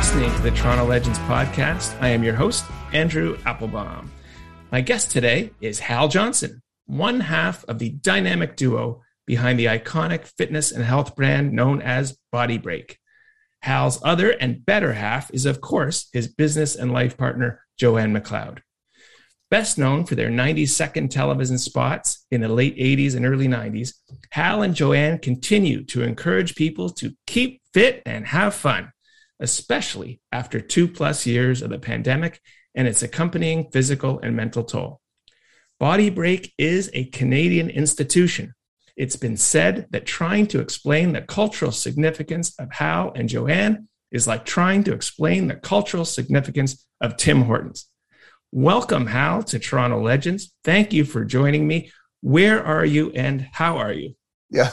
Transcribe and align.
listening 0.00 0.34
to 0.34 0.42
the 0.42 0.50
Toronto 0.52 0.84
Legends 0.86 1.18
podcast. 1.20 2.00
I 2.00 2.08
am 2.08 2.22
your 2.22 2.34
host, 2.34 2.64
Andrew 2.92 3.36
Applebaum. 3.44 4.10
My 4.72 4.80
guest 4.80 5.10
today 5.10 5.50
is 5.60 5.78
Hal 5.78 6.08
Johnson, 6.08 6.62
one 6.86 7.20
half 7.20 7.64
of 7.64 7.78
the 7.78 7.90
dynamic 7.90 8.56
duo 8.56 9.02
behind 9.26 9.58
the 9.58 9.66
iconic 9.66 10.26
fitness 10.36 10.72
and 10.72 10.84
health 10.84 11.14
brand 11.14 11.52
known 11.52 11.82
as 11.82 12.16
Body 12.32 12.58
Break. 12.58 12.98
Hal's 13.62 14.00
other 14.02 14.30
and 14.30 14.64
better 14.64 14.92
half 14.92 15.30
is, 15.32 15.46
of 15.46 15.60
course, 15.60 16.08
his 16.12 16.28
business 16.28 16.76
and 16.76 16.92
life 16.92 17.16
partner, 17.16 17.64
Joanne 17.78 18.14
McLeod. 18.14 18.58
Best 19.50 19.78
known 19.78 20.04
for 20.04 20.14
their 20.14 20.30
90 20.30 20.66
second 20.66 21.10
television 21.10 21.58
spots 21.58 22.26
in 22.30 22.40
the 22.40 22.48
late 22.48 22.76
80s 22.76 23.16
and 23.16 23.26
early 23.26 23.48
90s, 23.48 23.94
Hal 24.30 24.62
and 24.62 24.74
Joanne 24.74 25.18
continue 25.18 25.84
to 25.86 26.02
encourage 26.02 26.54
people 26.54 26.88
to 26.90 27.12
keep 27.26 27.60
fit 27.74 28.02
and 28.06 28.26
have 28.26 28.54
fun 28.54 28.92
especially 29.40 30.20
after 30.30 30.60
two 30.60 30.86
plus 30.86 31.26
years 31.26 31.62
of 31.62 31.70
the 31.70 31.78
pandemic 31.78 32.40
and 32.74 32.86
its 32.86 33.02
accompanying 33.02 33.70
physical 33.72 34.20
and 34.20 34.36
mental 34.36 34.62
toll. 34.62 35.00
Body 35.80 36.10
Break 36.10 36.52
is 36.58 36.90
a 36.92 37.06
Canadian 37.06 37.70
institution. 37.70 38.52
It's 39.00 39.16
been 39.16 39.38
said 39.38 39.86
that 39.92 40.04
trying 40.04 40.46
to 40.48 40.60
explain 40.60 41.14
the 41.14 41.22
cultural 41.22 41.72
significance 41.72 42.54
of 42.60 42.70
Hal 42.70 43.12
and 43.14 43.30
Joanne 43.30 43.88
is 44.12 44.26
like 44.26 44.44
trying 44.44 44.84
to 44.84 44.92
explain 44.92 45.46
the 45.46 45.54
cultural 45.54 46.04
significance 46.04 46.86
of 47.00 47.16
Tim 47.16 47.40
Hortons. 47.44 47.86
Welcome, 48.52 49.06
Hal, 49.06 49.42
to 49.44 49.58
Toronto 49.58 50.02
Legends. 50.02 50.52
Thank 50.64 50.92
you 50.92 51.06
for 51.06 51.24
joining 51.24 51.66
me. 51.66 51.90
Where 52.20 52.62
are 52.62 52.84
you 52.84 53.10
and 53.12 53.48
how 53.52 53.78
are 53.78 53.94
you? 53.94 54.16
Yeah. 54.50 54.68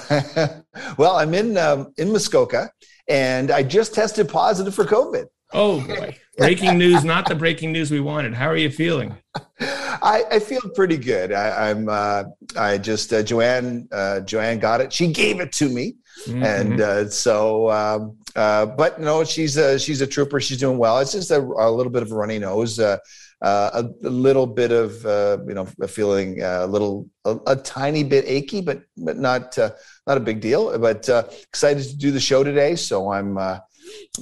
well, 0.97 1.16
I'm 1.16 1.34
in 1.34 1.56
um, 1.56 1.94
in 1.97 2.12
Muskoka, 2.12 2.69
and 3.08 3.50
I 3.50 3.64
just 3.64 3.94
tested 3.94 4.28
positive 4.28 4.75
for 4.75 4.84
COVID. 4.84 5.28
Oh 5.53 5.80
boy! 5.88 6.17
Breaking 6.38 6.78
news, 6.78 7.06
not 7.06 7.30
the 7.30 7.36
breaking 7.36 7.72
news 7.72 7.91
we 7.91 8.02
wanted. 8.02 8.34
How 8.34 8.47
are 8.47 8.58
you 8.58 8.72
feeling? 8.72 9.16
I, 10.02 10.23
I 10.31 10.40
feel 10.40 10.62
pretty 10.76 10.98
good. 10.98 11.31
I, 11.31 11.70
am 11.70 11.90
uh, 11.90 12.23
I 12.56 12.78
just 12.78 13.14
uh, 13.14 13.23
Joanne 13.23 13.88
uh, 13.92 14.22
Joanne 14.22 14.59
got 14.59 14.81
it. 14.81 14.92
She 14.94 15.12
gave 15.12 15.40
it 15.40 15.52
to 15.53 15.70
me, 15.70 15.95
mm-hmm. 16.28 16.44
and 16.44 16.81
uh, 16.81 17.09
so. 17.09 17.70
Um, 17.72 18.18
uh, 18.36 18.68
but 18.68 19.02
no, 19.02 19.23
she's 19.23 19.58
a 19.58 19.80
she's 19.80 20.02
a 20.02 20.08
trooper. 20.08 20.40
She's 20.40 20.59
doing 20.59 20.78
well. 20.78 21.00
It's 21.00 21.12
just 21.12 21.31
a, 21.31 21.40
a 21.40 21.72
little 21.72 21.92
bit 21.92 22.03
of 22.03 22.12
a 22.12 22.16
runny 22.16 22.38
nose. 22.38 22.80
Uh, 22.80 22.98
uh, 23.42 23.84
a, 24.03 24.08
a, 24.08 24.09
little 24.09 24.48
bit 24.48 24.72
of 24.72 25.06
uh, 25.06 25.38
you 25.48 25.53
know 25.53 25.66
feeling 25.88 26.42
a 26.42 26.66
little 26.66 27.08
a, 27.25 27.38
a, 27.48 27.56
tiny 27.56 28.03
bit 28.03 28.25
achy, 28.28 28.62
but 28.62 28.81
but 28.98 29.18
not 29.18 29.58
uh, 29.58 29.72
not 30.08 30.18
a 30.18 30.20
big 30.20 30.40
deal. 30.40 30.78
But 30.78 31.08
uh, 31.08 31.23
excited 31.44 31.84
to 31.84 31.95
do 31.95 32.12
the 32.12 32.20
show 32.20 32.44
today, 32.44 32.75
so 32.75 33.12
I'm 33.12 33.38
uh, 33.38 33.59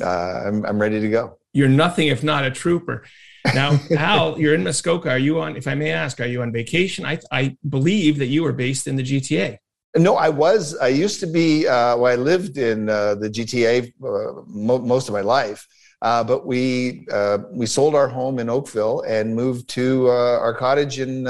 I'm, 0.03 0.66
I'm 0.66 0.81
ready 0.81 1.00
to 1.00 1.09
go. 1.09 1.38
You're 1.53 1.70
nothing 1.70 2.08
if 2.08 2.23
not 2.23 2.44
a 2.44 2.52
trooper. 2.52 3.06
Now, 3.54 3.76
Hal, 3.98 4.40
you're 4.40 4.56
in 4.56 4.64
Muskoka. 4.64 5.10
Are 5.10 5.20
you 5.20 5.40
on? 5.40 5.56
If 5.56 5.68
I 5.68 5.76
may 5.76 5.92
ask, 5.92 6.20
are 6.20 6.26
you 6.26 6.42
on 6.42 6.52
vacation? 6.52 7.06
I 7.06 7.20
I 7.32 7.58
believe 7.70 8.18
that 8.20 8.28
you 8.28 8.44
were 8.44 8.54
based 8.54 8.88
in 8.88 8.96
the 8.96 9.04
GTA. 9.04 9.58
No, 9.98 10.18
I 10.18 10.30
was. 10.30 10.76
I 10.78 10.90
used 10.90 11.20
to 11.22 11.28
be. 11.28 11.68
Uh, 11.68 11.96
well, 11.98 12.12
I 12.12 12.16
lived 12.16 12.58
in 12.58 12.90
uh, 12.90 13.16
the 13.16 13.30
GTA 13.30 13.94
uh, 14.04 14.42
mo- 14.48 14.80
most 14.80 15.08
of 15.08 15.14
my 15.14 15.22
life, 15.22 15.66
uh, 16.02 16.24
but 16.24 16.46
we 16.46 17.08
uh, 17.12 17.40
we 17.52 17.66
sold 17.66 17.96
our 17.96 18.10
home 18.10 18.40
in 18.40 18.50
Oakville 18.50 19.02
and 19.08 19.36
moved 19.36 19.70
to 19.70 20.09
uh, 20.09 20.40
our 20.40 20.54
cottage 20.54 21.00
in 21.00 21.28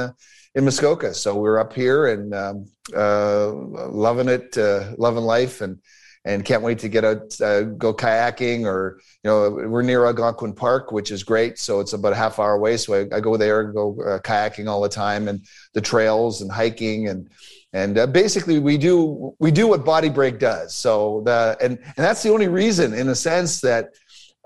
in 0.56 0.66
Muskoka. 0.66 1.14
So 1.14 1.36
we're 1.36 1.60
up 1.60 1.74
here 1.74 2.08
and 2.08 2.34
um, 2.34 2.66
loving 2.94 4.30
it, 4.30 4.58
loving 4.98 5.24
life, 5.24 5.62
and 5.62 5.78
and 6.26 6.44
can't 6.44 6.64
wait 6.64 6.80
to 6.80 6.90
get 6.90 7.06
out, 7.06 7.30
go 7.78 7.94
kayaking 7.94 8.66
or 8.66 9.00
you 9.24 9.30
know 9.30 9.52
we're 9.52 9.82
near 9.82 10.06
Algonquin 10.06 10.54
Park, 10.54 10.92
which 10.92 11.12
is 11.12 11.24
great. 11.24 11.60
So 11.60 11.80
it's 11.80 11.94
about 11.94 12.14
a 12.14 12.16
half 12.16 12.40
hour 12.40 12.56
away. 12.56 12.78
So 12.78 12.94
I, 12.94 13.16
I 13.16 13.20
go 13.20 13.38
there 13.38 13.62
and 13.62 13.74
go 13.74 13.96
kayaking 14.24 14.68
all 14.68 14.82
the 14.82 14.90
time 14.90 15.28
and 15.28 15.46
the 15.74 15.82
trails 15.82 16.42
and 16.42 16.52
hiking 16.52 17.08
and 17.08 17.30
and 17.74 17.98
uh, 17.98 18.08
basically 18.08 18.60
we 18.60 18.78
do 18.78 19.36
we 19.40 19.52
do 19.52 19.68
what 19.68 19.84
body 19.84 20.10
break 20.10 20.40
does 20.40 20.74
so 20.74 21.22
the 21.26 21.58
and 21.62 21.78
and 21.78 21.98
that's 21.98 22.24
the 22.24 22.30
only 22.30 22.48
reason 22.48 22.94
in 22.94 23.10
a 23.10 23.16
sense 23.16 23.60
that 23.62 23.90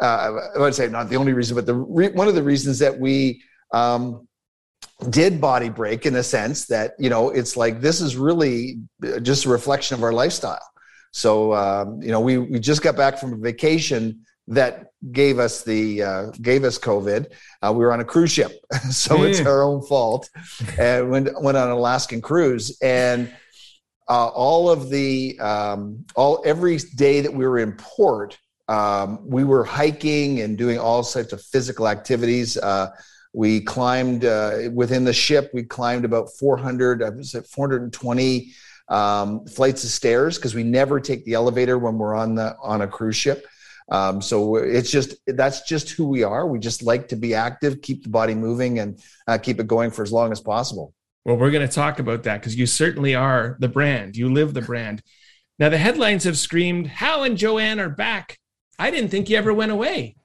uh, 0.02 0.50
I 0.56 0.60
would 0.60 0.76
say 0.76 0.88
not 0.88 1.10
the 1.10 1.18
only 1.18 1.34
reason, 1.34 1.56
but 1.56 1.66
the 1.66 1.76
re- 1.76 2.10
one 2.10 2.28
of 2.28 2.36
the 2.36 2.44
reasons 2.44 2.80
that 2.80 2.98
we 2.98 3.44
um, 3.74 4.28
did 5.10 5.42
body 5.42 5.70
break 5.70 6.06
in 6.06 6.16
a 6.16 6.24
sense 6.24 6.66
that 6.68 6.94
you 7.00 7.10
know 7.10 7.30
it's 7.30 7.58
like 7.58 7.82
this 7.82 8.02
is 8.02 8.16
really 8.16 8.80
just 9.22 9.46
a 9.46 9.50
reflection 9.50 9.96
of 9.96 10.04
our 10.04 10.14
lifestyle. 10.14 10.60
So 11.12 11.54
um, 11.54 12.02
you 12.02 12.12
know 12.12 12.20
we 12.20 12.38
we 12.38 12.60
just 12.60 12.82
got 12.82 12.96
back 12.96 13.18
from 13.18 13.34
a 13.34 13.38
vacation 13.38 14.26
that 14.48 14.88
gave 15.12 15.40
us 15.40 15.64
the 15.64 16.04
uh, 16.04 16.32
gave 16.42 16.64
us 16.64 16.78
COVID. 16.78 17.32
Uh, 17.62 17.74
we 17.74 17.86
were 17.86 17.94
on 17.94 18.00
a 18.00 18.06
cruise 18.06 18.32
ship, 18.32 18.52
so 18.92 19.18
mm. 19.18 19.30
it's 19.30 19.42
our 19.42 19.64
own 19.64 19.82
fault. 19.86 20.30
And 20.78 21.10
went 21.10 21.42
went 21.42 21.58
on 21.58 21.68
an 21.68 21.74
Alaskan 21.74 22.22
cruise 22.22 22.78
and. 22.82 23.32
Uh, 24.12 24.26
all 24.30 24.72
of 24.72 24.90
the 24.90 25.40
um, 25.40 26.04
all 26.16 26.42
every 26.44 26.78
day 26.96 27.22
that 27.22 27.32
we 27.32 27.46
were 27.46 27.60
in 27.60 27.74
port, 27.74 28.40
um, 28.68 29.20
we 29.24 29.44
were 29.44 29.64
hiking 29.64 30.42
and 30.42 30.58
doing 30.58 30.80
all 30.80 31.04
sorts 31.04 31.32
of 31.32 31.40
physical 31.40 31.88
activities. 31.88 32.58
Uh, 32.58 32.90
we 33.34 33.62
climbed 33.62 34.26
uh, 34.26 34.70
within 34.74 35.04
the 35.04 35.14
ship. 35.14 35.52
We 35.54 35.64
climbed 35.64 36.06
about 36.06 36.30
400, 36.40 37.04
I 37.04 37.10
was 37.10 37.36
at 37.36 37.48
420 37.48 38.52
um, 38.90 39.46
flights 39.46 39.84
of 39.84 39.90
stairs 39.90 40.38
because 40.38 40.56
we 40.56 40.64
never 40.64 41.00
take 41.00 41.24
the 41.26 41.34
elevator 41.34 41.78
when 41.78 41.98
we're 41.98 42.16
on 42.16 42.36
the 42.36 42.56
on 42.62 42.82
a 42.82 42.88
cruise 42.88 43.16
ship. 43.16 43.46
Um, 43.92 44.22
so 44.22 44.58
it's 44.58 44.92
just 44.92 45.16
that's 45.26 45.62
just 45.62 45.92
who 45.92 46.08
we 46.08 46.24
are. 46.24 46.46
We 46.48 46.60
just 46.60 46.84
like 46.84 47.08
to 47.10 47.16
be 47.16 47.34
active, 47.34 47.82
keep 47.82 48.04
the 48.04 48.10
body 48.10 48.36
moving, 48.36 48.80
and 48.80 49.02
uh, 49.28 49.38
keep 49.38 49.60
it 49.60 49.68
going 49.68 49.92
for 49.92 50.04
as 50.04 50.12
long 50.12 50.32
as 50.32 50.40
possible. 50.40 50.94
Well, 51.26 51.38
we're 51.38 51.52
going 51.52 51.68
to 51.68 51.74
talk 51.74 52.00
about 52.00 52.24
that 52.24 52.40
because 52.40 52.56
you 52.56 52.66
certainly 52.66 53.16
are 53.16 53.58
the 53.60 53.68
brand. 53.68 54.16
You 54.16 54.32
live 54.32 54.54
the 54.54 54.62
brand. 54.62 55.02
Now, 55.58 55.70
the 55.70 55.78
headlines 55.78 56.24
have 56.24 56.38
screamed, 56.38 56.88
Hal 56.88 57.24
and 57.24 57.38
Joanne 57.38 57.80
are 57.80 57.90
back. 57.90 58.38
I 58.78 58.92
didn't 58.92 59.10
think 59.10 59.30
you 59.30 59.38
ever 59.38 59.54
went 59.54 59.72
away. 59.72 60.16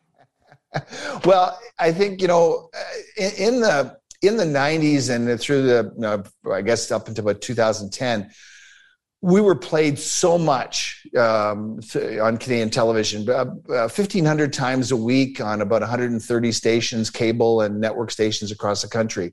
well, 1.25 1.59
I 1.79 1.93
think 1.93 2.21
you 2.21 2.29
know, 2.29 2.71
in, 3.17 3.31
in 3.39 3.61
the 3.61 3.97
in 4.23 4.37
the 4.37 4.45
'90s 4.45 5.11
and 5.11 5.41
through 5.41 5.63
the, 5.63 5.93
know, 5.97 6.23
I 6.51 6.63
guess 6.63 6.91
up 6.91 7.09
until 7.09 7.29
about 7.29 7.43
2010, 7.43 8.31
we 9.25 9.41
were 9.41 9.55
played 9.55 9.99
so 9.99 10.37
much 10.37 11.07
um, 11.17 11.81
on 12.21 12.37
Canadian 12.37 12.69
television, 12.69 13.27
uh, 13.31 13.47
1,500 13.47 14.53
times 14.53 14.93
a 14.93 14.97
week 14.97 15.41
on 15.41 15.63
about 15.63 15.81
130 15.81 16.53
stations, 16.53 17.09
cable 17.09 17.63
and 17.63 17.81
network 17.81 18.11
stations 18.11 18.53
across 18.53 18.83
the 18.83 18.89
country, 18.89 19.33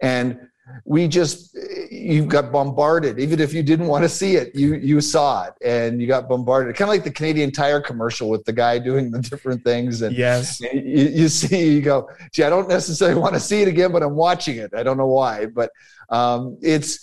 and 0.00 0.38
we 0.84 1.08
just 1.08 1.58
you 1.90 2.24
got 2.24 2.52
bombarded. 2.52 3.18
Even 3.18 3.40
if 3.40 3.52
you 3.52 3.64
didn't 3.64 3.88
want 3.88 4.04
to 4.04 4.08
see 4.08 4.36
it 4.36 4.54
you 4.54 4.76
you 4.76 5.00
saw 5.00 5.44
it 5.44 5.54
and 5.62 6.00
you 6.00 6.06
got 6.06 6.28
bombarded. 6.28 6.74
Kind 6.76 6.88
of 6.88 6.94
like 6.94 7.04
the 7.04 7.10
canadian 7.10 7.50
tire 7.50 7.82
commercial 7.82 8.30
with 8.30 8.44
the 8.44 8.52
guy 8.52 8.78
doing 8.78 9.10
the 9.10 9.20
different 9.20 9.62
things 9.62 10.00
and 10.00 10.16
yes. 10.16 10.60
you, 10.62 10.70
you 10.72 11.28
see 11.28 11.74
you 11.74 11.82
go 11.82 12.08
gee 12.32 12.44
i 12.44 12.48
don't 12.48 12.66
necessarily 12.66 13.20
want 13.20 13.34
to 13.34 13.40
see 13.40 13.60
it 13.60 13.68
again 13.68 13.92
but 13.92 14.02
i'm 14.02 14.14
watching 14.14 14.56
it. 14.56 14.72
I 14.74 14.82
don't 14.82 14.96
know 14.96 15.08
why 15.08 15.44
but 15.44 15.70
um, 16.08 16.56
it's 16.62 16.98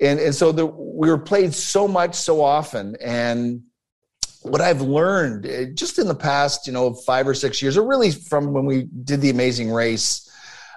and 0.00 0.20
and 0.20 0.34
so 0.34 0.52
the, 0.52 0.66
we 0.66 1.08
were 1.08 1.18
played 1.18 1.54
so 1.54 1.88
much 1.88 2.14
so 2.14 2.42
often 2.42 2.96
and 3.00 3.62
what 4.42 4.60
I've 4.60 4.80
learned 4.80 5.46
eh, 5.46 5.66
just 5.74 5.98
in 5.98 6.06
the 6.06 6.14
past, 6.14 6.66
you 6.66 6.72
know, 6.72 6.94
five 6.94 7.26
or 7.26 7.34
six 7.34 7.60
years, 7.60 7.76
or 7.76 7.86
really 7.86 8.10
from 8.10 8.52
when 8.52 8.64
we 8.64 8.84
did 9.04 9.20
the 9.20 9.30
Amazing 9.30 9.70
Race, 9.70 10.30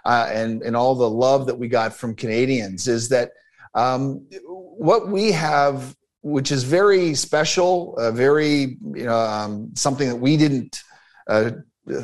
uh, 0.06 0.30
and 0.32 0.62
and 0.64 0.76
all 0.76 0.96
the 0.96 1.10
love 1.10 1.46
that 1.48 1.58
we 1.58 1.68
got 1.68 1.94
from 1.94 2.16
Canadians 2.16 2.88
is 2.88 3.10
that 3.10 3.32
um, 3.76 4.26
what 4.44 5.08
we 5.08 5.32
have, 5.32 5.96
which 6.22 6.52
is 6.52 6.64
very 6.64 7.14
special, 7.14 7.96
uh, 7.98 8.12
very 8.12 8.78
you 8.96 9.06
know 9.06 9.20
um, 9.20 9.72
something 9.76 10.10
that 10.10 10.18
we 10.18 10.38
didn't. 10.38 10.82
Uh, 11.28 11.52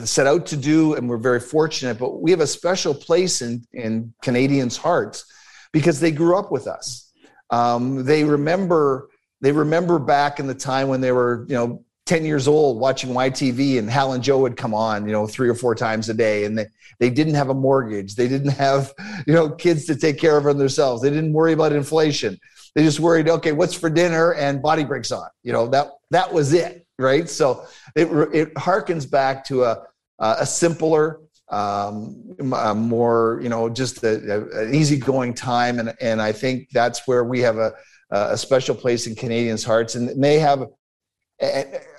set 0.03 0.25
out 0.25 0.45
to 0.47 0.57
do 0.57 0.95
and 0.95 1.07
we're 1.07 1.17
very 1.17 1.39
fortunate 1.39 1.99
but 1.99 2.19
we 2.19 2.31
have 2.31 2.39
a 2.39 2.47
special 2.47 2.95
place 2.95 3.43
in 3.43 3.63
in 3.73 4.11
canadians 4.23 4.75
hearts 4.75 5.23
because 5.71 5.99
they 5.99 6.11
grew 6.11 6.35
up 6.35 6.51
with 6.51 6.65
us 6.65 7.06
um, 7.49 8.03
they 8.03 8.23
remember 8.23 9.09
they 9.41 9.51
remember 9.51 9.99
back 9.99 10.39
in 10.39 10.47
the 10.47 10.55
time 10.55 10.87
when 10.87 11.01
they 11.01 11.11
were 11.11 11.45
you 11.47 11.55
know 11.55 11.83
10 12.07 12.25
years 12.25 12.47
old 12.47 12.79
watching 12.79 13.11
YTV 13.11 13.77
and 13.77 13.89
Hal 13.89 14.13
and 14.13 14.23
Joe 14.23 14.39
would 14.39 14.55
come 14.55 14.73
on, 14.73 15.05
you 15.05 15.11
know, 15.11 15.27
three 15.27 15.49
or 15.49 15.53
four 15.53 15.75
times 15.75 16.07
a 16.09 16.13
day. 16.13 16.45
And 16.45 16.57
they, 16.57 16.65
they 16.99 17.09
didn't 17.09 17.35
have 17.35 17.49
a 17.49 17.53
mortgage. 17.53 18.15
They 18.15 18.29
didn't 18.29 18.51
have, 18.51 18.93
you 19.27 19.33
know, 19.33 19.49
kids 19.49 19.85
to 19.85 19.95
take 19.95 20.17
care 20.17 20.37
of 20.37 20.57
themselves. 20.57 21.01
They 21.01 21.09
didn't 21.09 21.33
worry 21.33 21.51
about 21.51 21.73
inflation. 21.73 22.39
They 22.75 22.83
just 22.83 22.99
worried, 22.99 23.27
okay, 23.27 23.51
what's 23.51 23.73
for 23.73 23.89
dinner 23.89 24.33
and 24.33 24.61
body 24.61 24.85
breaks 24.85 25.11
on, 25.11 25.27
you 25.43 25.51
know, 25.51 25.67
that, 25.67 25.89
that 26.11 26.33
was 26.33 26.53
it. 26.53 26.85
Right. 26.97 27.29
So 27.29 27.65
it, 27.95 28.07
it 28.33 28.53
harkens 28.55 29.09
back 29.09 29.45
to 29.45 29.65
a, 29.65 29.83
a 30.19 30.45
simpler, 30.45 31.21
um, 31.49 32.35
a 32.53 32.75
more 32.75 33.39
you 33.41 33.49
know 33.49 33.69
just 33.69 34.03
an 34.03 34.73
easygoing 34.73 35.33
time, 35.33 35.79
and 35.79 35.93
and 36.01 36.21
I 36.21 36.31
think 36.31 36.69
that's 36.71 37.07
where 37.07 37.23
we 37.23 37.41
have 37.41 37.57
a 37.57 37.73
a 38.09 38.37
special 38.37 38.75
place 38.75 39.07
in 39.07 39.15
Canadians' 39.15 39.63
hearts, 39.63 39.95
and 39.95 40.21
they 40.21 40.39
have. 40.39 40.65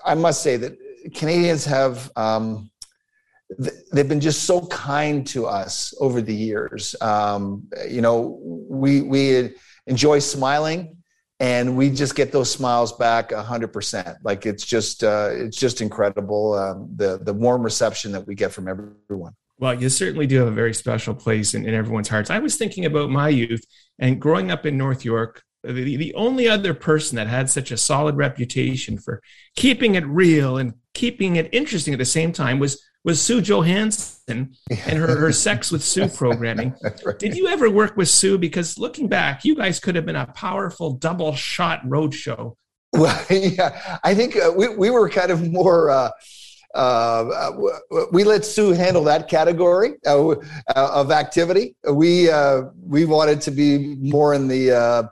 I 0.04 0.14
must 0.14 0.42
say 0.42 0.56
that 0.56 0.76
Canadians 1.14 1.64
have. 1.64 2.10
Um, 2.16 2.70
they've 3.92 4.08
been 4.08 4.20
just 4.20 4.44
so 4.44 4.66
kind 4.66 5.26
to 5.28 5.46
us 5.46 5.94
over 6.00 6.20
the 6.20 6.34
years. 6.34 6.94
Um, 7.00 7.68
you 7.88 8.02
know, 8.02 8.38
we 8.42 9.00
we 9.02 9.54
enjoy 9.86 10.18
smiling 10.18 10.97
and 11.40 11.76
we 11.76 11.90
just 11.90 12.14
get 12.14 12.32
those 12.32 12.50
smiles 12.50 12.92
back 12.92 13.30
100% 13.30 14.16
like 14.24 14.46
it's 14.46 14.64
just 14.64 15.04
uh, 15.04 15.30
it's 15.32 15.56
just 15.56 15.80
incredible 15.80 16.54
um, 16.54 16.90
the 16.96 17.18
the 17.22 17.32
warm 17.32 17.62
reception 17.62 18.12
that 18.12 18.26
we 18.26 18.34
get 18.34 18.52
from 18.52 18.68
everyone. 18.68 19.34
Well 19.58 19.74
you 19.74 19.88
certainly 19.88 20.26
do 20.26 20.38
have 20.38 20.48
a 20.48 20.52
very 20.52 20.74
special 20.74 21.14
place 21.14 21.54
in, 21.54 21.66
in 21.66 21.74
everyone's 21.74 22.08
hearts. 22.08 22.30
I 22.30 22.38
was 22.38 22.56
thinking 22.56 22.84
about 22.84 23.10
my 23.10 23.28
youth 23.28 23.64
and 23.98 24.20
growing 24.20 24.50
up 24.50 24.66
in 24.66 24.76
north 24.76 25.04
york 25.04 25.42
the, 25.64 25.96
the 25.96 26.14
only 26.14 26.48
other 26.48 26.72
person 26.72 27.16
that 27.16 27.26
had 27.26 27.50
such 27.50 27.70
a 27.70 27.76
solid 27.76 28.16
reputation 28.16 28.98
for 28.98 29.20
keeping 29.56 29.96
it 29.96 30.06
real 30.06 30.56
and 30.56 30.74
keeping 30.94 31.36
it 31.36 31.48
interesting 31.52 31.92
at 31.92 31.98
the 31.98 32.04
same 32.04 32.32
time 32.32 32.58
was 32.58 32.82
was 33.08 33.22
Sue 33.22 33.40
Johanson 33.40 34.54
and 34.68 34.98
her, 34.98 35.18
her 35.18 35.32
Sex 35.32 35.72
with 35.72 35.82
Sue 35.82 36.08
programming. 36.08 36.74
right. 37.06 37.18
Did 37.18 37.38
you 37.38 37.48
ever 37.48 37.70
work 37.70 37.96
with 37.96 38.10
Sue? 38.10 38.36
Because 38.36 38.76
looking 38.76 39.08
back, 39.08 39.46
you 39.46 39.54
guys 39.54 39.80
could 39.80 39.94
have 39.94 40.04
been 40.04 40.14
a 40.14 40.26
powerful 40.26 40.90
double 40.90 41.34
shot 41.34 41.82
roadshow. 41.86 42.54
Well, 42.92 43.24
yeah, 43.30 43.98
I 44.04 44.14
think 44.14 44.36
uh, 44.36 44.52
we, 44.54 44.68
we 44.68 44.90
were 44.90 45.08
kind 45.08 45.30
of 45.30 45.50
more. 45.50 45.88
Uh, 45.88 46.10
uh, 46.74 47.50
we 48.12 48.24
let 48.24 48.44
Sue 48.44 48.72
handle 48.72 49.04
that 49.04 49.26
category 49.26 49.94
uh, 50.06 50.34
of 50.76 51.10
activity. 51.10 51.76
We 51.90 52.30
uh, 52.30 52.64
we 52.78 53.06
wanted 53.06 53.40
to 53.40 53.50
be 53.50 53.96
more 53.96 54.34
in 54.34 54.48
the 54.48 54.72
uh, 54.72 55.02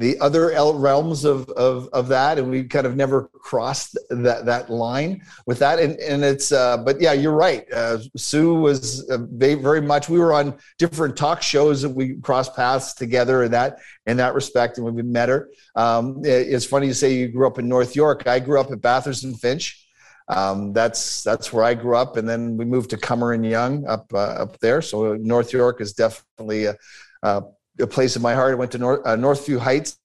the 0.00 0.18
other 0.18 0.50
realms 0.72 1.26
of, 1.26 1.46
of, 1.50 1.86
of 1.92 2.08
that 2.08 2.38
and 2.38 2.50
we 2.50 2.64
kind 2.64 2.86
of 2.86 2.96
never 2.96 3.28
crossed 3.34 3.98
that 4.08 4.46
that 4.46 4.70
line 4.70 5.22
with 5.46 5.58
that. 5.58 5.78
And 5.78 5.98
and 6.00 6.24
it's 6.24 6.52
uh, 6.52 6.78
but 6.78 7.02
yeah 7.02 7.12
you're 7.12 7.34
right. 7.34 7.70
Uh, 7.70 7.98
sue 8.16 8.54
was 8.54 9.08
uh, 9.10 9.18
very 9.30 9.82
much 9.82 10.08
we 10.08 10.18
were 10.18 10.32
on 10.32 10.56
different 10.78 11.18
talk 11.18 11.42
shows 11.42 11.82
that 11.82 11.90
we 11.90 12.14
crossed 12.16 12.56
paths 12.56 12.94
together 12.94 13.44
in 13.44 13.50
that 13.50 13.80
in 14.06 14.16
that 14.16 14.34
respect 14.34 14.78
and 14.78 14.86
when 14.86 14.94
we 14.94 15.02
met 15.02 15.28
her. 15.28 15.50
Um, 15.76 16.22
it's 16.24 16.64
funny 16.64 16.86
you 16.86 16.94
say 16.94 17.12
you 17.12 17.28
grew 17.28 17.46
up 17.46 17.58
in 17.58 17.68
north 17.68 17.94
york. 17.94 18.26
I 18.26 18.40
grew 18.40 18.58
up 18.58 18.72
at 18.72 18.80
bathurst 18.80 19.24
and 19.24 19.38
finch. 19.38 19.86
Um, 20.28 20.72
that's 20.72 21.22
that's 21.24 21.52
where 21.52 21.64
I 21.64 21.74
grew 21.74 21.96
up, 21.96 22.16
and 22.16 22.26
then 22.26 22.56
we 22.56 22.64
moved 22.64 22.90
to 22.90 22.96
Cummer 22.96 23.32
and 23.32 23.44
Yonge 23.44 23.84
up 23.86 24.06
uh, 24.14 24.44
up 24.44 24.58
there. 24.60 24.80
So 24.80 25.16
North 25.16 25.52
York 25.52 25.80
is 25.80 25.92
definitely 25.92 26.66
a, 26.66 26.76
a 27.24 27.42
a 27.80 27.86
place 27.86 28.16
in 28.16 28.22
my 28.22 28.34
heart. 28.34 28.52
I 28.52 28.54
went 28.54 28.72
to 28.72 28.78
North, 28.78 29.00
uh, 29.06 29.16
Northview 29.16 29.58
Heights 29.58 29.98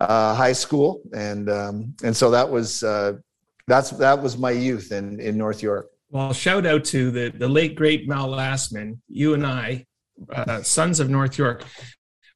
uh, 0.00 0.34
High 0.34 0.52
School, 0.52 1.02
and 1.14 1.48
um, 1.48 1.94
and 2.02 2.16
so 2.16 2.30
that 2.30 2.48
was 2.48 2.82
uh, 2.82 3.14
that's 3.66 3.90
that 3.90 4.22
was 4.22 4.36
my 4.36 4.50
youth 4.50 4.92
in 4.92 5.20
in 5.20 5.36
North 5.36 5.62
York. 5.62 5.90
Well, 6.10 6.32
shout 6.32 6.66
out 6.66 6.84
to 6.86 7.10
the 7.10 7.30
the 7.30 7.48
late 7.48 7.74
great 7.74 8.08
Mel 8.08 8.28
Lastman. 8.28 8.98
You 9.08 9.34
and 9.34 9.46
I, 9.46 9.86
uh, 10.32 10.62
sons 10.62 11.00
of 11.00 11.08
North 11.10 11.38
York. 11.38 11.64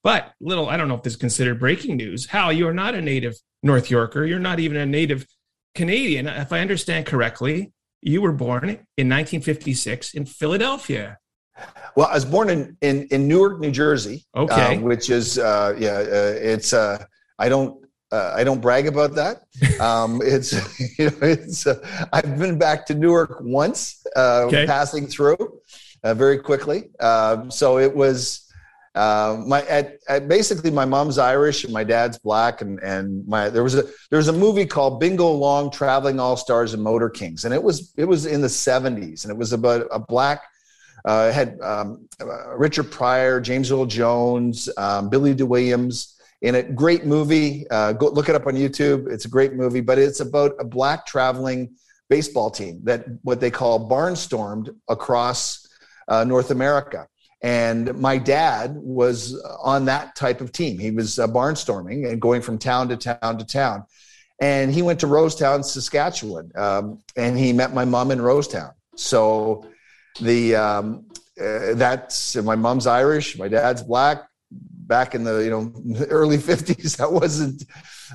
But 0.03 0.33
little, 0.41 0.69
I 0.69 0.77
don't 0.77 0.89
know 0.89 0.95
if 0.95 1.03
this 1.03 1.13
is 1.13 1.19
considered 1.19 1.61
breaking 1.61 1.97
news. 1.97 2.27
Hal, 2.27 2.53
you 2.53 2.67
are 2.67 2.75
not 2.75 2.95
a 2.95 3.03
native 3.03 3.35
North 3.63 3.91
Yorker. 3.91 4.25
You're 4.25 4.39
not 4.39 4.59
even 4.59 4.79
a 4.79 4.87
native 4.87 5.27
Canadian. 5.75 6.27
If 6.27 6.53
I 6.53 6.61
understand 6.61 7.05
correctly, 7.05 7.73
you 8.01 8.23
were 8.23 8.33
born 8.33 8.65
in 8.65 9.09
1956 9.09 10.15
in 10.15 10.25
Philadelphia. 10.25 11.19
Well, 11.97 12.09
I 12.09 12.15
was 12.15 12.25
born 12.25 12.51
in 12.51 12.77
in, 12.81 13.07
in 13.11 13.29
Newark, 13.29 13.61
New 13.61 13.71
Jersey. 13.71 14.25
Okay, 14.37 14.77
uh, 14.77 14.81
which 14.81 15.11
is 15.11 15.39
uh, 15.39 15.75
yeah, 15.79 15.99
uh, 15.99 16.35
it's 16.41 16.73
uh, 16.73 17.05
I 17.39 17.49
don't 17.49 17.85
uh, 18.13 18.33
I 18.35 18.45
don't 18.45 18.61
brag 18.61 18.87
about 18.87 19.15
that. 19.15 19.43
Um, 19.81 20.21
it's 20.23 20.53
you 20.99 21.07
know 21.07 21.17
it's 21.23 21.67
uh, 21.67 21.79
I've 22.13 22.39
been 22.39 22.59
back 22.59 22.85
to 22.87 22.95
Newark 22.95 23.39
once, 23.41 24.05
okay. 24.15 24.67
passing 24.67 25.07
through 25.07 25.61
very 26.05 26.39
quickly. 26.39 26.91
Um, 27.01 27.51
so 27.51 27.79
it 27.79 27.95
was. 27.95 28.47
my 28.95 29.65
at, 29.69 29.99
at, 30.09 30.29
basically 30.29 30.71
my 30.71 30.85
mom's 30.85 31.17
Irish 31.17 31.65
and 31.65 31.73
my 31.73 31.85
dad's 31.85 32.19
black 32.19 32.61
and 32.61 32.79
and 32.81 33.27
my 33.27 33.49
there 33.49 33.63
was 33.63 33.75
a 33.75 33.85
there 34.11 34.19
was 34.19 34.29
a 34.29 34.35
movie 34.35 34.67
called 34.67 35.01
Bingo 35.01 35.31
Long 35.31 35.71
Traveling 35.71 36.21
All 36.21 36.37
Stars 36.37 36.75
and 36.75 36.83
Motor 36.83 37.09
Kings 37.09 37.47
and 37.47 37.55
it 37.55 37.63
was 37.63 37.95
it 37.97 38.05
was 38.05 38.27
in 38.27 38.43
the 38.43 38.49
70s 38.49 39.25
and 39.25 39.31
it 39.31 39.39
was 39.39 39.55
about 39.55 39.87
a 39.91 39.99
black 39.99 40.43
uh, 41.05 41.31
had 41.33 41.61
um, 41.61 42.09
uh, 42.21 42.57
Richard 42.57 42.91
Pryor, 42.91 43.41
James 43.41 43.71
Earl 43.71 43.87
Jones, 43.87 44.69
um, 44.77 45.09
Billy 45.09 45.35
Dee 45.35 45.45
Williams 45.45 46.17
in 46.43 46.55
a 46.55 46.63
great 46.63 47.05
movie. 47.05 47.69
Uh, 47.71 47.93
go 47.93 48.09
look 48.09 48.29
it 48.29 48.35
up 48.35 48.47
on 48.47 48.55
YouTube. 48.55 49.11
It's 49.11 49.25
a 49.25 49.29
great 49.29 49.55
movie, 49.55 49.81
but 49.81 49.99
it's 49.99 50.21
about 50.21 50.53
a 50.59 50.65
black 50.65 51.07
traveling 51.07 51.75
baseball 52.09 52.51
team 52.51 52.81
that 52.85 53.05
what 53.23 53.41
they 53.41 53.51
call 53.51 53.89
barnstormed 53.89 54.75
across 54.89 55.67
uh, 56.09 56.25
North 56.25 56.51
America. 56.51 57.07
And 57.43 57.99
my 57.99 58.19
dad 58.19 58.75
was 58.75 59.41
on 59.63 59.87
that 59.87 60.15
type 60.15 60.43
of 60.43 60.53
team. 60.53 60.79
He 60.79 60.91
was 60.91 61.19
uh, 61.19 61.27
barnstorming 61.27 62.11
and 62.11 62.21
going 62.21 62.43
from 62.43 62.59
town 62.59 62.89
to 62.89 62.97
town 62.97 63.39
to 63.39 63.47
town. 63.47 63.85
And 64.41 64.73
he 64.73 64.83
went 64.83 65.01
to 65.01 65.07
Rosetown, 65.07 65.65
Saskatchewan, 65.65 66.51
um, 66.57 67.03
and 67.17 67.39
he 67.39 67.53
met 67.53 67.75
my 67.75 67.85
mom 67.85 68.11
in 68.11 68.19
Rosetown. 68.19 68.73
So 68.97 69.67
the 70.21 70.57
um, 70.57 71.07
uh, 71.41 71.75
that's 71.75 72.37
my 72.37 72.55
mom's 72.57 72.87
Irish, 72.87 73.39
my 73.39 73.49
dad's 73.49 73.83
black. 73.83 74.27
Back 74.53 75.15
in 75.15 75.23
the 75.23 75.39
you 75.45 75.51
know 75.51 76.07
early 76.11 76.37
'50s, 76.37 76.97
that 76.99 77.13
wasn't 77.13 77.65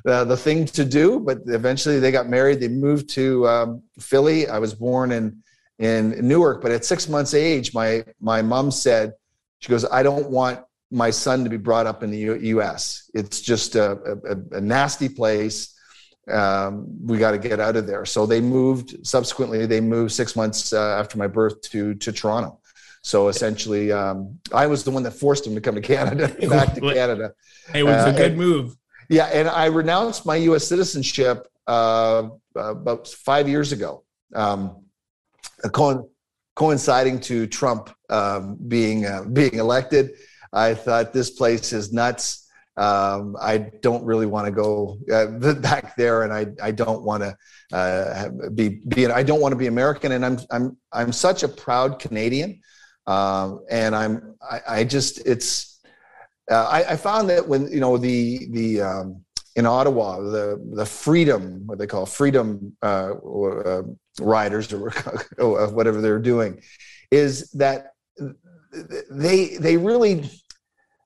uh, 0.05 0.25
the 0.25 0.35
thing 0.35 0.65
to 0.65 0.83
do. 0.83 1.19
But 1.19 1.39
eventually, 1.47 1.99
they 1.99 2.11
got 2.11 2.27
married. 2.27 2.59
They 2.59 2.67
moved 2.67 3.09
to 3.11 3.47
um, 3.47 3.83
Philly. 3.99 4.47
I 4.47 4.59
was 4.59 4.73
born 4.73 5.11
in 5.11 5.41
in 5.79 6.27
Newark, 6.27 6.61
but 6.61 6.71
at 6.71 6.85
six 6.85 7.07
months 7.07 7.33
age, 7.33 7.73
my 7.73 8.03
my 8.19 8.41
mom 8.41 8.71
said, 8.71 9.13
she 9.59 9.69
goes, 9.69 9.85
I 9.85 10.03
don't 10.03 10.29
want 10.29 10.59
my 10.91 11.09
son 11.09 11.43
to 11.43 11.49
be 11.49 11.57
brought 11.57 11.87
up 11.87 12.03
in 12.03 12.11
the 12.11 12.17
U- 12.17 12.35
U.S. 12.35 13.09
It's 13.13 13.41
just 13.41 13.75
a, 13.75 14.19
a, 14.29 14.57
a 14.57 14.61
nasty 14.61 15.09
place 15.09 15.74
um, 16.31 16.85
we 17.05 17.17
got 17.17 17.31
to 17.31 17.37
get 17.37 17.59
out 17.59 17.75
of 17.75 17.87
there. 17.87 18.05
So 18.05 18.25
they 18.25 18.41
moved. 18.41 19.05
Subsequently, 19.05 19.65
they 19.65 19.81
moved 19.81 20.11
six 20.11 20.35
months 20.35 20.73
uh, 20.73 20.97
after 20.99 21.17
my 21.17 21.27
birth 21.27 21.61
to 21.71 21.95
to 21.95 22.11
Toronto. 22.11 22.59
So 23.01 23.27
essentially, 23.27 23.91
um, 23.91 24.39
I 24.51 24.65
was 24.65 24.83
the 24.83 24.91
one 24.91 25.03
that 25.03 25.11
forced 25.11 25.45
him 25.45 25.53
to 25.53 25.61
come 25.61 25.75
to 25.75 25.81
Canada, 25.81 26.27
back 26.49 26.73
to 26.73 26.81
Canada. 26.81 27.33
It 27.73 27.83
was 27.83 28.03
uh, 28.03 28.09
a 28.09 28.13
good 28.13 28.31
and, 28.31 28.37
move. 28.37 28.75
Yeah, 29.09 29.25
and 29.25 29.47
I 29.47 29.65
renounced 29.65 30.25
my 30.25 30.37
U.S. 30.37 30.65
citizenship 30.65 31.47
uh, 31.67 32.29
about 32.55 33.07
five 33.07 33.47
years 33.47 33.71
ago, 33.71 34.03
um, 34.33 34.85
co- 35.71 36.09
coinciding 36.55 37.19
to 37.21 37.45
Trump 37.45 37.91
um, 38.09 38.57
being 38.67 39.05
uh, 39.05 39.23
being 39.31 39.55
elected. 39.55 40.13
I 40.51 40.73
thought 40.73 41.13
this 41.13 41.29
place 41.29 41.73
is 41.73 41.93
nuts 41.93 42.44
um, 42.77 43.35
I 43.39 43.57
don't 43.81 44.03
really 44.03 44.25
want 44.25 44.45
to 44.45 44.51
go 44.51 44.99
uh, 45.11 45.53
back 45.55 45.95
there, 45.95 46.23
and 46.23 46.33
I 46.33 46.47
I 46.61 46.71
don't 46.71 47.03
want 47.03 47.23
to 47.23 47.37
uh, 47.75 48.29
be 48.53 48.81
be 48.87 49.07
I 49.07 49.23
don't 49.23 49.41
want 49.41 49.53
to 49.53 49.57
be 49.57 49.67
American, 49.67 50.11
and 50.11 50.25
I'm 50.25 50.39
I'm 50.51 50.77
I'm 50.91 51.11
such 51.11 51.43
a 51.43 51.47
proud 51.47 51.99
Canadian, 51.99 52.61
um, 53.07 53.63
and 53.69 53.95
I'm 53.95 54.35
I, 54.41 54.61
I 54.67 54.83
just 54.83 55.25
it's 55.25 55.79
uh, 56.51 56.67
I, 56.69 56.91
I, 56.91 56.95
found 56.95 57.29
that 57.29 57.47
when 57.47 57.71
you 57.71 57.79
know 57.79 57.97
the 57.97 58.47
the 58.51 58.81
um, 58.81 59.25
in 59.55 59.65
Ottawa 59.65 60.19
the 60.19 60.61
the 60.73 60.85
freedom 60.85 61.65
what 61.65 61.79
they 61.79 61.87
call 61.87 62.05
freedom 62.05 62.75
uh, 62.83 63.13
uh, 63.13 63.83
riders 64.19 64.73
or 65.39 65.69
whatever 65.69 66.01
they're 66.01 66.19
doing 66.19 66.61
is 67.09 67.49
that 67.51 67.93
they 69.09 69.57
they 69.57 69.77
really 69.77 70.29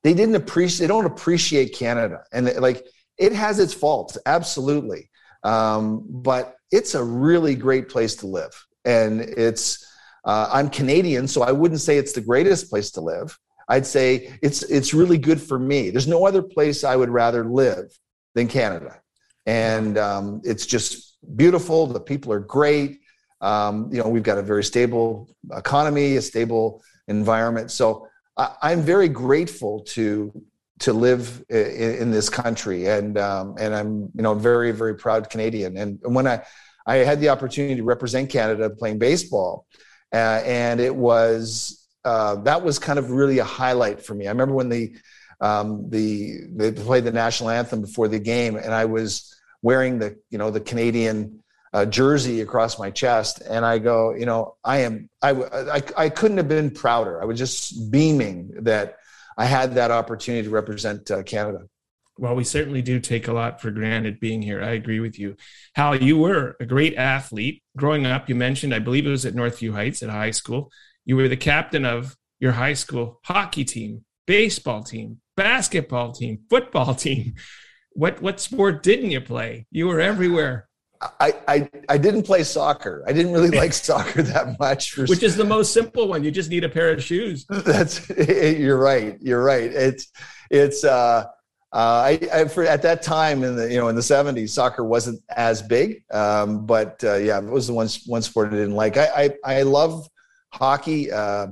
they 0.03 0.13
didn't 0.13 0.36
appreciate 0.36 0.79
they 0.79 0.88
don't 0.88 1.06
appreciate 1.06 1.75
canada. 1.75 2.24
And 2.32 2.53
like 2.58 2.86
it 3.18 3.34
has 3.34 3.60
its 3.60 3.74
faults 3.74 4.18
absolutely. 4.25 5.10
Um, 5.44 6.06
but 6.10 6.56
it's 6.72 6.96
a 6.96 7.03
really 7.03 7.56
great 7.56 7.89
place 7.89 8.15
to 8.18 8.27
live. 8.27 8.65
And 8.86 9.22
it's 9.22 9.86
uh, 10.25 10.50
i'm 10.51 10.70
canadian 10.70 11.25
so 11.29 11.41
i 11.41 11.51
wouldn't 11.51 11.79
say 11.79 11.98
it's 11.98 12.12
the 12.12 12.22
greatest 12.22 12.70
place 12.70 12.91
to 12.91 13.01
live. 13.01 13.38
I'd 13.68 13.86
say 13.86 14.34
it's 14.41 14.63
it's 14.63 14.94
really 14.96 15.20
good 15.20 15.41
for 15.41 15.60
me. 15.60 15.91
There's 15.91 16.08
no 16.08 16.25
other 16.25 16.41
place 16.41 16.84
i 16.84 16.96
would 16.96 17.10
rather 17.10 17.46
live 17.46 17.98
than 18.36 18.48
canada. 18.48 19.00
And 19.46 19.98
um, 19.98 20.41
it's 20.44 20.65
just 20.65 21.18
beautiful. 21.36 21.88
The 21.88 22.00
people 22.00 22.32
are 22.34 22.39
great. 22.39 23.00
Um, 23.41 23.89
you 23.91 24.01
know 24.01 24.10
we've 24.10 24.24
got 24.24 24.38
a 24.38 24.41
very 24.41 24.63
stable 24.63 25.29
economy 25.51 26.18
a 26.18 26.22
stable 26.22 26.84
environment. 27.08 27.72
So 27.72 28.08
I, 28.39 28.72
am 28.72 28.81
very 28.81 29.10
grateful 29.10 29.81
to 29.96 30.31
to 30.79 30.93
live 30.93 31.43
in, 31.50 31.96
in 31.96 32.12
this 32.12 32.29
country, 32.29 32.88
and 32.88 33.17
um, 33.17 33.55
and 33.60 33.75
I'm 33.75 34.10
you 34.15 34.24
know 34.24 34.34
very 34.34 34.72
very 34.72 34.96
proud 34.96 35.29
Canadian. 35.29 35.77
And 35.77 36.00
when 36.03 36.25
I 36.25 36.43
I 36.88 36.98
had 36.98 37.19
the 37.19 37.29
opportunity 37.29 37.75
to 37.75 37.84
represent 37.84 38.29
Canada 38.29 38.69
playing 38.69 39.00
baseball, 39.00 39.65
uh, 40.13 40.41
and 40.46 40.79
it 40.79 40.96
was 40.96 41.86
uh, 42.05 42.36
that 42.36 42.63
was 42.63 42.79
kind 42.79 42.98
of 42.98 43.12
really 43.12 43.39
a 43.39 43.43
highlight 43.43 44.05
for 44.05 44.15
me. 44.15 44.27
I 44.27 44.31
remember 44.31 44.55
when 44.55 44.69
the 44.69 44.96
um, 45.41 45.89
the 45.89 46.41
they 46.55 46.72
played 46.72 47.03
the 47.03 47.12
national 47.12 47.50
anthem 47.50 47.81
before 47.81 48.08
the 48.08 48.19
game, 48.19 48.55
and 48.55 48.74
I 48.74 48.86
was 48.86 49.36
wearing 49.62 50.00
the 50.00 50.17
you 50.29 50.38
know 50.38 50.50
the 50.50 50.62
Canadian 50.62 51.43
uh, 51.74 51.86
jersey 51.86 52.42
across 52.42 52.80
my 52.80 52.90
chest, 52.90 53.42
and 53.48 53.66
I 53.66 53.80
go, 53.80 54.14
you 54.16 54.26
know, 54.26 54.56
I 54.64 54.80
am 54.80 55.10
I, 55.22 55.32
I 55.32 55.82
I 55.98 56.10
couldn't 56.10 56.38
have 56.38 56.48
been 56.48 56.72
prouder. 56.72 57.22
I 57.22 57.26
was 57.26 57.38
just 57.38 57.92
beaming 57.92 58.52
that 58.62 58.98
I 59.38 59.46
had 59.46 59.76
that 59.76 59.92
opportunity 59.92 60.44
to 60.44 60.50
represent 60.50 61.10
uh, 61.12 61.24
Canada. 61.24 61.62
Well, 62.18 62.36
we 62.36 62.44
certainly 62.44 62.82
do 62.82 63.00
take 63.00 63.30
a 63.30 63.34
lot 63.34 63.62
for 63.62 63.72
granted 63.72 64.20
being 64.20 64.42
here. 64.42 64.62
I 64.62 64.72
agree 64.72 65.00
with 65.00 65.18
you. 65.18 65.38
Hal, 65.76 65.96
you 65.96 66.18
were 66.18 66.58
a 66.60 66.66
great 66.66 66.96
athlete. 66.96 67.64
Growing 67.78 68.06
up, 68.06 68.28
you 68.28 68.36
mentioned, 68.36 68.74
I 68.74 68.80
believe 68.80 69.08
it 69.08 69.12
was 69.12 69.26
at 69.26 69.36
Northview 69.36 69.72
Heights 69.72 70.04
at 70.04 70.10
high 70.10 70.32
school. 70.32 70.70
You 71.06 71.16
were 71.16 71.30
the 71.30 71.38
captain 71.38 71.86
of 71.86 72.18
your 72.40 72.52
high 72.52 72.74
school 72.74 73.20
hockey 73.24 73.64
team, 73.64 74.04
baseball 74.28 74.84
team, 74.84 75.22
basketball 75.38 76.12
team, 76.12 76.40
football 76.50 76.94
team. 77.06 77.36
What 77.92 78.22
what 78.22 78.40
sport 78.40 78.84
didn't 78.84 79.12
you 79.12 79.22
play? 79.22 79.66
You 79.72 79.88
were 79.88 80.00
everywhere. 80.00 80.69
I, 81.01 81.34
I, 81.48 81.70
I 81.88 81.98
didn't 81.98 82.24
play 82.24 82.44
soccer. 82.44 83.03
I 83.08 83.13
didn't 83.13 83.32
really 83.32 83.51
like 83.58 83.72
soccer 83.89 84.22
that 84.22 84.60
much. 84.60 84.91
For, 84.91 85.06
Which 85.06 85.24
is 85.24 85.38
the 85.38 85.46
most 85.46 85.74
simple 85.74 86.08
one. 86.10 86.24
You 86.24 86.32
just 86.32 86.50
need 86.50 86.63
a 86.63 86.70
pair 86.70 86.91
of 86.91 87.01
shoes. 87.01 87.46
That's 87.50 88.10
you're 88.29 88.77
right. 88.77 89.18
You're 89.22 89.44
right. 89.44 89.72
It's 89.72 90.12
it's 90.50 90.84
uh, 90.84 91.25
uh, 91.72 91.75
I, 91.75 92.20
I 92.34 92.46
for, 92.46 92.63
at 92.63 92.82
that 92.82 93.01
time 93.01 93.44
in 93.44 93.56
the 93.56 93.72
you 93.72 93.77
know 93.77 93.88
in 93.88 93.96
the 93.96 94.01
70s, 94.01 94.50
soccer 94.50 94.84
wasn't 94.84 95.22
as 95.29 95.62
big. 95.62 96.03
Um, 96.12 96.65
but 96.65 97.01
uh, 97.03 97.15
yeah, 97.15 97.38
it 97.38 97.46
was 97.46 97.68
the 97.68 97.74
one 97.74 97.88
one 98.06 98.22
sport 98.22 98.50
I 98.50 98.58
didn't 98.58 98.75
like. 98.75 98.98
I 98.98 99.29
I, 99.46 99.60
I 99.60 99.62
love 99.62 100.10
hockey. 100.51 101.12
Uh, 101.12 101.48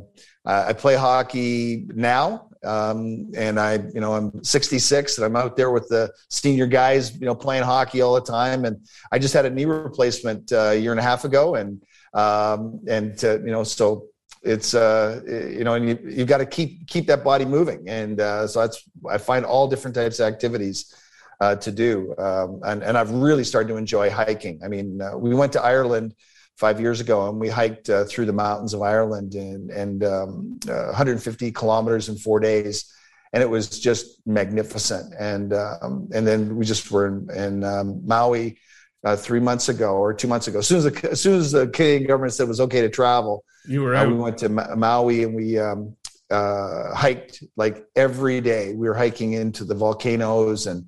I 0.46 0.72
play 0.72 0.96
hockey 0.96 1.88
now 1.94 2.48
um, 2.68 3.32
and 3.36 3.60
I, 3.60 3.76
you 3.94 4.02
know, 4.02 4.14
I'm 4.14 4.44
66 4.44 5.18
and 5.18 5.26
I'm 5.26 5.36
out 5.36 5.56
there 5.56 5.72
with 5.72 5.88
the 5.88 6.12
senior 6.30 6.68
guys, 6.68 7.18
you 7.18 7.26
know, 7.26 7.34
playing 7.36 7.64
hockey 7.64 8.02
all 8.02 8.14
the 8.14 8.22
time. 8.22 8.66
And 8.66 8.86
I 9.12 9.20
just 9.20 9.34
had 9.34 9.46
a 9.46 9.50
knee 9.50 9.66
replacement 9.66 10.52
uh, 10.52 10.72
a 10.72 10.76
year 10.76 10.92
and 10.92 11.00
a 11.00 11.04
half 11.04 11.24
ago. 11.24 11.56
And, 11.56 11.82
um, 12.14 12.82
and, 12.88 13.24
uh, 13.24 13.40
you 13.40 13.52
know, 13.52 13.64
so 13.64 14.08
it's, 14.44 14.74
uh, 14.74 15.22
you 15.26 15.64
know, 15.64 15.76
and 15.76 15.88
you, 15.88 16.00
you've 16.04 16.28
got 16.28 16.40
to 16.40 16.46
keep, 16.46 16.88
keep 16.88 17.08
that 17.08 17.24
body 17.24 17.46
moving. 17.46 17.88
And 17.88 18.20
uh, 18.20 18.48
so 18.48 18.62
that's, 18.62 18.84
I 19.10 19.18
find 19.18 19.46
all 19.46 19.68
different 19.68 19.96
types 19.96 20.20
of 20.20 20.28
activities 20.28 20.94
uh, 21.40 21.56
to 21.56 21.72
do. 21.72 22.16
Um, 22.18 22.62
and, 22.66 22.84
and 22.84 22.98
I've 22.98 23.12
really 23.12 23.44
started 23.46 23.70
to 23.70 23.78
enjoy 23.78 24.10
hiking. 24.10 24.60
I 24.64 24.68
mean, 24.68 25.02
uh, 25.02 25.18
we 25.18 25.34
went 25.34 25.54
to 25.54 25.64
Ireland 25.64 26.16
five 26.58 26.82
years 26.82 27.00
ago, 27.00 27.30
and 27.30 27.40
we 27.40 27.50
hiked 27.50 27.90
uh, 27.90 28.04
through 28.06 28.26
the 28.26 28.34
mountains 28.34 28.74
of 28.74 28.82
Ireland 28.82 29.36
and, 29.36 29.70
and 29.70 30.04
um, 30.04 30.60
uh, 30.68 30.86
150 30.88 31.52
kilometers 31.52 32.10
in 32.10 32.18
four 32.18 32.40
days, 32.40 32.92
and 33.32 33.44
it 33.44 33.50
was 33.50 33.80
just 33.80 34.26
magnificent. 34.26 35.14
And 35.20 35.54
um, 35.54 36.10
and 36.14 36.26
then 36.26 36.56
we 36.56 36.66
just 36.66 36.92
were 36.92 37.08
in, 37.08 37.30
in 37.32 37.64
um, 37.64 38.06
Maui 38.06 38.58
uh, 39.04 39.16
three 39.16 39.40
months 39.40 39.70
ago 39.70 39.94
or 39.94 40.14
two 40.14 40.28
months 40.28 40.48
ago. 40.48 40.60
As 40.60 40.68
soon 40.68 40.78
as 40.78 40.84
the 40.86 41.12
as 41.12 41.22
soon 41.22 41.40
as 41.40 41.52
the 41.52 41.68
Canadian 41.68 42.08
government 42.08 42.34
said 42.34 42.46
it 42.46 42.48
was 42.48 42.62
okay 42.62 42.82
to 42.82 42.90
travel, 42.90 43.46
you 43.68 43.84
were 43.84 43.96
uh, 43.96 44.08
we 44.08 44.16
went 44.16 44.40
to 44.40 44.50
Ma- 44.50 44.76
Maui 44.76 45.24
and 45.24 45.36
we. 45.36 45.58
Um, 45.60 45.96
uh, 46.30 46.94
hiked 46.94 47.42
like 47.56 47.86
every 47.96 48.42
day. 48.42 48.74
We 48.74 48.90
were 48.90 48.94
hiking 48.94 49.32
into 49.32 49.64
the 49.64 49.76
volcanoes 49.76 50.68
and 50.68 50.86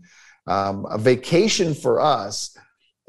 um, 0.48 0.86
a 0.90 0.98
vacation 0.98 1.74
for 1.74 2.02
us 2.02 2.58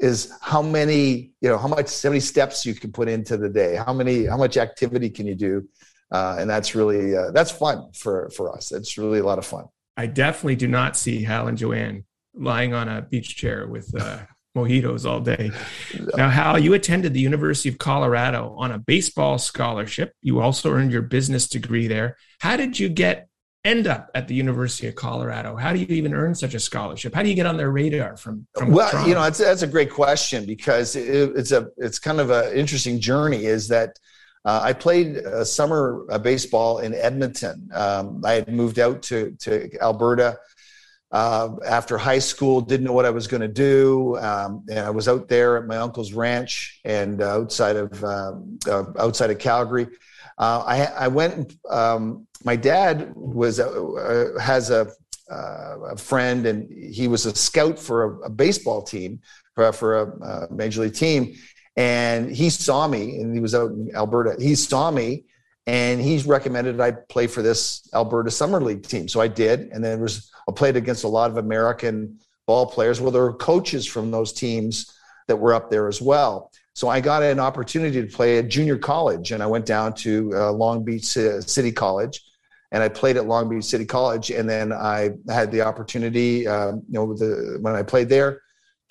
is 0.01 0.33
how 0.41 0.61
many 0.61 1.31
you 1.41 1.49
know 1.49 1.57
how 1.57 1.67
much 1.67 2.01
how 2.01 2.09
many 2.09 2.19
steps 2.19 2.65
you 2.65 2.73
can 2.73 2.91
put 2.91 3.07
into 3.07 3.37
the 3.37 3.49
day. 3.49 3.75
How 3.75 3.93
many 3.93 4.25
how 4.25 4.37
much 4.37 4.57
activity 4.57 5.09
can 5.09 5.27
you 5.27 5.35
do? 5.35 5.67
Uh, 6.11 6.35
and 6.39 6.49
that's 6.49 6.75
really 6.75 7.15
uh, 7.15 7.31
that's 7.31 7.51
fun 7.51 7.91
for 7.93 8.29
for 8.35 8.53
us. 8.53 8.71
It's 8.71 8.97
really 8.97 9.19
a 9.19 9.23
lot 9.23 9.37
of 9.37 9.45
fun. 9.45 9.65
I 9.95 10.07
definitely 10.07 10.55
do 10.55 10.67
not 10.67 10.97
see 10.97 11.23
hal 11.23 11.47
and 11.47 11.57
joanne 11.57 12.05
lying 12.33 12.73
on 12.73 12.89
a 12.89 13.01
beach 13.01 13.35
chair 13.35 13.67
with 13.67 13.93
uh, 13.99 14.19
mojitos 14.57 15.05
all 15.05 15.21
day. 15.21 15.51
Now 16.17 16.29
hal 16.29 16.57
you 16.57 16.73
attended 16.73 17.13
the 17.13 17.19
university 17.19 17.69
of 17.69 17.77
colorado 17.77 18.55
on 18.57 18.71
a 18.71 18.79
baseball 18.79 19.37
scholarship. 19.37 20.13
You 20.21 20.41
also 20.41 20.71
earned 20.71 20.91
your 20.91 21.03
business 21.03 21.47
degree 21.47 21.87
there. 21.87 22.17
How 22.39 22.57
did 22.57 22.79
you 22.79 22.89
get 22.89 23.27
end 23.63 23.87
up 23.87 24.09
at 24.15 24.27
the 24.27 24.33
University 24.33 24.87
of 24.87 24.95
Colorado? 24.95 25.55
How 25.55 25.73
do 25.73 25.79
you 25.79 25.85
even 25.89 26.13
earn 26.13 26.33
such 26.33 26.53
a 26.53 26.59
scholarship? 26.59 27.13
How 27.13 27.23
do 27.23 27.29
you 27.29 27.35
get 27.35 27.45
on 27.45 27.57
their 27.57 27.71
radar 27.71 28.17
from? 28.17 28.47
from 28.57 28.71
well, 28.71 28.89
Toronto? 28.89 29.07
you 29.07 29.15
know, 29.15 29.23
that's, 29.23 29.37
that's 29.39 29.61
a 29.61 29.67
great 29.67 29.91
question 29.91 30.45
because 30.45 30.95
it, 30.95 31.31
it's 31.35 31.51
a 31.51 31.69
it's 31.77 31.99
kind 31.99 32.19
of 32.19 32.29
an 32.29 32.53
interesting 32.53 32.99
journey. 32.99 33.45
Is 33.45 33.67
that 33.67 33.99
uh, 34.45 34.61
I 34.63 34.73
played 34.73 35.17
a 35.17 35.45
summer 35.45 36.05
uh, 36.09 36.17
baseball 36.17 36.79
in 36.79 36.93
Edmonton. 36.93 37.69
Um, 37.73 38.23
I 38.25 38.33
had 38.33 38.47
moved 38.47 38.79
out 38.79 39.01
to 39.03 39.35
to 39.39 39.69
Alberta. 39.81 40.37
Uh, 41.13 41.57
after 41.67 41.97
high 41.97 42.19
school, 42.19 42.61
didn't 42.61 42.85
know 42.85 42.93
what 42.93 43.05
I 43.05 43.09
was 43.09 43.27
going 43.27 43.41
to 43.41 43.47
do, 43.49 44.17
um, 44.19 44.63
and 44.69 44.79
I 44.79 44.89
was 44.91 45.09
out 45.09 45.27
there 45.27 45.57
at 45.57 45.67
my 45.67 45.75
uncle's 45.75 46.13
ranch 46.13 46.79
and 46.85 47.21
uh, 47.21 47.31
outside 47.31 47.75
of 47.75 48.01
um, 48.01 48.57
uh, 48.65 48.85
outside 48.97 49.29
of 49.29 49.37
Calgary. 49.37 49.87
Uh, 50.41 50.63
I, 50.65 50.85
I, 51.05 51.07
went. 51.07 51.55
Um, 51.69 52.27
my 52.43 52.55
dad 52.55 53.13
was 53.15 53.59
uh, 53.59 54.31
has 54.41 54.71
a, 54.71 54.87
uh, 55.31 55.79
a, 55.91 55.95
friend, 55.95 56.47
and 56.47 56.67
he 56.71 57.07
was 57.07 57.27
a 57.27 57.35
scout 57.35 57.77
for 57.77 58.03
a, 58.03 58.19
a 58.21 58.29
baseball 58.29 58.81
team 58.81 59.19
for, 59.53 59.71
for 59.71 59.99
a, 60.01 60.05
a, 60.25 60.51
major 60.51 60.81
league 60.81 60.95
team, 60.95 61.35
and 61.77 62.35
he 62.35 62.49
saw 62.49 62.87
me, 62.87 63.19
and 63.19 63.35
he 63.35 63.39
was 63.39 63.53
out 63.53 63.69
in 63.69 63.91
Alberta. 63.95 64.35
He 64.41 64.55
saw 64.55 64.89
me, 64.89 65.25
and 65.67 66.01
he 66.01 66.17
recommended 66.23 66.81
I 66.81 66.93
play 67.07 67.27
for 67.27 67.43
this 67.43 67.87
Alberta 67.93 68.31
Summer 68.31 68.59
League 68.59 68.81
team. 68.81 69.07
So 69.07 69.21
I 69.21 69.27
did, 69.27 69.69
and 69.71 69.83
then 69.83 70.01
was 70.01 70.31
I 70.49 70.53
played 70.53 70.75
against 70.75 71.03
a 71.03 71.07
lot 71.07 71.29
of 71.29 71.37
American 71.37 72.17
ball 72.47 72.65
players. 72.65 72.99
Well, 72.99 73.11
there 73.11 73.21
were 73.21 73.33
coaches 73.33 73.85
from 73.85 74.09
those 74.09 74.33
teams 74.33 74.91
that 75.27 75.35
were 75.35 75.53
up 75.53 75.69
there 75.69 75.87
as 75.87 76.01
well. 76.01 76.50
So 76.73 76.87
I 76.87 77.01
got 77.01 77.21
an 77.21 77.39
opportunity 77.39 78.01
to 78.01 78.07
play 78.07 78.37
at 78.37 78.47
junior 78.47 78.77
college, 78.77 79.31
and 79.31 79.43
I 79.43 79.47
went 79.47 79.65
down 79.65 79.93
to 79.95 80.31
uh, 80.33 80.51
Long 80.51 80.83
Beach 80.83 81.05
City 81.05 81.71
College, 81.71 82.21
and 82.71 82.81
I 82.81 82.87
played 82.87 83.17
at 83.17 83.25
Long 83.25 83.49
Beach 83.49 83.65
City 83.65 83.85
College, 83.85 84.31
and 84.31 84.49
then 84.49 84.71
I 84.71 85.11
had 85.29 85.51
the 85.51 85.61
opportunity, 85.61 86.47
um, 86.47 86.83
you 86.87 86.93
know, 86.93 87.13
the, 87.13 87.57
when 87.61 87.75
I 87.75 87.83
played 87.83 88.07
there, 88.07 88.41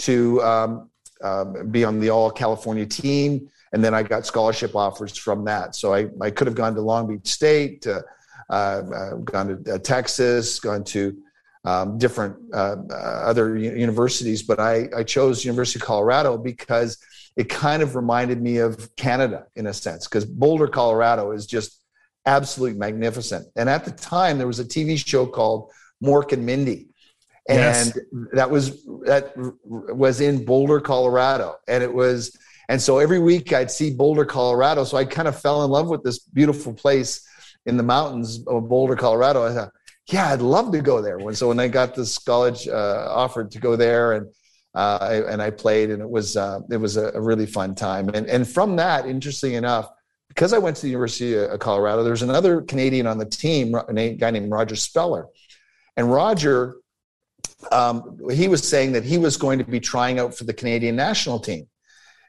to 0.01 0.43
um, 0.43 0.91
um, 1.23 1.71
be 1.71 1.85
on 1.85 2.01
the 2.01 2.11
All 2.11 2.31
California 2.31 2.87
team, 2.87 3.49
and 3.73 3.83
then 3.83 3.95
I 3.95 4.03
got 4.03 4.27
scholarship 4.27 4.77
offers 4.77 5.17
from 5.17 5.45
that. 5.45 5.75
So 5.75 5.95
I, 5.95 6.09
I 6.21 6.31
could 6.31 6.47
have 6.47 6.57
gone 6.57 6.75
to 6.75 6.83
Long 6.83 7.07
Beach 7.07 7.29
State, 7.29 7.87
uh, 7.87 8.03
uh, 8.51 9.15
gone 9.17 9.65
to 9.65 9.75
uh, 9.75 9.79
Texas, 9.79 10.61
gone 10.61 10.85
to 10.85 11.17
um, 11.65 11.99
different 11.99 12.37
uh, 12.55 12.77
uh, 12.91 12.95
other 12.95 13.57
universities, 13.57 14.43
but 14.43 14.59
I, 14.59 14.89
I 14.97 15.03
chose 15.05 15.45
University 15.45 15.79
of 15.79 15.85
Colorado 15.85 16.39
because 16.39 16.99
it 17.37 17.49
kind 17.49 17.83
of 17.83 17.97
reminded 17.97 18.41
me 18.41 18.59
of 18.59 18.95
Canada 18.97 19.47
in 19.57 19.67
a 19.67 19.75
sense, 19.75 20.09
because 20.09 20.25
Boulder, 20.25 20.69
Colorado 20.69 21.33
is 21.33 21.47
just 21.47 21.81
absolutely 22.27 22.79
magnificent. 22.79 23.47
And 23.57 23.69
at 23.69 23.85
the 23.85 23.91
time, 23.91 24.39
there 24.39 24.47
was 24.47 24.61
a 24.61 24.65
TV 24.65 25.05
show 25.05 25.27
called 25.27 25.71
Mork 26.03 26.33
and 26.33 26.45
Mindy. 26.45 26.89
And 27.49 27.59
yes. 27.59 27.99
that 28.33 28.51
was 28.51 28.85
that 29.05 29.33
was 29.65 30.21
in 30.21 30.45
Boulder, 30.45 30.81
Colorado. 30.81 31.57
And 31.67 31.83
it 31.83 31.93
was, 31.93 32.37
and 32.69 32.81
so 32.81 32.99
every 32.99 33.19
week 33.19 33.53
I'd 33.53 33.71
see 33.71 33.91
Boulder, 33.93 34.25
Colorado. 34.25 34.85
So 34.85 34.97
I 34.97 35.05
kind 35.05 35.27
of 35.27 35.41
fell 35.41 35.65
in 35.65 35.71
love 35.71 35.89
with 35.89 36.05
this 36.05 36.21
beautiful 36.21 36.73
place 36.73 37.27
in 37.67 37.77
the 37.77 37.83
mountains 37.83 38.47
of 38.47 38.69
Boulder, 38.69 38.97
Colorado. 38.97 39.47
I 39.47 39.55
thought, 39.55 39.73
yeah, 40.11 40.33
I'd 40.33 40.43
love 40.43 40.73
to 40.73 40.81
go 40.81 41.01
there. 41.01 41.19
So 41.35 41.49
when 41.49 41.61
I 41.61 41.69
got 41.69 41.95
this 41.95 42.19
college 42.19 42.67
uh, 42.69 43.07
offered 43.11 43.51
to 43.53 43.59
go 43.59 43.77
there 43.77 44.13
and 44.15 44.27
uh, 44.75 44.99
I, 45.01 45.15
and 45.33 45.43
I 45.43 45.51
played, 45.51 45.91
and 45.91 46.01
it 46.01 46.09
was 46.09 46.37
uh, 46.37 46.61
it 46.71 46.77
was 46.77 46.97
a, 46.97 47.21
really 47.21 47.47
fun 47.47 47.75
time. 47.75 48.09
And 48.11 48.27
and 48.27 48.49
from 48.49 48.77
that, 48.77 49.07
interesting 49.07 49.55
enough, 49.55 49.89
because 50.29 50.53
I 50.53 50.59
went 50.59 50.77
to 50.77 50.83
the 50.83 50.89
University 50.89 51.35
of 51.35 51.59
Colorado, 51.59 52.05
there's 52.05 52.23
another 52.23 52.63
Canadian 52.63 53.07
on 53.07 53.19
the 53.19 53.27
team, 53.27 53.75
a 53.75 54.15
guy 54.15 54.31
named 54.31 54.51
Roger 54.51 54.77
Speller, 54.77 55.27
and 55.97 56.13
Roger, 56.13 56.77
um, 57.73 58.19
he 58.31 58.47
was 58.47 58.69
saying 58.69 58.93
that 58.93 59.03
he 59.03 59.19
was 59.19 59.37
going 59.37 59.59
to 59.59 59.65
be 59.65 59.81
trying 59.81 60.21
out 60.21 60.37
for 60.37 60.45
the 60.45 60.55
Canadian 60.55 60.95
national 60.95 61.41
team, 61.41 61.69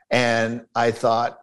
and 0.10 0.66
I 0.74 0.90
thought, 0.90 1.38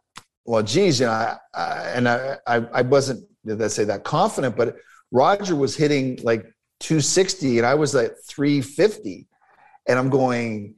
well, 0.44 0.64
geez, 0.64 0.98
you 0.98 1.06
know, 1.06 1.12
I, 1.12 1.36
I, 1.54 1.90
and 1.94 2.08
I, 2.08 2.38
I 2.46 2.82
wasn't 2.82 3.24
let's 3.44 3.74
say 3.74 3.84
that 3.84 4.04
confident, 4.04 4.56
but 4.56 4.76
Roger 5.10 5.56
was 5.56 5.76
hitting 5.76 6.18
like 6.22 6.42
260, 6.80 7.58
and 7.58 7.66
I 7.66 7.74
was 7.74 7.94
at 7.94 8.22
350, 8.26 9.26
and 9.86 9.98
I'm 9.98 10.10
going 10.10 10.74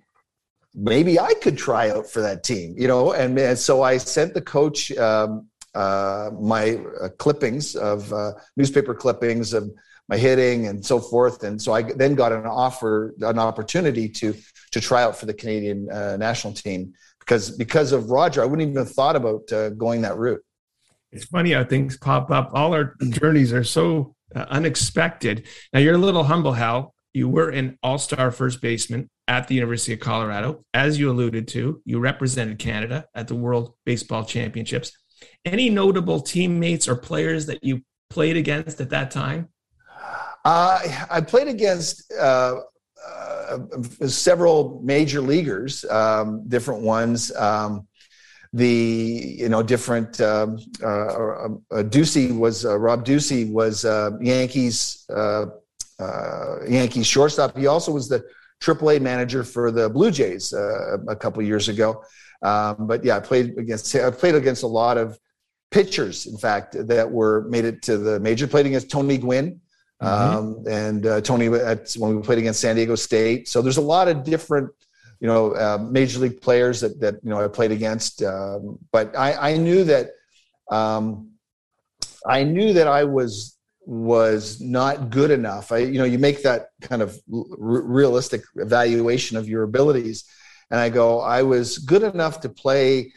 maybe 0.74 1.18
I 1.18 1.34
could 1.34 1.58
try 1.58 1.90
out 1.90 2.08
for 2.08 2.20
that 2.20 2.44
team, 2.44 2.74
you 2.78 2.86
know. 2.86 3.12
And, 3.12 3.38
and 3.38 3.58
so 3.58 3.82
I 3.82 3.96
sent 3.96 4.34
the 4.34 4.40
coach 4.40 4.92
um, 4.92 5.48
uh, 5.74 6.30
my 6.40 6.80
uh, 7.00 7.08
clippings 7.18 7.76
of 7.76 8.12
uh, 8.12 8.32
newspaper 8.56 8.94
clippings 8.94 9.52
of 9.52 9.70
my 10.08 10.16
hitting 10.16 10.66
and 10.66 10.84
so 10.84 10.98
forth. 10.98 11.44
And 11.44 11.60
so 11.60 11.72
I 11.72 11.82
then 11.82 12.14
got 12.14 12.32
an 12.32 12.46
offer, 12.46 13.14
an 13.20 13.38
opportunity 13.38 14.08
to 14.08 14.34
to 14.72 14.80
try 14.80 15.02
out 15.02 15.16
for 15.16 15.26
the 15.26 15.34
Canadian 15.34 15.90
uh, 15.90 16.16
national 16.16 16.54
team 16.54 16.92
because 17.20 17.50
because 17.56 17.92
of 17.92 18.10
Roger, 18.10 18.42
I 18.42 18.46
wouldn't 18.46 18.68
even 18.68 18.84
have 18.84 18.92
thought 18.92 19.16
about 19.16 19.52
uh, 19.52 19.70
going 19.70 20.02
that 20.02 20.16
route. 20.16 20.42
It's 21.12 21.24
funny 21.24 21.52
how 21.52 21.64
things 21.64 21.96
pop 21.96 22.30
up. 22.30 22.50
All 22.54 22.72
our 22.72 22.96
journeys 23.08 23.52
are 23.52 23.64
so 23.64 24.14
uh, 24.34 24.46
unexpected. 24.48 25.46
Now 25.72 25.80
you're 25.80 25.94
a 25.94 25.98
little 25.98 26.24
humble, 26.24 26.52
Hal. 26.52 26.94
You 27.12 27.28
were 27.28 27.50
an 27.50 27.78
all-star 27.82 28.30
first 28.30 28.60
baseman 28.60 29.10
at 29.26 29.48
the 29.48 29.54
University 29.54 29.92
of 29.92 30.00
Colorado. 30.00 30.64
As 30.74 30.98
you 30.98 31.10
alluded 31.10 31.48
to, 31.48 31.82
you 31.84 31.98
represented 31.98 32.58
Canada 32.58 33.06
at 33.14 33.28
the 33.28 33.34
World 33.34 33.74
Baseball 33.84 34.24
Championships. 34.24 34.92
Any 35.44 35.70
notable 35.70 36.20
teammates 36.20 36.88
or 36.88 36.96
players 36.96 37.46
that 37.46 37.64
you 37.64 37.82
played 38.10 38.36
against 38.36 38.80
at 38.80 38.90
that 38.90 39.10
time? 39.10 39.48
Uh, 40.44 41.06
I 41.10 41.20
played 41.20 41.48
against 41.48 42.12
uh, 42.18 42.56
uh, 43.06 43.58
several 44.06 44.80
major 44.82 45.20
leaguers, 45.20 45.84
um, 45.84 46.48
different 46.48 46.82
ones. 46.82 47.34
Um, 47.34 47.86
the 48.52 49.36
you 49.38 49.48
know 49.48 49.62
different 49.62 50.20
um, 50.20 50.58
uh, 50.82 50.86
uh, 50.86 51.48
uh, 51.70 51.82
Ducey 51.84 52.36
was 52.36 52.64
uh, 52.64 52.76
Rob 52.78 53.04
Ducey 53.04 53.50
was 53.50 53.84
uh 53.84 54.10
Yankees 54.20 55.06
Yankees 56.68 57.06
shortstop. 57.06 57.56
He 57.56 57.66
also 57.66 57.92
was 57.92 58.08
the 58.08 58.24
AAA 58.60 59.00
manager 59.00 59.44
for 59.44 59.70
the 59.70 59.88
Blue 59.88 60.10
Jays 60.10 60.52
a 60.52 61.16
couple 61.16 61.42
years 61.42 61.68
ago. 61.68 62.02
Um, 62.42 62.86
but 62.86 63.04
yeah, 63.04 63.16
I 63.16 63.20
played 63.20 63.58
against 63.58 63.94
I 63.94 64.10
played 64.10 64.34
against 64.34 64.62
a 64.62 64.66
lot 64.66 64.96
of 64.96 65.18
pitchers, 65.70 66.26
in 66.26 66.36
fact, 66.36 66.76
that 66.88 67.10
were 67.10 67.46
made 67.48 67.64
it 67.64 67.82
to 67.82 67.98
the 67.98 68.18
major. 68.20 68.46
Played 68.46 68.66
against 68.66 68.90
Tony 68.90 69.18
Gwynn. 69.18 69.60
Mm-hmm. 70.02 70.36
Um, 70.38 70.64
and 70.66 71.06
uh, 71.06 71.20
Tony 71.20 71.48
at, 71.48 71.92
when 71.98 72.16
we 72.16 72.22
played 72.22 72.38
against 72.38 72.60
San 72.60 72.76
Diego 72.76 72.94
State. 72.94 73.48
So 73.48 73.60
there's 73.60 73.76
a 73.76 73.82
lot 73.82 74.08
of 74.08 74.24
different, 74.24 74.70
you 75.20 75.26
know, 75.26 75.52
uh, 75.52 75.78
major 75.78 76.18
league 76.18 76.40
players 76.40 76.80
that 76.80 76.98
that 77.00 77.16
you 77.22 77.30
know 77.30 77.42
I 77.42 77.48
played 77.48 77.72
against. 77.72 78.22
Um, 78.22 78.78
but 78.90 79.16
I, 79.16 79.52
I 79.52 79.56
knew 79.56 79.84
that 79.84 80.10
um, 80.70 81.32
I 82.26 82.42
knew 82.42 82.72
that 82.72 82.88
I 82.88 83.04
was 83.04 83.56
was 83.84 84.60
not 84.60 85.10
good 85.10 85.30
enough. 85.30 85.72
I 85.72 85.78
you 85.78 85.98
know 85.98 86.04
you 86.04 86.18
make 86.18 86.42
that 86.42 86.68
kind 86.80 87.02
of 87.02 87.18
r- 87.32 87.44
realistic 87.58 88.42
evaluation 88.56 89.36
of 89.36 89.48
your 89.48 89.62
abilities, 89.62 90.24
and 90.70 90.80
I 90.80 90.88
go 90.88 91.20
I 91.20 91.42
was 91.42 91.78
good 91.78 92.02
enough 92.02 92.40
to 92.40 92.48
play 92.48 93.12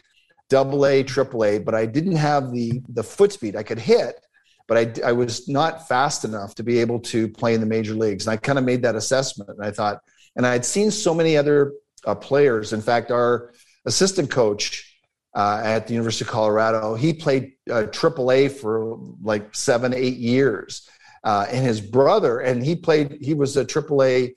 double 0.50 0.84
A, 0.86 1.02
triple 1.02 1.44
A, 1.44 1.58
but 1.58 1.74
I 1.74 1.86
didn't 1.86 2.16
have 2.16 2.52
the 2.52 2.82
the 2.90 3.02
foot 3.02 3.32
speed. 3.32 3.56
I 3.56 3.62
could 3.62 3.78
hit, 3.78 4.20
but 4.68 4.76
I, 4.76 5.08
I 5.08 5.12
was 5.12 5.48
not 5.48 5.88
fast 5.88 6.24
enough 6.24 6.54
to 6.56 6.62
be 6.62 6.78
able 6.80 7.00
to 7.00 7.28
play 7.28 7.54
in 7.54 7.60
the 7.60 7.66
major 7.66 7.94
leagues. 7.94 8.26
And 8.26 8.32
I 8.32 8.36
kind 8.36 8.58
of 8.58 8.64
made 8.64 8.82
that 8.82 8.94
assessment. 8.94 9.50
And 9.50 9.64
I 9.64 9.70
thought, 9.70 10.00
and 10.36 10.46
I 10.46 10.52
had 10.52 10.64
seen 10.64 10.90
so 10.90 11.14
many 11.14 11.36
other 11.36 11.72
uh, 12.06 12.14
players. 12.14 12.72
In 12.72 12.80
fact, 12.80 13.10
our 13.10 13.52
assistant 13.84 14.30
coach 14.30 14.98
uh, 15.34 15.60
at 15.64 15.86
the 15.86 15.94
University 15.94 16.24
of 16.24 16.30
Colorado, 16.30 16.94
he 16.94 17.12
played 17.12 17.52
uh, 17.70 17.84
AAA 17.90 18.52
for 18.52 18.98
like 19.22 19.54
seven, 19.54 19.92
eight 19.94 20.16
years. 20.16 20.88
Uh, 21.24 21.46
and 21.50 21.64
his 21.64 21.80
brother, 21.80 22.40
and 22.40 22.62
he 22.62 22.76
played, 22.76 23.16
he 23.22 23.32
was 23.32 23.56
a 23.56 23.64
AAA 23.64 24.34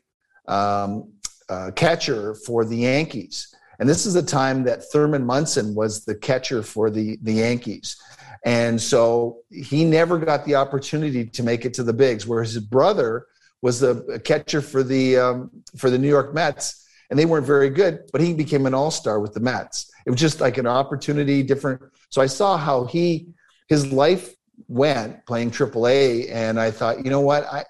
um, 0.47 1.11
uh, 1.49 1.69
catcher 1.75 2.33
for 2.33 2.63
the 2.63 2.77
Yankees. 2.77 3.53
And 3.79 3.87
this 3.87 4.05
is 4.05 4.13
the 4.13 4.23
time 4.23 4.63
that 4.63 4.89
Thurman 4.91 5.25
Munson 5.25 5.75
was 5.75 6.05
the 6.05 6.15
catcher 6.15 6.63
for 6.63 6.89
the, 6.89 7.17
the 7.21 7.33
Yankees. 7.33 8.01
And 8.45 8.81
so 8.81 9.39
he 9.51 9.83
never 9.83 10.17
got 10.17 10.45
the 10.45 10.55
opportunity 10.55 11.25
to 11.25 11.43
make 11.43 11.65
it 11.65 11.73
to 11.75 11.83
the 11.83 11.93
bigs, 11.93 12.25
where 12.25 12.43
his 12.43 12.59
brother 12.59 13.27
was 13.61 13.79
the 13.79 14.21
catcher 14.23 14.61
for 14.61 14.83
the 14.83 15.17
um, 15.17 15.51
for 15.75 15.89
the 15.89 15.97
New 15.97 16.07
York 16.07 16.33
Mets, 16.33 16.86
and 17.09 17.17
they 17.17 17.25
weren't 17.25 17.45
very 17.45 17.69
good, 17.69 18.09
but 18.11 18.21
he 18.21 18.33
became 18.33 18.65
an 18.65 18.73
all 18.73 18.91
star 18.91 19.19
with 19.19 19.33
the 19.33 19.39
Mets. 19.39 19.89
It 20.05 20.11
was 20.11 20.19
just 20.19 20.41
like 20.41 20.57
an 20.57 20.67
opportunity, 20.67 21.43
different. 21.43 21.81
So 22.09 22.21
I 22.21 22.27
saw 22.27 22.57
how 22.57 22.85
he 22.85 23.29
his 23.67 23.91
life 23.91 24.33
went 24.67 25.25
playing 25.25 25.51
AAA, 25.51 26.31
and 26.31 26.59
I 26.59 26.71
thought, 26.71 27.03
you 27.03 27.11
know 27.11 27.21
what, 27.21 27.45
I 27.45 27.65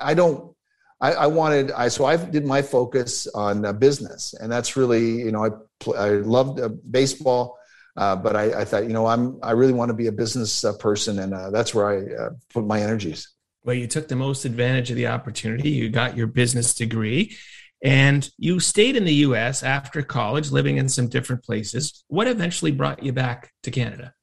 I 0.00 0.14
don't. 0.14 0.54
I, 1.00 1.12
I 1.12 1.26
wanted 1.28 1.70
I 1.70 1.88
so 1.88 2.06
I 2.06 2.16
did 2.16 2.44
my 2.44 2.60
focus 2.60 3.28
on 3.28 3.64
uh, 3.64 3.72
business, 3.72 4.34
and 4.34 4.50
that's 4.50 4.76
really 4.76 5.18
you 5.18 5.32
know 5.32 5.44
I 5.44 5.90
I 5.96 6.08
loved 6.10 6.60
uh, 6.60 6.68
baseball 6.90 7.58
uh, 7.98 8.14
but 8.14 8.36
I, 8.36 8.60
I, 8.60 8.64
thought, 8.64 8.84
you 8.84 8.92
know, 8.92 9.06
I'm 9.06 9.40
I 9.42 9.50
really 9.50 9.72
want 9.72 9.88
to 9.88 9.94
be 9.94 10.06
a 10.06 10.12
business 10.12 10.64
uh, 10.64 10.72
person, 10.74 11.18
and 11.18 11.34
uh, 11.34 11.50
that's 11.50 11.74
where 11.74 11.88
I 11.90 12.14
uh, 12.14 12.30
put 12.54 12.64
my 12.64 12.80
energies. 12.80 13.28
Well, 13.64 13.74
you 13.74 13.88
took 13.88 14.06
the 14.06 14.14
most 14.14 14.44
advantage 14.44 14.90
of 14.90 14.96
the 14.96 15.08
opportunity. 15.08 15.70
You 15.70 15.88
got 15.88 16.16
your 16.16 16.28
business 16.28 16.74
degree, 16.74 17.36
and 17.82 18.28
you 18.38 18.60
stayed 18.60 18.96
in 18.96 19.04
the 19.04 19.14
U.S. 19.14 19.62
after 19.62 20.02
college, 20.02 20.50
living 20.50 20.78
in 20.78 20.88
some 20.88 21.08
different 21.08 21.44
places. 21.44 22.04
What 22.08 22.26
eventually 22.26 22.72
brought 22.72 23.02
you 23.02 23.12
back 23.12 23.52
to 23.62 23.70
Canada? 23.70 24.14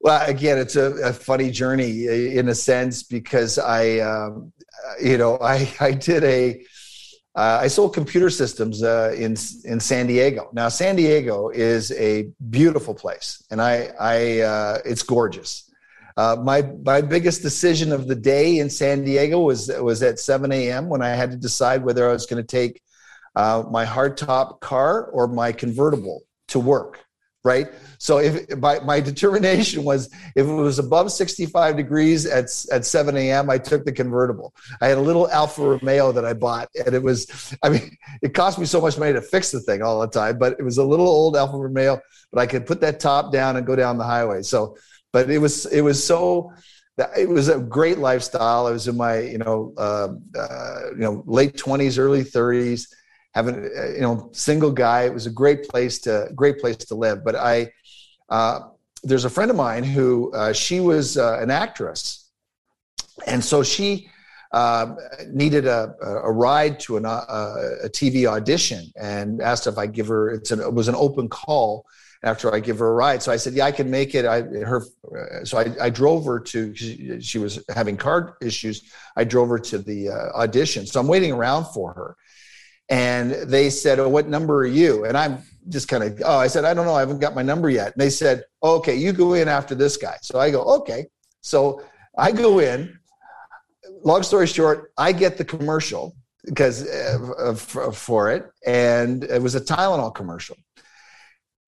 Well, 0.00 0.24
again, 0.28 0.58
it's 0.58 0.76
a, 0.76 0.92
a 1.02 1.12
funny 1.12 1.50
journey 1.50 2.06
in 2.06 2.48
a 2.48 2.54
sense 2.54 3.02
because 3.02 3.58
I, 3.58 3.98
um, 3.98 4.52
you 5.02 5.18
know, 5.18 5.38
I 5.42 5.72
I 5.80 5.92
did 5.92 6.24
a 6.24 6.64
uh, 7.36 7.58
I 7.60 7.68
sold 7.68 7.92
computer 7.92 8.30
systems 8.30 8.82
uh, 8.82 9.12
in 9.14 9.36
in 9.64 9.78
San 9.78 10.06
Diego. 10.06 10.48
Now, 10.54 10.68
San 10.70 10.96
Diego 10.96 11.50
is 11.50 11.92
a 11.92 12.30
beautiful 12.48 12.94
place, 12.94 13.44
and 13.50 13.60
I, 13.60 13.90
I 14.00 14.40
uh, 14.40 14.78
it's 14.86 15.02
gorgeous. 15.02 15.65
Uh, 16.16 16.36
my 16.42 16.62
my 16.82 17.00
biggest 17.00 17.42
decision 17.42 17.92
of 17.92 18.08
the 18.08 18.14
day 18.14 18.58
in 18.58 18.70
San 18.70 19.04
Diego 19.04 19.40
was 19.40 19.70
was 19.80 20.02
at 20.02 20.18
7 20.18 20.50
a.m. 20.52 20.88
when 20.88 21.02
I 21.02 21.10
had 21.10 21.30
to 21.30 21.36
decide 21.36 21.84
whether 21.84 22.08
I 22.08 22.12
was 22.12 22.26
going 22.26 22.42
to 22.42 22.46
take 22.46 22.80
uh, 23.34 23.64
my 23.70 23.84
hardtop 23.84 24.60
car 24.60 25.04
or 25.04 25.28
my 25.28 25.52
convertible 25.52 26.22
to 26.48 26.58
work 26.58 27.06
right? 27.46 27.68
So 27.98 28.18
if 28.18 28.58
my, 28.58 28.80
my 28.80 28.98
determination 28.98 29.84
was 29.84 30.12
if 30.34 30.44
it 30.44 30.52
was 30.52 30.80
above 30.80 31.12
65 31.12 31.76
degrees 31.76 32.26
at, 32.26 32.46
at 32.72 32.84
7 32.84 33.16
a.m., 33.16 33.48
I 33.48 33.56
took 33.56 33.84
the 33.84 33.92
convertible. 33.92 34.52
I 34.80 34.88
had 34.88 34.98
a 34.98 35.00
little 35.00 35.30
Alfa 35.30 35.62
Romeo 35.62 36.10
that 36.10 36.24
I 36.24 36.32
bought, 36.32 36.68
and 36.74 36.92
it 36.92 37.02
was, 37.04 37.54
I 37.62 37.68
mean, 37.68 37.96
it 38.22 38.34
cost 38.34 38.58
me 38.58 38.66
so 38.66 38.80
much 38.80 38.98
money 38.98 39.12
to 39.12 39.22
fix 39.22 39.52
the 39.52 39.60
thing 39.60 39.80
all 39.80 40.00
the 40.00 40.08
time, 40.08 40.38
but 40.38 40.56
it 40.58 40.64
was 40.64 40.78
a 40.78 40.84
little 40.84 41.06
old 41.06 41.36
Alfa 41.36 41.56
Romeo, 41.56 42.00
but 42.32 42.40
I 42.40 42.46
could 42.46 42.66
put 42.66 42.80
that 42.80 42.98
top 42.98 43.32
down 43.32 43.56
and 43.56 43.64
go 43.64 43.76
down 43.76 43.96
the 43.96 44.04
highway. 44.04 44.42
So, 44.42 44.76
but 45.16 45.30
it 45.30 45.38
was, 45.38 45.66
it 45.66 45.80
was 45.80 45.98
so, 46.12 46.52
it 47.16 47.28
was 47.28 47.48
a 47.48 47.58
great 47.58 47.98
lifestyle. 47.98 48.66
I 48.66 48.72
was 48.78 48.86
in 48.88 48.96
my, 48.96 49.20
you 49.20 49.38
know, 49.38 49.72
uh, 49.86 50.08
uh, 50.44 50.80
you 50.90 51.04
know, 51.06 51.22
late 51.26 51.56
20s, 51.56 51.98
early 51.98 52.24
30s 52.24 52.86
having 53.36 53.56
uh, 53.56 53.88
you 53.98 54.00
know 54.00 54.30
single 54.32 54.72
guy. 54.72 55.02
It 55.02 55.12
was 55.12 55.26
a 55.26 55.30
great 55.42 55.68
place 55.68 56.00
to 56.00 56.28
great 56.34 56.58
place 56.58 56.78
to 56.90 56.94
live. 56.94 57.22
But 57.22 57.36
i 57.36 57.70
uh, 58.30 58.60
there's 59.04 59.26
a 59.26 59.30
friend 59.30 59.50
of 59.50 59.56
mine 59.56 59.84
who 59.84 60.32
uh, 60.32 60.52
she 60.52 60.80
was 60.80 61.16
uh, 61.16 61.38
an 61.40 61.50
actress. 61.50 62.30
And 63.26 63.44
so 63.44 63.62
she 63.62 64.08
uh, 64.52 64.96
needed 65.28 65.66
a, 65.66 65.94
a 66.30 66.32
ride 66.32 66.80
to 66.80 66.96
an, 66.96 67.04
a 67.04 67.88
tv 67.98 68.26
audition 68.26 68.82
and 68.96 69.42
asked 69.42 69.66
if 69.66 69.76
i 69.76 69.86
give 69.86 70.06
her 70.06 70.22
an, 70.50 70.60
it 70.60 70.72
was 70.72 70.88
an 70.88 70.94
open 70.94 71.28
call 71.28 71.84
after 72.26 72.52
I 72.52 72.58
give 72.58 72.80
her 72.80 72.88
a 72.88 72.92
ride. 72.92 73.22
So 73.22 73.30
I 73.30 73.36
said, 73.36 73.54
yeah, 73.54 73.66
I 73.66 73.72
can 73.72 73.88
make 73.88 74.16
it. 74.16 74.24
I 74.26 74.42
her, 74.42 74.82
so 75.44 75.58
I, 75.58 75.66
I 75.80 75.90
drove 75.90 76.26
her 76.26 76.40
to. 76.40 76.74
She, 76.74 77.20
she, 77.20 77.38
was 77.38 77.64
having 77.68 77.96
car 77.96 78.36
issues. 78.42 78.82
I 79.16 79.22
drove 79.22 79.48
her 79.48 79.60
to 79.60 79.78
the 79.78 80.10
uh, 80.10 80.42
audition. 80.42 80.86
So 80.86 80.98
I'm 80.98 81.06
waiting 81.06 81.32
around 81.32 81.66
for 81.66 81.92
her, 81.92 82.16
and 82.90 83.30
they 83.30 83.70
said, 83.70 84.00
"Oh, 84.00 84.08
what 84.08 84.28
number 84.28 84.58
are 84.58 84.66
you?" 84.66 85.04
And 85.04 85.16
I'm 85.16 85.38
just 85.68 85.86
kind 85.86 86.02
of, 86.02 86.20
"Oh," 86.24 86.38
I 86.38 86.48
said, 86.48 86.64
"I 86.64 86.74
don't 86.74 86.84
know. 86.84 86.96
I 86.96 87.00
haven't 87.00 87.20
got 87.20 87.36
my 87.36 87.42
number 87.42 87.70
yet." 87.70 87.92
And 87.92 88.00
they 88.02 88.10
said, 88.10 88.42
"Okay, 88.60 88.96
you 88.96 89.12
go 89.12 89.34
in 89.34 89.46
after 89.46 89.76
this 89.76 89.96
guy." 89.96 90.16
So 90.20 90.40
I 90.40 90.50
go, 90.50 90.62
"Okay." 90.78 91.06
So 91.42 91.82
I 92.18 92.32
go 92.32 92.58
in. 92.58 92.98
Long 94.02 94.22
story 94.24 94.48
short, 94.48 94.92
I 94.98 95.12
get 95.12 95.38
the 95.38 95.44
commercial 95.44 96.16
because 96.44 96.88
uh, 96.88 97.54
for 97.92 98.30
it, 98.30 98.50
and 98.66 99.24
it 99.24 99.40
was 99.40 99.54
a 99.54 99.60
Tylenol 99.60 100.14
commercial. 100.14 100.56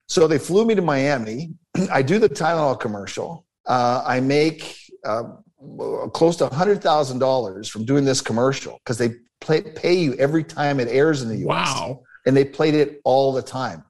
So 0.09 0.27
they 0.27 0.39
flew 0.39 0.65
me 0.65 0.75
to 0.75 0.81
Miami. 0.81 1.53
I 1.91 2.01
do 2.01 2.19
the 2.19 2.29
Tylenol 2.29 2.79
commercial. 2.79 3.45
Uh, 3.65 4.03
I 4.05 4.19
make 4.19 4.75
uh, 5.05 5.23
close 6.13 6.35
to 6.37 6.47
$100,000 6.47 7.69
from 7.69 7.85
doing 7.85 8.05
this 8.05 8.21
commercial 8.21 8.79
because 8.83 8.97
they 8.97 9.11
play, 9.39 9.61
pay 9.61 9.93
you 9.93 10.15
every 10.15 10.43
time 10.43 10.79
it 10.79 10.87
airs 10.87 11.21
in 11.21 11.29
the 11.29 11.37
US. 11.47 11.73
Wow. 11.75 12.01
And 12.25 12.35
they 12.35 12.45
played 12.45 12.73
it 12.73 12.99
all 13.03 13.31
the 13.31 13.41
time. 13.41 13.83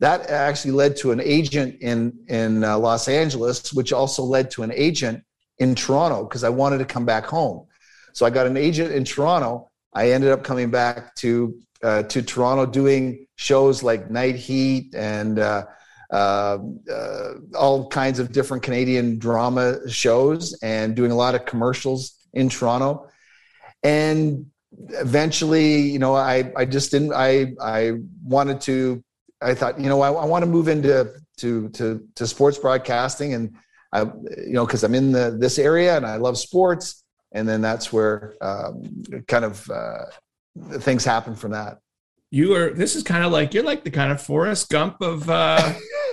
That 0.00 0.28
actually 0.30 0.72
led 0.72 0.96
to 0.98 1.12
an 1.12 1.20
agent 1.20 1.76
in, 1.80 2.12
in 2.28 2.62
uh, 2.62 2.78
Los 2.78 3.08
Angeles, 3.08 3.72
which 3.72 3.92
also 3.92 4.22
led 4.22 4.50
to 4.52 4.62
an 4.62 4.72
agent 4.74 5.24
in 5.58 5.74
Toronto 5.74 6.24
because 6.24 6.44
I 6.44 6.50
wanted 6.50 6.78
to 6.78 6.84
come 6.84 7.06
back 7.06 7.24
home. 7.24 7.66
So 8.12 8.26
I 8.26 8.30
got 8.30 8.46
an 8.46 8.56
agent 8.56 8.92
in 8.92 9.04
Toronto. 9.04 9.70
I 9.94 10.10
ended 10.12 10.30
up 10.30 10.44
coming 10.44 10.70
back 10.70 11.14
to 11.16 11.58
uh, 11.82 12.02
to 12.04 12.22
Toronto 12.22 12.66
doing 12.66 13.26
shows 13.36 13.82
like 13.82 14.10
Night 14.10 14.36
Heat 14.36 14.94
and 14.94 15.38
uh, 15.38 15.66
uh, 16.10 16.58
uh, 16.90 17.32
all 17.54 17.88
kinds 17.88 18.18
of 18.18 18.32
different 18.32 18.62
Canadian 18.62 19.18
drama 19.18 19.88
shows 19.88 20.58
and 20.62 20.94
doing 20.94 21.10
a 21.10 21.16
lot 21.16 21.34
of 21.34 21.44
commercials 21.44 22.14
in 22.32 22.48
Toronto. 22.48 23.08
And 23.82 24.46
eventually, 24.90 25.80
you 25.80 25.98
know, 25.98 26.14
I, 26.14 26.52
I 26.56 26.64
just 26.64 26.90
didn't, 26.90 27.12
I, 27.12 27.54
I 27.60 27.92
wanted 28.24 28.60
to, 28.62 29.02
I 29.40 29.54
thought, 29.54 29.80
you 29.80 29.88
know, 29.88 30.00
I, 30.00 30.12
I 30.12 30.24
want 30.24 30.44
to 30.44 30.50
move 30.50 30.68
into, 30.68 31.12
to, 31.38 31.68
to, 31.70 32.06
to 32.14 32.26
sports 32.26 32.58
broadcasting 32.58 33.34
and 33.34 33.56
I, 33.92 34.02
you 34.02 34.52
know, 34.52 34.66
because 34.66 34.84
I'm 34.84 34.94
in 34.94 35.12
the 35.12 35.36
this 35.38 35.58
area 35.58 35.96
and 35.96 36.04
I 36.04 36.16
love 36.16 36.36
sports, 36.38 37.04
and 37.32 37.48
then 37.48 37.60
that's 37.60 37.92
where 37.92 38.34
um, 38.40 39.04
kind 39.26 39.44
of 39.44 39.68
uh, 39.70 40.04
things 40.78 41.04
happen 41.04 41.34
from 41.34 41.52
that. 41.52 41.78
You 42.30 42.54
are. 42.54 42.70
This 42.70 42.96
is 42.96 43.02
kind 43.02 43.24
of 43.24 43.32
like 43.32 43.54
you're 43.54 43.64
like 43.64 43.84
the 43.84 43.90
kind 43.90 44.10
of 44.10 44.20
Forrest 44.20 44.68
Gump 44.68 45.00
of 45.00 45.30
uh, 45.30 45.72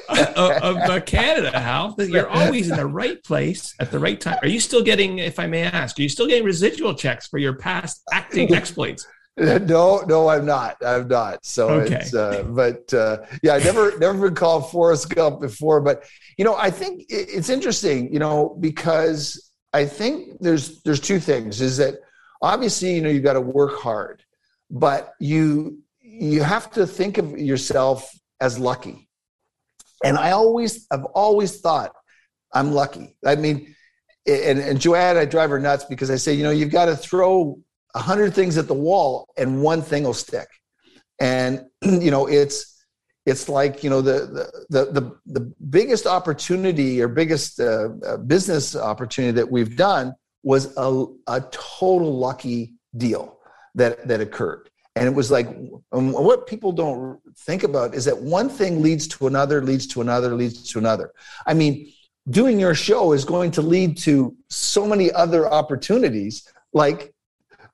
of, 0.09 0.77
uh, 0.77 1.01
Canada, 1.01 1.59
Hal. 1.59 1.95
That 1.95 2.09
you're 2.09 2.29
always 2.29 2.69
in 2.69 2.77
the 2.77 2.85
right 2.85 3.23
place 3.23 3.73
at 3.79 3.91
the 3.91 3.99
right 3.99 4.19
time. 4.19 4.37
Are 4.41 4.47
you 4.47 4.59
still 4.59 4.83
getting, 4.83 5.19
if 5.19 5.39
I 5.39 5.47
may 5.47 5.63
ask, 5.63 5.97
are 5.97 6.01
you 6.03 6.09
still 6.09 6.27
getting 6.27 6.45
residual 6.45 6.93
checks 6.93 7.27
for 7.27 7.39
your 7.39 7.53
past 7.53 8.03
acting 8.11 8.53
exploits? 8.55 9.07
No, 9.35 10.03
no, 10.07 10.29
I'm 10.29 10.45
not. 10.45 10.77
I'm 10.85 11.07
not. 11.07 11.43
So 11.43 11.69
okay. 11.69 11.95
it's, 11.95 12.13
uh, 12.13 12.43
but 12.43 12.93
uh, 12.93 13.17
yeah, 13.41 13.55
I 13.55 13.59
never, 13.59 13.97
never 13.97 14.27
been 14.27 14.35
called 14.35 14.69
Forrest 14.69 15.09
Gump 15.09 15.41
before. 15.41 15.81
But 15.81 16.03
you 16.37 16.45
know, 16.45 16.55
I 16.55 16.69
think 16.69 17.05
it's 17.09 17.49
interesting. 17.49 18.13
You 18.13 18.19
know, 18.19 18.55
because 18.59 19.51
I 19.73 19.85
think 19.85 20.39
there's 20.39 20.83
there's 20.83 20.99
two 20.99 21.19
things. 21.19 21.61
Is 21.61 21.77
that 21.77 21.95
obviously 22.43 22.93
you 22.93 23.01
know 23.01 23.09
you've 23.09 23.23
got 23.23 23.33
to 23.33 23.41
work 23.41 23.79
hard, 23.79 24.23
but 24.73 25.13
you 25.19 25.83
you 26.01 26.43
have 26.43 26.69
to 26.71 26.85
think 26.85 27.17
of 27.17 27.37
yourself 27.37 28.11
as 28.41 28.59
lucky. 28.59 29.09
And 30.03 30.17
I 30.17 30.31
always, 30.31 30.85
I've 30.91 31.05
always 31.05 31.61
thought 31.61 31.91
I'm 32.53 32.73
lucky. 32.73 33.15
I 33.25 33.35
mean, 33.35 33.73
and, 34.27 34.59
and 34.59 34.79
Joanne, 34.79 35.17
I 35.17 35.25
drive 35.25 35.49
her 35.49 35.59
nuts 35.59 35.85
because 35.85 36.11
I 36.11 36.17
say, 36.17 36.33
you 36.33 36.43
know, 36.43 36.51
you've 36.51 36.71
got 36.71 36.85
to 36.85 36.95
throw 36.95 37.59
a 37.95 37.99
hundred 37.99 38.33
things 38.33 38.57
at 38.57 38.67
the 38.67 38.73
wall 38.73 39.27
and 39.37 39.61
one 39.61 39.81
thing 39.81 40.03
will 40.03 40.13
stick. 40.13 40.47
And, 41.19 41.65
you 41.81 42.11
know, 42.11 42.27
it's, 42.27 42.85
it's 43.25 43.47
like, 43.47 43.83
you 43.83 43.89
know, 43.89 44.01
the, 44.01 44.51
the, 44.69 44.85
the, 44.91 45.17
the 45.25 45.53
biggest 45.69 46.05
opportunity 46.05 47.01
or 47.01 47.07
biggest 47.07 47.59
uh, 47.59 47.89
uh, 48.05 48.17
business 48.17 48.75
opportunity 48.75 49.31
that 49.31 49.49
we've 49.49 49.77
done 49.77 50.13
was 50.43 50.75
a, 50.77 51.05
a 51.27 51.41
total 51.51 52.17
lucky 52.17 52.73
deal 52.97 53.32
that, 53.75 54.07
that 54.07 54.21
occurred. 54.21 54.69
And 54.95 55.07
it 55.07 55.13
was 55.13 55.31
like, 55.31 55.47
what 55.89 56.45
people 56.45 56.71
don't 56.71 57.19
think 57.39 57.63
about 57.63 57.95
is 57.95 58.05
that 58.05 58.17
one 58.17 58.47
thing 58.47 58.81
leads 58.81 59.07
to 59.09 59.27
another, 59.27 59.61
leads 59.63 59.87
to 59.87 60.01
another, 60.01 60.35
leads 60.35 60.69
to 60.71 60.79
another. 60.79 61.11
I 61.47 61.55
mean, 61.55 61.91
doing 62.29 62.59
your 62.59 62.75
show 62.75 63.11
is 63.13 63.25
going 63.25 63.51
to 63.51 63.61
lead 63.61 63.97
to 63.99 64.35
so 64.49 64.85
many 64.85 65.11
other 65.11 65.51
opportunities, 65.51 66.47
like, 66.73 67.13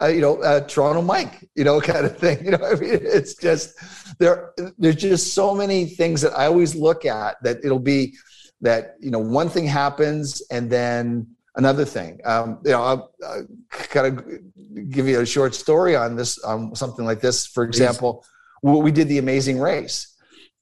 uh, 0.01 0.07
you 0.07 0.21
know, 0.21 0.41
uh, 0.41 0.62
Toronto 0.62 1.01
Mike, 1.01 1.45
you 1.55 1.65
know, 1.65 1.81
kind 1.91 2.05
of 2.05 2.17
thing. 2.17 2.43
You 2.45 2.51
know, 2.51 2.65
I 2.65 2.75
mean, 2.75 2.99
it's 3.01 3.35
just 3.35 3.75
there. 4.17 4.53
There's 4.77 4.95
just 4.95 5.33
so 5.33 5.53
many 5.53 5.85
things 5.85 6.21
that 6.21 6.38
I 6.38 6.45
always 6.45 6.73
look 6.73 7.05
at 7.05 7.35
that 7.43 7.57
it'll 7.65 7.79
be 7.79 8.15
that 8.62 8.95
you 8.99 9.12
know 9.12 9.19
one 9.19 9.49
thing 9.49 9.65
happens 9.65 10.41
and 10.51 10.69
then 10.69 11.27
another 11.59 11.85
thing. 11.85 12.19
Um, 12.23 12.59
you 12.63 12.71
know, 12.71 12.81
I'll, 12.81 13.11
I'll 13.27 13.47
kind 13.69 14.07
of 14.07 14.89
give 14.89 15.07
you 15.07 15.19
a 15.19 15.25
short 15.25 15.53
story 15.53 15.95
on 15.95 16.15
this, 16.15 16.39
on 16.39 16.73
something 16.73 17.05
like 17.05 17.19
this. 17.19 17.45
For 17.45 17.63
example, 17.63 18.25
we 18.63 18.91
did 18.91 19.09
the 19.09 19.19
Amazing 19.19 19.59
Race, 19.59 20.15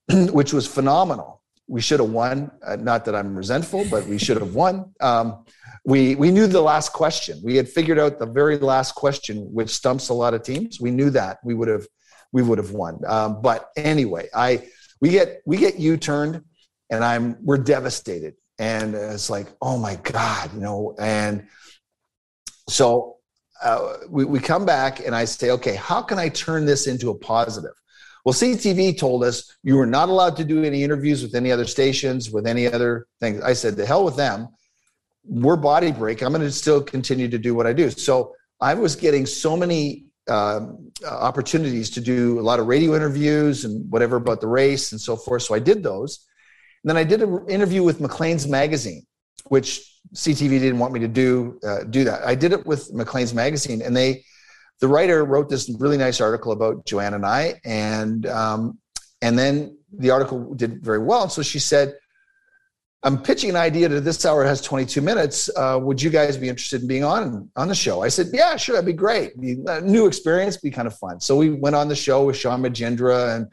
which 0.37 0.51
was 0.53 0.65
phenomenal. 0.67 1.43
We 1.67 1.81
should 1.81 1.99
have 1.99 2.09
won. 2.09 2.51
Uh, 2.65 2.77
not 2.77 3.05
that 3.05 3.15
I'm 3.15 3.35
resentful, 3.35 3.85
but 3.91 4.05
we 4.07 4.17
should 4.17 4.37
have 4.37 4.55
won. 4.55 4.93
Um, 4.99 5.45
we 5.85 6.15
we 6.15 6.31
knew 6.31 6.47
the 6.47 6.61
last 6.61 6.93
question. 6.93 7.39
We 7.43 7.55
had 7.55 7.67
figured 7.69 7.99
out 7.99 8.19
the 8.19 8.25
very 8.25 8.57
last 8.57 8.95
question, 8.95 9.35
which 9.53 9.69
stumps 9.69 10.09
a 10.09 10.13
lot 10.13 10.33
of 10.33 10.43
teams. 10.43 10.81
We 10.81 10.91
knew 10.91 11.09
that 11.11 11.39
we 11.43 11.53
would 11.53 11.67
have 11.67 11.85
we 12.31 12.41
would 12.41 12.57
have 12.57 12.71
won. 12.71 13.01
Um, 13.05 13.41
but 13.41 13.69
anyway, 13.75 14.29
I 14.33 14.49
we 15.01 15.09
get 15.09 15.41
we 15.45 15.57
get 15.57 15.77
U 15.79 15.97
turned, 15.97 16.43
and 16.89 17.03
I'm 17.03 17.37
we're 17.43 17.57
devastated 17.57 18.35
and 18.59 18.95
it's 18.95 19.29
like 19.29 19.47
oh 19.61 19.77
my 19.77 19.95
god 19.95 20.53
you 20.53 20.59
know 20.59 20.95
and 20.99 21.47
so 22.69 23.17
uh, 23.63 23.93
we, 24.09 24.25
we 24.25 24.39
come 24.39 24.65
back 24.65 24.99
and 25.05 25.15
i 25.15 25.25
say 25.25 25.51
okay 25.51 25.75
how 25.75 26.01
can 26.01 26.19
i 26.19 26.29
turn 26.29 26.65
this 26.65 26.87
into 26.87 27.09
a 27.09 27.15
positive? 27.15 27.71
Well 28.25 28.33
ctv 28.33 28.97
told 28.97 29.23
us 29.23 29.55
you 29.63 29.75
were 29.75 29.85
not 29.85 30.09
allowed 30.09 30.35
to 30.37 30.43
do 30.43 30.63
any 30.63 30.83
interviews 30.83 31.21
with 31.21 31.35
any 31.35 31.51
other 31.51 31.65
stations 31.65 32.31
with 32.31 32.45
any 32.45 32.67
other 32.67 33.07
things. 33.19 33.41
I 33.41 33.53
said 33.53 33.75
the 33.75 33.85
hell 33.85 34.03
with 34.03 34.15
them. 34.15 34.49
We're 35.23 35.55
body 35.55 35.91
break. 35.91 36.21
I'm 36.21 36.31
going 36.31 36.41
to 36.41 36.51
still 36.51 36.81
continue 36.81 37.27
to 37.29 37.37
do 37.37 37.55
what 37.55 37.67
i 37.67 37.73
do. 37.73 37.89
So 37.89 38.33
i 38.59 38.73
was 38.73 38.95
getting 38.95 39.25
so 39.25 39.55
many 39.55 40.05
um, 40.29 40.91
opportunities 41.09 41.89
to 41.91 42.01
do 42.01 42.39
a 42.39 42.41
lot 42.41 42.59
of 42.59 42.67
radio 42.67 42.95
interviews 42.95 43.63
and 43.63 43.89
whatever 43.89 44.17
about 44.17 44.41
the 44.41 44.47
race 44.47 44.91
and 44.91 44.99
so 44.99 45.15
forth. 45.15 45.43
So 45.43 45.55
i 45.55 45.59
did 45.59 45.83
those 45.83 46.27
and 46.83 46.89
then 46.89 46.97
I 46.97 47.03
did 47.03 47.21
an 47.21 47.45
interview 47.49 47.83
with 47.83 47.99
Maclean's 47.99 48.47
Magazine, 48.47 49.05
which 49.47 49.99
CTV 50.15 50.59
didn't 50.59 50.79
want 50.79 50.93
me 50.93 50.99
to 51.01 51.07
do 51.07 51.59
uh, 51.63 51.83
do 51.83 52.03
that. 52.05 52.23
I 52.23 52.35
did 52.35 52.53
it 52.53 52.65
with 52.65 52.93
Maclean's 52.93 53.33
Magazine, 53.33 53.81
and 53.81 53.95
they, 53.95 54.23
the 54.79 54.87
writer 54.87 55.25
wrote 55.25 55.49
this 55.49 55.69
really 55.79 55.97
nice 55.97 56.21
article 56.21 56.51
about 56.51 56.85
Joanne 56.85 57.13
and 57.13 57.25
I, 57.25 57.59
and 57.65 58.25
um, 58.27 58.79
and 59.21 59.37
then 59.37 59.77
the 59.91 60.11
article 60.11 60.53
did 60.53 60.83
very 60.83 60.99
well. 60.99 61.23
And 61.23 61.31
so 61.31 61.41
she 61.41 61.59
said, 61.59 61.93
"I'm 63.03 63.21
pitching 63.21 63.49
an 63.49 63.55
idea 63.55 63.89
to 63.89 64.01
this 64.01 64.25
hour 64.25 64.43
has 64.43 64.61
22 64.61 65.01
minutes. 65.01 65.49
Uh, 65.55 65.79
would 65.81 66.01
you 66.01 66.09
guys 66.09 66.37
be 66.37 66.49
interested 66.49 66.81
in 66.81 66.87
being 66.87 67.03
on 67.03 67.49
on 67.55 67.67
the 67.67 67.75
show?" 67.75 68.03
I 68.03 68.09
said, 68.09 68.27
"Yeah, 68.33 68.55
sure, 68.55 68.73
that'd 68.73 68.85
be 68.85 68.93
great. 68.93 69.33
Uh, 69.67 69.79
new 69.81 70.07
experience, 70.07 70.57
be 70.57 70.71
kind 70.71 70.87
of 70.87 70.97
fun." 70.97 71.19
So 71.19 71.35
we 71.35 71.51
went 71.51 71.75
on 71.75 71.87
the 71.87 71.95
show 71.95 72.25
with 72.25 72.35
Shaun 72.35 72.61
Majumder 72.61 73.35
and 73.35 73.47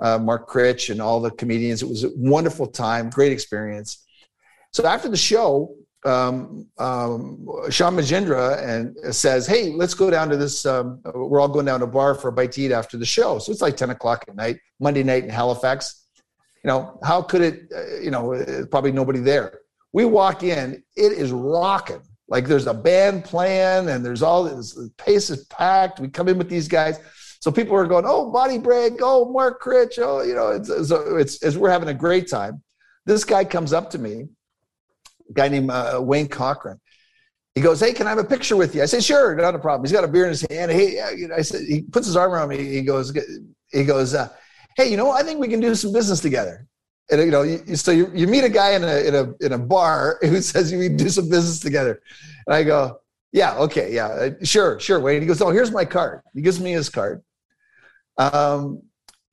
uh, 0.00 0.18
Mark 0.18 0.48
Critch, 0.48 0.90
and 0.90 1.00
all 1.00 1.20
the 1.20 1.30
comedians. 1.30 1.82
It 1.82 1.88
was 1.88 2.04
a 2.04 2.10
wonderful 2.16 2.66
time, 2.66 3.10
great 3.10 3.32
experience. 3.32 4.04
So 4.72 4.84
after 4.84 5.08
the 5.08 5.16
show, 5.16 5.74
um, 6.04 6.66
um, 6.78 7.46
Shaun 7.70 7.96
Majumder 7.96 8.62
and 8.62 9.14
says, 9.14 9.46
"Hey, 9.46 9.72
let's 9.72 9.94
go 9.94 10.10
down 10.10 10.28
to 10.28 10.36
this. 10.36 10.66
Um, 10.66 11.00
we're 11.14 11.40
all 11.40 11.48
going 11.48 11.66
down 11.66 11.80
to 11.80 11.86
a 11.86 11.88
bar 11.88 12.14
for 12.14 12.28
a 12.28 12.32
bite 12.32 12.52
to 12.52 12.62
eat 12.62 12.72
after 12.72 12.96
the 12.96 13.06
show." 13.06 13.38
So 13.38 13.52
it's 13.52 13.62
like 13.62 13.76
ten 13.76 13.90
o'clock 13.90 14.24
at 14.28 14.36
night, 14.36 14.58
Monday 14.80 15.02
night 15.02 15.24
in 15.24 15.30
Halifax. 15.30 16.03
You 16.64 16.68
know, 16.68 16.98
how 17.04 17.22
could 17.22 17.42
it? 17.42 17.70
Uh, 17.74 18.00
you 18.00 18.10
know, 18.10 18.34
uh, 18.34 18.66
probably 18.70 18.90
nobody 18.90 19.20
there. 19.20 19.60
We 19.92 20.06
walk 20.06 20.42
in, 20.42 20.82
it 20.96 21.12
is 21.12 21.30
rocking. 21.30 22.02
Like 22.26 22.46
there's 22.46 22.66
a 22.66 22.74
band 22.74 23.24
playing, 23.24 23.90
and 23.90 24.04
there's 24.04 24.22
all 24.22 24.44
this. 24.44 24.72
The 24.72 24.90
pace 24.96 25.30
is 25.30 25.44
packed. 25.44 26.00
We 26.00 26.08
come 26.08 26.28
in 26.28 26.38
with 26.38 26.48
these 26.48 26.66
guys. 26.66 26.98
So 27.40 27.52
people 27.52 27.76
are 27.76 27.86
going, 27.86 28.06
oh, 28.06 28.30
body 28.30 28.56
break, 28.56 28.94
oh, 29.02 29.30
Mark 29.30 29.60
Critch, 29.60 29.98
oh, 29.98 30.22
you 30.22 30.34
know, 30.34 30.48
it's, 30.48 30.68
so 30.88 31.18
it's, 31.18 31.42
it's 31.42 31.58
we're 31.58 31.68
having 31.68 31.90
a 31.90 31.94
great 31.94 32.26
time. 32.26 32.62
This 33.04 33.22
guy 33.22 33.44
comes 33.44 33.74
up 33.74 33.90
to 33.90 33.98
me, 33.98 34.28
a 35.28 35.32
guy 35.34 35.48
named 35.48 35.70
uh, 35.70 36.00
Wayne 36.00 36.28
Cochran. 36.28 36.80
He 37.54 37.60
goes, 37.60 37.80
hey, 37.80 37.92
can 37.92 38.06
I 38.06 38.10
have 38.10 38.18
a 38.18 38.24
picture 38.24 38.56
with 38.56 38.74
you? 38.74 38.82
I 38.82 38.86
said, 38.86 39.04
sure, 39.04 39.34
not 39.34 39.54
a 39.54 39.58
problem. 39.58 39.84
He's 39.84 39.92
got 39.92 40.04
a 40.04 40.08
beer 40.08 40.24
in 40.24 40.30
his 40.30 40.46
hand. 40.48 40.72
Hey, 40.72 41.02
I 41.36 41.42
said, 41.42 41.66
he 41.68 41.82
puts 41.82 42.06
his 42.06 42.16
arm 42.16 42.32
around 42.32 42.48
me. 42.48 42.64
He 42.64 42.80
goes, 42.80 43.14
he 43.70 43.84
goes, 43.84 44.14
uh, 44.14 44.30
hey, 44.76 44.90
you 44.90 44.96
know, 44.96 45.10
I 45.10 45.22
think 45.22 45.40
we 45.40 45.48
can 45.48 45.60
do 45.60 45.74
some 45.74 45.92
business 45.92 46.20
together. 46.20 46.66
And 47.10 47.20
you 47.20 47.30
know, 47.30 47.42
you, 47.42 47.76
so 47.76 47.90
you, 47.90 48.10
you 48.14 48.26
meet 48.26 48.44
a 48.44 48.48
guy 48.48 48.72
in 48.72 48.82
a 48.84 48.96
in 49.08 49.14
a 49.14 49.34
in 49.44 49.52
a 49.52 49.58
bar 49.58 50.18
who 50.22 50.40
says 50.40 50.72
we 50.72 50.88
do 50.88 51.08
some 51.08 51.28
business 51.28 51.60
together, 51.60 52.00
and 52.46 52.54
I 52.54 52.62
go, 52.62 53.00
yeah, 53.32 53.56
okay, 53.56 53.92
yeah, 53.92 54.06
uh, 54.06 54.30
sure, 54.42 54.78
sure. 54.78 55.00
Wayne. 55.00 55.20
He 55.20 55.26
goes, 55.26 55.42
oh, 55.42 55.50
here's 55.50 55.72
my 55.72 55.84
card. 55.84 56.22
He 56.34 56.40
gives 56.40 56.60
me 56.60 56.72
his 56.72 56.88
card. 56.88 57.22
Um, 58.16 58.82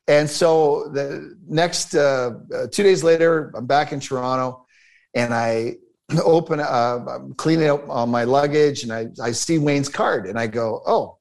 and 0.07 0.27
so 0.29 0.89
the 0.91 1.37
next 1.47 1.93
uh, 1.95 2.31
uh, 2.53 2.67
two 2.71 2.83
days 2.83 3.03
later, 3.03 3.53
I'm 3.55 3.67
back 3.67 3.93
in 3.93 3.99
Toronto, 3.99 4.65
and 5.13 5.33
I 5.33 5.75
open, 6.23 6.59
uh, 6.59 7.05
I'm 7.07 7.35
cleaning 7.35 7.69
up 7.69 7.87
all 7.87 8.07
my 8.07 8.23
luggage, 8.23 8.83
and 8.83 8.91
I, 8.91 9.07
I 9.21 9.31
see 9.31 9.59
Wayne's 9.59 9.87
card, 9.87 10.25
and 10.25 10.37
I 10.37 10.47
go, 10.47 10.81
oh, 10.85 11.19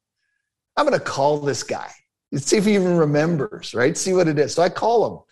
I'm 0.77 0.91
to 0.91 0.99
call 0.99 1.39
this 1.39 1.63
guy, 1.63 1.91
see 2.37 2.57
if 2.57 2.65
he 2.65 2.75
even 2.75 2.97
remembers, 2.97 3.75
right? 3.75 3.97
See 3.97 4.13
what 4.13 4.29
it 4.29 4.39
is. 4.39 4.55
So 4.55 4.63
I 4.63 4.69
call 4.69 5.07
him. 5.07 5.23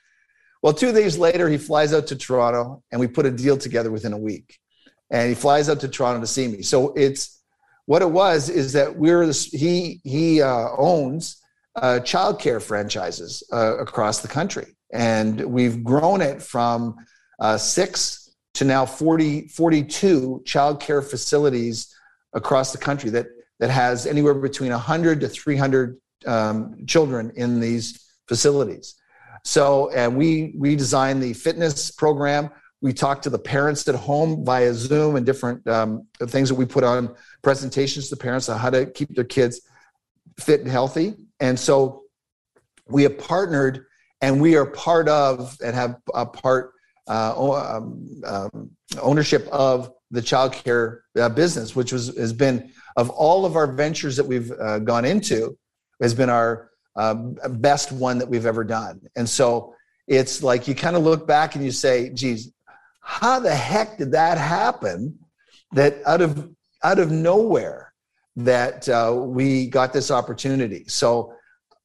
Well, 0.63 0.73
two 0.73 0.93
days 0.93 1.17
later, 1.17 1.49
he 1.49 1.57
flies 1.57 1.95
out 1.95 2.09
to 2.09 2.17
Toronto, 2.17 2.83
and 2.91 3.01
we 3.01 3.07
put 3.07 3.27
a 3.27 3.31
deal 3.31 3.57
together 3.57 3.91
within 3.91 4.13
a 4.13 4.19
week. 4.19 4.59
And 5.11 5.29
he 5.29 5.35
flies 5.35 5.69
out 5.69 5.81
to 5.81 5.89
Toronto 5.89 6.21
to 6.21 6.27
see 6.27 6.49
me. 6.49 6.63
So 6.63 6.93
it's 6.95 7.41
what 7.87 8.03
it 8.03 8.11
was 8.11 8.51
is 8.51 8.73
that 8.75 8.97
we're 8.97 9.25
this, 9.25 9.45
he 9.47 10.01
he 10.05 10.43
uh, 10.43 10.69
owns 10.77 11.41
uh, 11.77 12.01
childcare 12.03 12.61
franchises 12.61 13.43
uh, 13.53 13.79
across 13.79 14.21
the 14.21 14.29
country. 14.29 14.77
And 14.93 15.41
we've 15.41 15.85
grown 15.85 16.21
it 16.21 16.43
from 16.43 16.97
uh, 17.39 17.57
six 17.57 18.35
to 18.55 18.65
now 18.65 18.85
40, 18.85 19.49
42 19.49 20.43
childcare 20.45 21.09
facilities 21.09 21.95
across 22.33 22.73
the 22.73 22.79
country 22.79 23.11
that, 23.11 23.27
that 23.61 23.71
has 23.71 24.07
anywhere 24.07 24.35
between 24.35 24.71
100 24.73 25.21
to 25.21 25.29
300 25.29 25.97
um, 26.27 26.87
children 26.87 27.33
in 27.37 27.61
these 27.61 28.05
facilities. 28.27 28.95
So, 29.45 29.91
and 29.91 30.17
we, 30.17 30.55
we 30.57 30.77
designed 30.77 31.23
the 31.23 31.33
fitness 31.33 31.91
program. 31.91 32.51
We 32.81 32.93
talk 32.93 33.23
to 33.23 33.31
the 33.31 33.39
parents 33.39 33.87
at 33.89 33.95
home 33.95 34.45
via 34.45 34.73
Zoom 34.75 35.17
and 35.17 35.25
different 35.25 35.67
um, 35.67 36.07
things 36.27 36.49
that 36.49 36.55
we 36.55 36.65
put 36.65 36.85
on 36.85 37.15
presentations 37.43 38.09
to 38.09 38.17
parents 38.17 38.49
on 38.49 38.59
how 38.59 38.71
to 38.71 38.87
keep 38.87 39.15
their 39.15 39.25
kids 39.25 39.61
fit 40.39 40.61
and 40.61 40.71
healthy. 40.71 41.15
And 41.41 41.59
so 41.59 42.03
we 42.87 43.03
have 43.05 43.19
partnered 43.19 43.87
and 44.21 44.41
we 44.41 44.57
are 44.57 44.67
part 44.67 45.09
of 45.09 45.57
and 45.65 45.75
have 45.75 45.97
a 46.15 46.27
part 46.27 46.73
uh, 47.09 47.53
um, 47.55 48.23
um, 48.27 48.71
ownership 49.01 49.47
of 49.51 49.91
the 50.11 50.21
childcare 50.21 51.01
uh, 51.19 51.29
business, 51.29 51.75
which 51.75 51.93
was 51.93 52.17
has 52.17 52.33
been 52.33 52.71
of 52.97 53.11
all 53.11 53.45
of 53.45 53.57
our 53.57 53.67
ventures 53.67 54.17
that 54.17 54.25
we've 54.25 54.51
uh, 54.53 54.79
gone 54.81 55.05
into, 55.05 55.57
has 56.01 56.15
been 56.15 56.31
our 56.31 56.71
uh, 56.97 57.15
best 57.15 57.93
one 57.93 58.19
that 58.19 58.29
we've 58.29 58.47
ever 58.47 58.65
done. 58.65 59.01
And 59.17 59.29
so 59.29 59.75
it's 60.07 60.43
like 60.43 60.67
you 60.67 60.75
kind 60.75 60.97
of 60.97 61.03
look 61.03 61.27
back 61.27 61.55
and 61.55 61.65
you 61.65 61.71
say, 61.71 62.11
"Geez, 62.11 62.53
how 63.01 63.39
the 63.39 63.55
heck 63.55 63.99
did 63.99 64.13
that 64.13 64.39
happen?" 64.39 65.19
That 65.73 65.99
out 66.07 66.23
of 66.23 66.51
out 66.83 66.99
of 66.99 67.11
nowhere, 67.11 67.93
that 68.37 68.89
uh, 68.89 69.15
we 69.17 69.67
got 69.67 69.93
this 69.93 70.11
opportunity. 70.11 70.85
So 70.89 71.35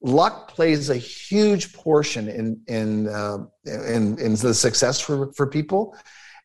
luck 0.01 0.49
plays 0.49 0.89
a 0.89 0.95
huge 0.95 1.73
portion 1.73 2.27
in 2.27 2.61
in 2.67 3.07
uh, 3.07 3.37
in, 3.65 4.19
in 4.19 4.35
the 4.35 4.53
success 4.53 4.99
for 4.99 5.31
for 5.33 5.47
people 5.47 5.95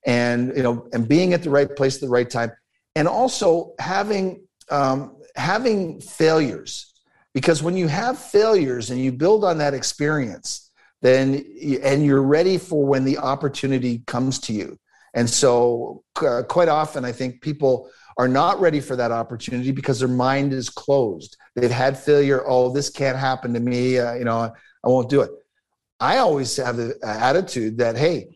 and 0.06 0.56
you 0.56 0.62
know 0.62 0.88
and 0.92 1.08
being 1.08 1.34
at 1.34 1.42
the 1.42 1.50
right 1.50 1.74
place 1.76 1.96
at 1.96 2.00
the 2.00 2.08
right 2.08 2.30
time 2.30 2.50
and 2.94 3.08
also 3.08 3.74
having 3.78 4.46
um, 4.70 5.16
having 5.36 6.00
failures 6.00 6.94
because 7.34 7.62
when 7.62 7.76
you 7.76 7.88
have 7.88 8.18
failures 8.18 8.90
and 8.90 9.00
you 9.00 9.12
build 9.12 9.44
on 9.44 9.58
that 9.58 9.74
experience 9.74 10.70
then 11.00 11.44
and 11.82 12.04
you're 12.04 12.22
ready 12.22 12.58
for 12.58 12.84
when 12.84 13.04
the 13.04 13.18
opportunity 13.18 14.02
comes 14.06 14.40
to 14.40 14.52
you. 14.52 14.76
And 15.14 15.30
so 15.30 16.02
uh, 16.20 16.42
quite 16.48 16.68
often 16.68 17.04
i 17.04 17.12
think 17.12 17.40
people 17.40 17.90
are 18.16 18.28
not 18.28 18.60
ready 18.60 18.80
for 18.80 18.96
that 18.96 19.12
opportunity 19.12 19.70
because 19.70 20.00
their 20.00 20.08
mind 20.08 20.52
is 20.52 20.68
closed. 20.68 21.36
They've 21.54 21.70
had 21.70 21.96
failure. 21.96 22.42
Oh 22.46 22.72
this 22.72 22.90
can't 22.90 23.16
happen 23.16 23.54
to 23.54 23.60
me. 23.60 23.98
Uh, 23.98 24.14
you 24.14 24.24
know 24.24 24.38
i 24.84 24.88
won't 24.88 25.08
do 25.08 25.20
it. 25.22 25.30
I 26.00 26.18
always 26.18 26.56
have 26.56 26.76
the 26.76 26.98
attitude 27.02 27.78
that 27.78 27.96
hey 27.96 28.28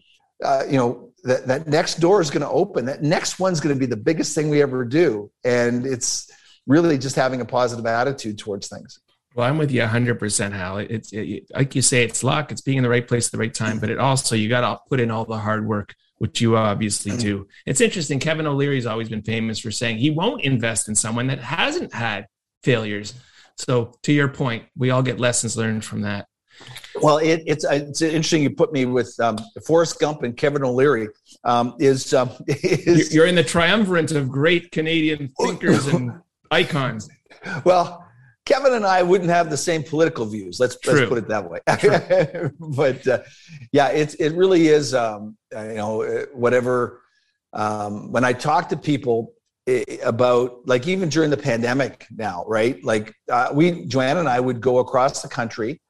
uh, 0.45 0.65
you 0.69 0.77
know 0.77 1.13
that, 1.25 1.47
that 1.47 1.67
next 1.69 2.01
door 2.01 2.21
is 2.21 2.31
going 2.31 2.43
to 2.43 2.49
open. 2.49 2.85
That 2.87 3.03
next 3.03 3.39
one's 3.39 3.61
going 3.61 3.75
to 3.75 3.79
be 3.79 3.87
the 3.87 3.97
biggest 3.97 4.35
thing 4.35 4.51
we 4.51 4.61
ever 4.61 4.85
do. 4.85 5.31
And 5.45 5.87
it's 5.87 6.31
really 6.67 6.99
just 6.99 7.17
having 7.17 7.41
a 7.41 7.45
positive 7.45 7.87
attitude 7.87 8.39
towards 8.39 8.69
things. 8.69 9.01
Well, 9.35 9.49
I'm 9.49 9.57
with 9.57 9.71
you 9.71 9.81
100%, 9.81 10.53
Hal. 10.53 10.79
It's 10.79 11.13
it, 11.13 11.45
like 11.55 11.75
you 11.75 11.83
say, 11.83 12.05
it's 12.05 12.23
luck. 12.23 12.53
It's 12.53 12.61
being 12.61 12.79
in 12.79 12.83
the 12.83 12.91
right 12.91 13.07
place 13.07 13.27
at 13.27 13.33
the 13.33 13.39
right 13.39 13.53
time, 13.53 13.79
but 13.79 13.89
it 13.89 13.99
also, 13.99 14.37
you 14.37 14.49
got 14.49 14.61
to 14.61 14.79
put 14.91 15.01
in 15.01 15.11
all 15.11 15.25
the 15.25 15.39
hard 15.39 15.67
work, 15.67 15.95
which 16.19 16.41
you 16.41 16.57
obviously 16.57 17.17
do. 17.17 17.49
It's 17.65 17.81
interesting. 17.81 18.19
Kevin 18.19 18.47
O'Leary's 18.47 18.85
always 18.85 19.09
been 19.09 19.23
famous 19.23 19.59
for 19.59 19.71
saying 19.71 19.99
he 19.99 20.11
won't 20.11 20.43
invest 20.43 20.89
in 20.89 20.95
someone 20.95 21.29
that 21.29 21.39
hasn't 21.39 21.95
had 21.95 22.27
failures. 22.63 23.15
So, 23.57 23.95
to 24.03 24.13
your 24.13 24.29
point, 24.29 24.65
we 24.77 24.91
all 24.91 25.03
get 25.03 25.19
lessons 25.19 25.57
learned 25.57 25.85
from 25.85 26.03
that. 26.03 26.27
Well, 27.01 27.19
it, 27.19 27.43
it's 27.47 27.65
uh, 27.65 27.81
it's 27.89 28.03
interesting 28.03 28.43
you 28.43 28.51
put 28.51 28.73
me 28.73 28.85
with 28.85 29.19
um, 29.21 29.39
Forrest 29.67 29.99
Gump 29.99 30.23
and 30.23 30.37
Kevin 30.37 30.63
O'Leary. 30.63 31.09
Um, 31.45 31.75
is, 31.79 32.13
um, 32.13 32.31
is 32.47 33.15
you're 33.15 33.27
in 33.27 33.35
the 33.35 33.45
triumvirate 33.45 34.13
of 34.13 34.29
great 34.29 34.71
Canadian 34.71 35.33
thinkers 35.41 35.87
and 35.87 36.21
icons. 36.53 37.09
Well, 37.65 38.07
Kevin 38.45 38.75
and 38.75 38.87
I 38.87 39.03
wouldn't 39.03 39.31
have 39.31 39.51
the 39.51 39.57
same 39.57 39.83
political 39.83 40.27
views. 40.27 40.61
Let's 40.61 40.77
let's 40.87 41.09
put 41.09 41.19
it 41.19 41.29
that 41.29 41.49
way. 41.49 41.61
but 42.77 43.07
uh, 43.07 43.23
yeah, 43.73 43.89
it's 43.89 44.15
it 44.15 44.31
really 44.31 44.69
is. 44.69 44.95
Um, 44.95 45.37
uh, 45.55 45.63
you 45.63 45.75
know, 45.75 46.03
uh, 46.03 46.27
whatever. 46.33 47.01
Um, 47.53 48.11
when 48.13 48.25
I 48.25 48.33
talk 48.33 48.69
to 48.71 48.77
people 48.77 49.35
about 50.03 50.67
like 50.67 50.89
even 50.89 51.09
during 51.09 51.31
the 51.31 51.37
pandemic 51.37 52.07
now, 52.11 52.45
right? 52.49 52.83
Like 52.83 53.15
uh, 53.31 53.51
we, 53.53 53.85
Joanne 53.85 54.17
and 54.17 54.29
I 54.29 54.41
would 54.41 54.61
go 54.61 54.79
across 54.79 55.23
the 55.23 55.29
country 55.29 55.81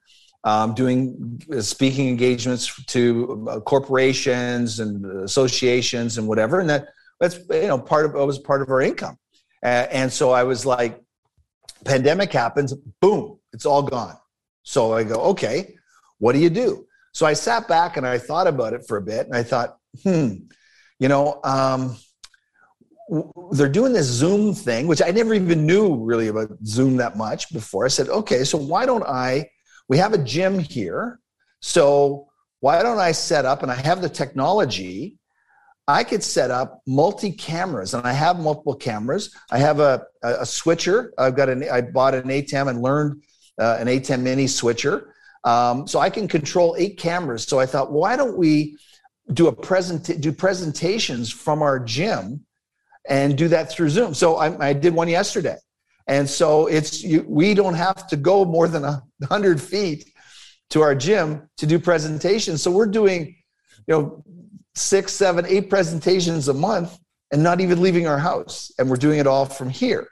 um, 0.44 0.74
doing 0.74 1.40
speaking 1.60 2.08
engagements 2.08 2.84
to 2.86 3.46
uh, 3.48 3.60
corporations 3.60 4.80
and 4.80 5.04
associations 5.22 6.18
and 6.18 6.26
whatever, 6.26 6.60
and 6.60 6.68
that 6.68 6.88
that's 7.20 7.38
you 7.50 7.68
know 7.68 7.78
part 7.78 8.04
of 8.04 8.14
it 8.14 8.26
was 8.26 8.38
part 8.38 8.62
of 8.62 8.68
our 8.68 8.80
income, 8.80 9.16
uh, 9.16 9.21
and 9.62 10.12
so 10.12 10.30
I 10.30 10.42
was 10.42 10.66
like, 10.66 11.00
pandemic 11.84 12.32
happens, 12.32 12.74
boom, 13.00 13.38
it's 13.52 13.66
all 13.66 13.82
gone. 13.82 14.16
So 14.62 14.92
I 14.92 15.04
go, 15.04 15.16
okay, 15.32 15.74
what 16.18 16.32
do 16.32 16.38
you 16.38 16.50
do? 16.50 16.86
So 17.12 17.26
I 17.26 17.32
sat 17.32 17.68
back 17.68 17.96
and 17.96 18.06
I 18.06 18.18
thought 18.18 18.46
about 18.46 18.72
it 18.72 18.86
for 18.86 18.96
a 18.96 19.02
bit, 19.02 19.26
and 19.26 19.36
I 19.36 19.42
thought, 19.42 19.78
hmm, 20.02 20.34
you 20.98 21.08
know. 21.08 21.40
Um, 21.44 21.96
they're 23.50 23.68
doing 23.68 23.92
this 23.92 24.06
Zoom 24.06 24.54
thing, 24.54 24.86
which 24.86 25.02
I 25.02 25.10
never 25.10 25.34
even 25.34 25.66
knew 25.66 25.96
really 25.96 26.28
about 26.28 26.48
Zoom 26.64 26.96
that 26.96 27.16
much 27.16 27.52
before. 27.52 27.84
I 27.84 27.88
said, 27.88 28.08
okay, 28.08 28.42
so 28.42 28.56
why 28.56 28.86
don't 28.86 29.04
I 29.04 29.50
we 29.88 29.98
have 29.98 30.14
a 30.14 30.18
gym 30.18 30.58
here. 30.58 31.20
So 31.60 32.28
why 32.60 32.82
don't 32.82 32.98
I 32.98 33.12
set 33.12 33.44
up, 33.44 33.62
and 33.62 33.70
I 33.70 33.74
have 33.74 34.00
the 34.00 34.08
technology, 34.08 35.18
I 35.88 36.04
could 36.04 36.22
set 36.22 36.50
up 36.50 36.80
multi 36.86 37.32
cameras, 37.32 37.94
and 37.94 38.06
I 38.06 38.12
have 38.12 38.38
multiple 38.38 38.74
cameras. 38.74 39.34
I 39.50 39.58
have 39.58 39.80
a, 39.80 40.04
a, 40.22 40.40
a 40.40 40.46
switcher. 40.46 41.12
I've 41.18 41.34
got 41.34 41.48
an, 41.48 41.68
I 41.68 41.80
bought 41.80 42.14
an 42.14 42.28
ATEM 42.28 42.68
and 42.68 42.82
learned 42.82 43.22
uh, 43.58 43.76
an 43.80 43.88
ATEM 43.88 44.20
mini 44.20 44.46
switcher. 44.46 45.14
Um, 45.44 45.88
so 45.88 45.98
I 45.98 46.08
can 46.08 46.28
control 46.28 46.76
eight 46.78 46.98
cameras. 46.98 47.44
So 47.44 47.58
I 47.58 47.66
thought, 47.66 47.90
why 47.90 48.16
don't 48.16 48.38
we 48.38 48.76
do 49.32 49.48
a 49.48 49.52
present, 49.52 50.20
do 50.20 50.32
presentations 50.32 51.32
from 51.32 51.62
our 51.62 51.80
gym 51.80 52.44
and 53.08 53.36
do 53.36 53.48
that 53.48 53.70
through 53.70 53.90
Zoom? 53.90 54.14
So 54.14 54.36
I, 54.36 54.68
I 54.68 54.72
did 54.72 54.94
one 54.94 55.08
yesterday. 55.08 55.56
And 56.06 56.28
so 56.28 56.66
it's 56.66 57.02
you, 57.02 57.24
we 57.28 57.54
don't 57.54 57.74
have 57.74 58.06
to 58.08 58.16
go 58.16 58.44
more 58.44 58.68
than 58.68 58.84
a 58.84 59.02
hundred 59.28 59.60
feet 59.60 60.12
to 60.70 60.82
our 60.82 60.94
gym 60.94 61.48
to 61.58 61.66
do 61.66 61.78
presentations. 61.78 62.62
So 62.62 62.70
we're 62.70 62.86
doing, 62.86 63.36
you 63.86 63.94
know, 63.94 64.24
six, 64.74 65.12
seven, 65.12 65.44
eight 65.46 65.68
presentations 65.68 66.48
a 66.48 66.54
month 66.54 66.98
and 67.30 67.42
not 67.42 67.60
even 67.60 67.80
leaving 67.80 68.06
our 68.06 68.18
house. 68.18 68.70
And 68.78 68.88
we're 68.88 68.96
doing 68.96 69.18
it 69.18 69.26
all 69.26 69.46
from 69.46 69.70
here. 69.70 70.08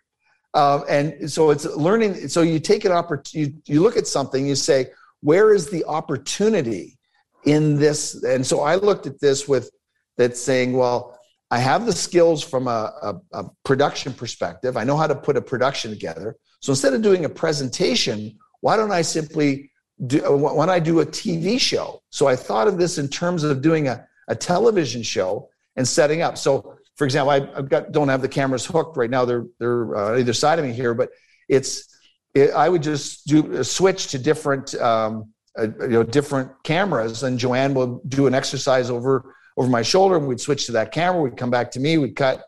Um, 0.55 0.85
and 0.88 1.31
so 1.31 1.51
it's 1.51 1.64
learning. 1.64 2.29
So 2.29 2.42
you 2.42 2.59
take 2.59 2.85
an 2.85 2.92
opportunity, 2.92 3.53
you, 3.66 3.75
you 3.75 3.83
look 3.83 3.96
at 3.96 4.07
something, 4.07 4.46
you 4.46 4.57
say, 4.57 4.88
where 5.20 5.55
is 5.55 5.70
the 5.70 5.85
opportunity 5.85 6.99
in 7.44 7.77
this? 7.77 8.23
And 8.25 8.44
so 8.44 8.62
I 8.62 8.75
looked 8.75 9.07
at 9.07 9.20
this 9.20 9.46
with 9.46 9.70
that 10.16 10.37
saying, 10.37 10.73
well, 10.73 11.18
I 11.51 11.59
have 11.59 11.87
the 11.87 11.92
skills 11.92 12.42
from 12.42 12.68
a, 12.68 12.92
a, 13.03 13.14
a, 13.33 13.44
production 13.64 14.12
perspective. 14.12 14.77
I 14.77 14.85
know 14.85 14.96
how 14.96 15.09
to 15.09 15.14
put 15.16 15.37
a 15.37 15.42
production 15.42 15.90
together. 15.90 16.37
So 16.61 16.73
instead 16.73 16.94
of 16.94 17.03
doing 17.03 17.25
a 17.25 17.29
presentation, 17.29 18.38
why 18.61 18.77
don't 18.77 18.92
I 18.92 19.03
simply 19.03 19.70
do, 20.07 20.20
don't 20.20 20.68
I 20.68 20.79
do 20.79 21.01
a 21.01 21.07
TV 21.07 21.59
show? 21.59 22.03
So 22.11 22.29
I 22.29 22.37
thought 22.37 22.68
of 22.68 22.79
this 22.79 22.99
in 22.99 23.09
terms 23.09 23.42
of 23.42 23.62
doing 23.62 23.88
a, 23.88 24.07
a 24.31 24.35
television 24.35 25.03
show 25.03 25.49
and 25.77 25.87
setting 25.87 26.23
up. 26.23 26.38
So 26.38 26.77
for 26.97 27.05
example, 27.05 27.31
I, 27.31 27.40
have 27.57 27.69
got, 27.69 27.93
don't 27.93 28.09
have 28.09 28.23
the 28.23 28.29
cameras 28.29 28.64
hooked 28.64 28.97
right 28.97 29.11
now. 29.11 29.25
They're, 29.25 29.47
they're 29.59 29.97
uh, 29.97 30.19
either 30.19 30.33
side 30.33 30.59
of 30.59 30.64
me 30.64 30.73
here, 30.73 30.95
but 30.95 31.11
it's, 31.49 31.87
it, 32.35 32.51
I 32.53 32.69
would 32.69 32.83
just 32.83 33.27
do 33.27 33.53
a 33.53 33.64
switch 33.64 34.09
to 34.09 34.19
different, 34.19 34.75
um, 34.77 35.33
uh, 35.59 35.69
you 35.81 35.88
know, 35.88 36.03
different 36.03 36.51
cameras 36.62 37.23
and 37.23 37.38
Joanne 37.38 37.75
will 37.75 38.01
do 38.09 38.27
an 38.27 38.35
exercise 38.35 38.88
over 38.88 39.35
over 39.57 39.69
my 39.69 39.83
shoulder 39.83 40.16
and 40.16 40.27
we'd 40.27 40.40
switch 40.40 40.66
to 40.66 40.73
that 40.73 40.93
camera. 40.93 41.21
We'd 41.21 41.37
come 41.37 41.51
back 41.51 41.71
to 41.73 41.81
me. 41.81 41.99
We'd 41.99 42.16
cut. 42.16 42.43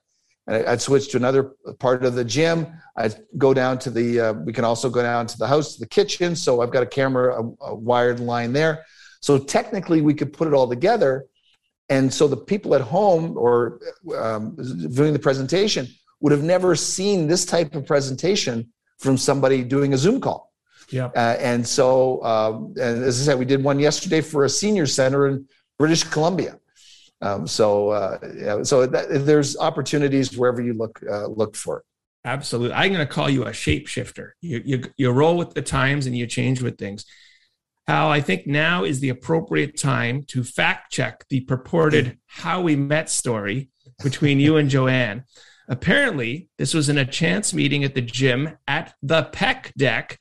And 0.47 0.67
I'd 0.67 0.81
switch 0.81 1.11
to 1.11 1.19
another 1.19 1.53
part 1.79 2.05
of 2.05 2.15
the 2.15 2.25
gym. 2.25 2.67
I'd 2.97 3.15
go 3.39 3.55
down 3.55 3.79
to 3.81 3.91
the. 3.91 4.21
Uh, 4.21 4.33
we 4.33 4.53
can 4.53 4.65
also 4.65 4.91
go 4.91 5.03
down 5.03 5.27
to 5.29 5.39
the 5.39 5.47
house, 5.47 5.75
to 5.75 5.81
the 5.81 5.87
kitchen. 5.87 6.35
So 6.35 6.63
I've 6.63 6.73
got 6.73 6.83
a 6.83 6.87
camera, 6.87 7.43
a, 7.43 7.71
a 7.73 7.75
wired 7.75 8.19
line 8.19 8.53
there. 8.53 8.85
So 9.21 9.39
technically, 9.39 10.01
we 10.01 10.15
could 10.15 10.33
put 10.33 10.49
it 10.49 10.55
all 10.55 10.69
together. 10.69 11.27
And 11.89 12.13
so 12.13 12.27
the 12.29 12.37
people 12.37 12.75
at 12.75 12.81
home 12.81 13.37
or 13.37 13.81
um, 14.17 14.55
viewing 14.59 15.13
the 15.13 15.19
presentation 15.19 15.87
would 16.21 16.33
have 16.33 16.43
never 16.43 16.75
seen 16.75 17.27
this 17.27 17.45
type 17.45 17.75
of 17.75 17.87
presentation 17.87 18.73
from 18.99 19.17
somebody 19.17 19.63
doing 19.65 19.93
a 19.93 19.99
Zoom 19.99 20.21
call. 20.21 20.53
Yeah. 20.91 21.07
Uh, 21.07 21.37
and 21.41 21.67
so, 21.67 22.23
um, 22.25 22.75
and 22.81 23.03
as 23.03 23.21
I 23.21 23.25
said, 23.25 23.39
we 23.39 23.45
did 23.45 23.63
one 23.63 23.79
yesterday 23.79 24.21
for 24.21 24.45
a 24.45 24.49
senior 24.49 24.87
center 24.87 25.27
in 25.27 25.47
British 25.79 26.05
Columbia. 26.05 26.59
Um, 27.21 27.47
so, 27.47 27.91
uh, 27.91 28.19
yeah, 28.37 28.63
so 28.63 28.87
that, 28.87 29.25
there's 29.25 29.57
opportunities 29.57 30.37
wherever 30.37 30.61
you 30.61 30.75
look 30.75 31.01
uh, 31.09 31.27
look 31.27 31.57
for 31.57 31.79
it. 31.79 31.85
Absolutely, 32.25 32.75
I'm 32.75 32.93
going 32.93 33.07
to 33.07 33.13
call 33.13 33.31
you 33.31 33.45
a 33.45 33.51
shapeshifter. 33.51 34.31
You, 34.41 34.63
you 34.65 34.83
you 34.97 35.11
roll 35.11 35.37
with 35.37 35.55
the 35.55 35.63
times 35.63 36.07
and 36.07 36.17
you 36.17 36.27
change 36.27 36.63
with 36.63 36.79
things. 36.79 37.05
Hal, 37.87 38.11
I 38.11 38.21
think 38.21 38.47
now 38.47 38.85
is 38.85 39.01
the 39.01 39.09
appropriate 39.09 39.77
time 39.77 40.23
to 40.29 40.45
fact 40.45 40.93
check 40.93 41.25
the 41.29 41.41
purported 41.41 42.19
how 42.27 42.61
we 42.61 42.77
met 42.77 43.11
story 43.11 43.71
between 44.03 44.39
you 44.39 44.57
and 44.57 44.71
Joanne. 44.71 45.25
Apparently, 45.69 46.49
this 46.59 46.75
was 46.75 46.89
in 46.89 46.99
a 46.99 47.05
chance 47.05 47.53
meeting 47.53 47.83
at 47.83 47.95
the 47.95 48.01
gym 48.01 48.57
at 48.69 48.95
the 49.03 49.25
Pec 49.33 49.73
Deck. 49.75 50.21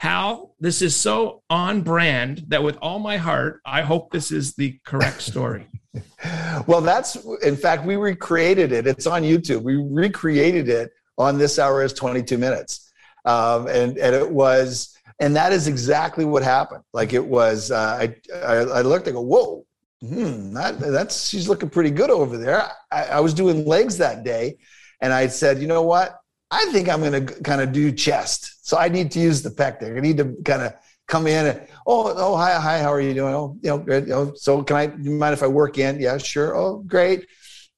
Hal, 0.00 0.54
this 0.58 0.80
is 0.80 0.96
so 0.96 1.42
on 1.50 1.82
brand 1.82 2.44
that 2.48 2.62
with 2.62 2.76
all 2.80 2.98
my 2.98 3.18
heart, 3.18 3.60
I 3.64 3.82
hope 3.82 4.10
this 4.10 4.32
is 4.32 4.54
the 4.54 4.78
correct 4.84 5.22
story. 5.22 5.66
well, 6.66 6.80
that's 6.80 7.16
in 7.42 7.56
fact 7.56 7.84
we 7.84 7.96
recreated 7.96 8.72
it. 8.72 8.86
It's 8.86 9.06
on 9.06 9.22
YouTube. 9.22 9.62
We 9.62 9.76
recreated 9.76 10.68
it 10.68 10.90
on 11.18 11.36
this 11.36 11.58
hour 11.58 11.82
is 11.82 11.92
22 11.92 12.38
minutes, 12.38 12.90
um, 13.26 13.66
and 13.66 13.98
and 13.98 14.14
it 14.14 14.30
was 14.30 14.96
and 15.22 15.36
that 15.36 15.52
is 15.52 15.68
exactly 15.68 16.24
what 16.24 16.42
happened. 16.42 16.82
Like 16.92 17.12
it 17.12 17.24
was. 17.24 17.70
Uh, 17.70 17.98
I, 18.02 18.16
I 18.44 18.54
I 18.54 18.82
looked. 18.82 19.06
I 19.06 19.12
go, 19.12 19.20
whoa. 19.20 19.64
hmm, 20.00 20.52
that, 20.54 20.80
that's 20.80 21.28
she's 21.28 21.48
looking 21.48 21.70
pretty 21.70 21.90
good 21.90 22.10
over 22.10 22.36
there. 22.36 22.68
I, 22.90 23.04
I 23.04 23.20
was 23.20 23.32
doing 23.32 23.64
legs 23.64 23.96
that 23.98 24.24
day, 24.24 24.56
and 25.00 25.12
I 25.12 25.28
said, 25.28 25.60
you 25.60 25.68
know 25.68 25.82
what? 25.82 26.18
I 26.50 26.64
think 26.72 26.88
I'm 26.88 27.00
going 27.00 27.24
to 27.24 27.40
kind 27.42 27.60
of 27.60 27.70
do 27.72 27.92
chest. 27.92 28.66
So 28.68 28.76
I 28.76 28.88
need 28.88 29.12
to 29.12 29.20
use 29.20 29.42
the 29.42 29.50
pec 29.50 29.78
there. 29.78 29.96
I 29.96 30.00
need 30.00 30.16
to 30.18 30.36
kind 30.44 30.62
of 30.62 30.74
come 31.06 31.26
in 31.28 31.46
and 31.46 31.68
oh 31.86 32.12
oh 32.16 32.36
hi 32.36 32.54
hi 32.58 32.78
how 32.78 32.92
are 32.92 33.00
you 33.00 33.14
doing? 33.14 33.34
Oh 33.34 33.56
you 33.62 33.70
know 33.70 33.78
good. 33.78 34.08
Know, 34.08 34.32
so 34.34 34.62
can 34.64 34.76
I? 34.76 34.84
You 35.00 35.12
mind 35.12 35.34
if 35.34 35.42
I 35.44 35.46
work 35.46 35.78
in? 35.78 36.00
Yeah 36.00 36.18
sure. 36.18 36.56
Oh 36.56 36.78
great. 36.78 37.28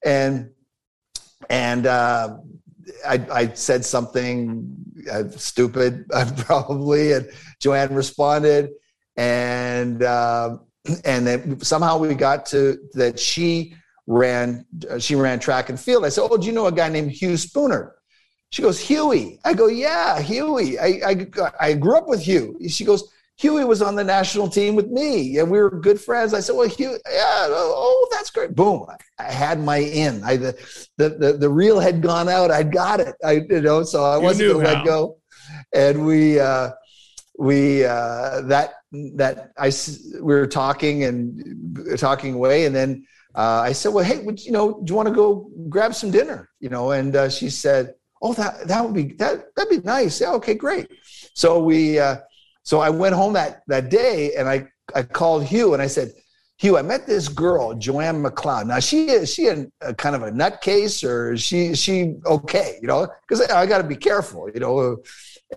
And 0.02 0.50
and 1.50 1.86
uh, 1.86 2.38
I 3.06 3.26
I 3.30 3.52
said 3.52 3.84
something 3.84 4.83
uh, 5.10 5.28
stupid 5.30 6.06
uh, 6.12 6.30
probably, 6.36 7.12
and 7.12 7.30
Joanne 7.60 7.94
responded, 7.94 8.70
and 9.16 10.02
uh, 10.02 10.58
and 11.04 11.26
then 11.26 11.60
somehow 11.60 11.98
we 11.98 12.14
got 12.14 12.46
to 12.46 12.78
that 12.94 13.18
she 13.18 13.74
ran 14.06 14.66
she 14.98 15.14
ran 15.14 15.38
track 15.40 15.68
and 15.68 15.80
field. 15.80 16.04
I 16.04 16.10
said, 16.10 16.28
oh 16.30 16.36
do 16.36 16.46
you 16.46 16.52
know 16.52 16.66
a 16.66 16.72
guy 16.72 16.88
named 16.88 17.10
Hugh 17.10 17.36
Spooner? 17.36 17.94
She 18.54 18.62
goes, 18.62 18.78
Huey. 18.78 19.40
I 19.44 19.52
go, 19.52 19.66
yeah, 19.66 20.20
Huey. 20.20 20.78
I, 20.78 21.00
I, 21.04 21.26
I 21.58 21.72
grew 21.72 21.96
up 21.96 22.06
with 22.06 22.20
Hugh. 22.20 22.56
She 22.68 22.84
goes, 22.84 23.10
Huey 23.36 23.64
was 23.64 23.82
on 23.82 23.96
the 23.96 24.04
national 24.04 24.48
team 24.48 24.76
with 24.76 24.88
me 24.88 25.38
and 25.38 25.50
we 25.50 25.58
were 25.58 25.68
good 25.68 26.00
friends. 26.00 26.32
I 26.32 26.40
said, 26.40 26.54
well, 26.54 26.68
Huey, 26.68 26.98
yeah, 27.10 27.46
oh, 27.50 28.08
that's 28.12 28.30
great. 28.30 28.54
Boom. 28.54 28.86
I 29.18 29.24
had 29.24 29.58
my 29.60 29.78
in. 29.78 30.22
I, 30.22 30.36
the, 30.36 30.52
the, 30.98 31.08
the, 31.10 31.32
the 31.32 31.48
reel 31.48 31.80
had 31.80 32.00
gone 32.00 32.28
out. 32.28 32.52
I 32.52 32.62
got 32.62 33.00
it. 33.00 33.16
I, 33.24 33.42
you 33.48 33.60
know, 33.60 33.82
so 33.82 34.04
I 34.04 34.18
wasn't 34.18 34.52
going 34.52 34.64
to 34.64 34.72
let 34.72 34.84
go. 34.84 35.18
And 35.74 36.06
we, 36.06 36.38
uh, 36.38 36.70
we, 37.36 37.84
uh, 37.84 38.42
that, 38.42 38.74
that 39.16 39.50
I, 39.58 39.72
we 40.14 40.34
were 40.34 40.46
talking 40.46 41.02
and 41.02 41.98
talking 41.98 42.34
away. 42.34 42.66
And 42.66 42.74
then, 42.74 43.04
uh, 43.34 43.62
I 43.64 43.72
said, 43.72 43.92
well, 43.92 44.04
hey, 44.04 44.20
would, 44.20 44.44
you 44.44 44.52
know, 44.52 44.80
do 44.84 44.92
you 44.92 44.94
want 44.94 45.08
to 45.08 45.14
go 45.14 45.50
grab 45.68 45.92
some 45.92 46.12
dinner? 46.12 46.50
You 46.60 46.68
know, 46.68 46.92
and, 46.92 47.16
uh, 47.16 47.28
she 47.28 47.50
said, 47.50 47.94
oh, 48.22 48.32
that, 48.34 48.68
that 48.68 48.84
would 48.84 48.94
be, 48.94 49.14
that, 49.14 49.46
that'd 49.56 49.70
be 49.70 49.84
nice. 49.84 50.20
Yeah. 50.20 50.34
Okay, 50.34 50.54
great. 50.54 50.86
So 51.34 51.60
we, 51.60 51.98
uh, 51.98 52.18
so 52.64 52.80
I 52.80 52.90
went 52.90 53.14
home 53.14 53.34
that, 53.34 53.62
that 53.68 53.90
day 53.90 54.34
and 54.36 54.48
I, 54.48 54.66
I 54.94 55.02
called 55.02 55.44
Hugh 55.44 55.74
and 55.74 55.82
I 55.82 55.86
said, 55.86 56.12
Hugh, 56.56 56.78
I 56.78 56.82
met 56.82 57.06
this 57.06 57.28
girl, 57.28 57.74
Joanne 57.74 58.22
McLeod. 58.22 58.66
Now 58.66 58.78
she 58.78 59.10
is 59.10 59.32
she 59.32 59.48
a, 59.48 59.66
a 59.80 59.92
kind 59.94 60.14
of 60.14 60.22
a 60.22 60.30
nutcase 60.30 61.06
or 61.06 61.32
is 61.32 61.42
she 61.42 61.74
she 61.74 62.14
okay? 62.24 62.78
You 62.80 62.88
know, 62.88 63.08
because 63.28 63.42
I, 63.42 63.62
I 63.62 63.66
got 63.66 63.78
to 63.78 63.84
be 63.84 63.96
careful. 63.96 64.48
You 64.48 64.60
know, 64.60 64.98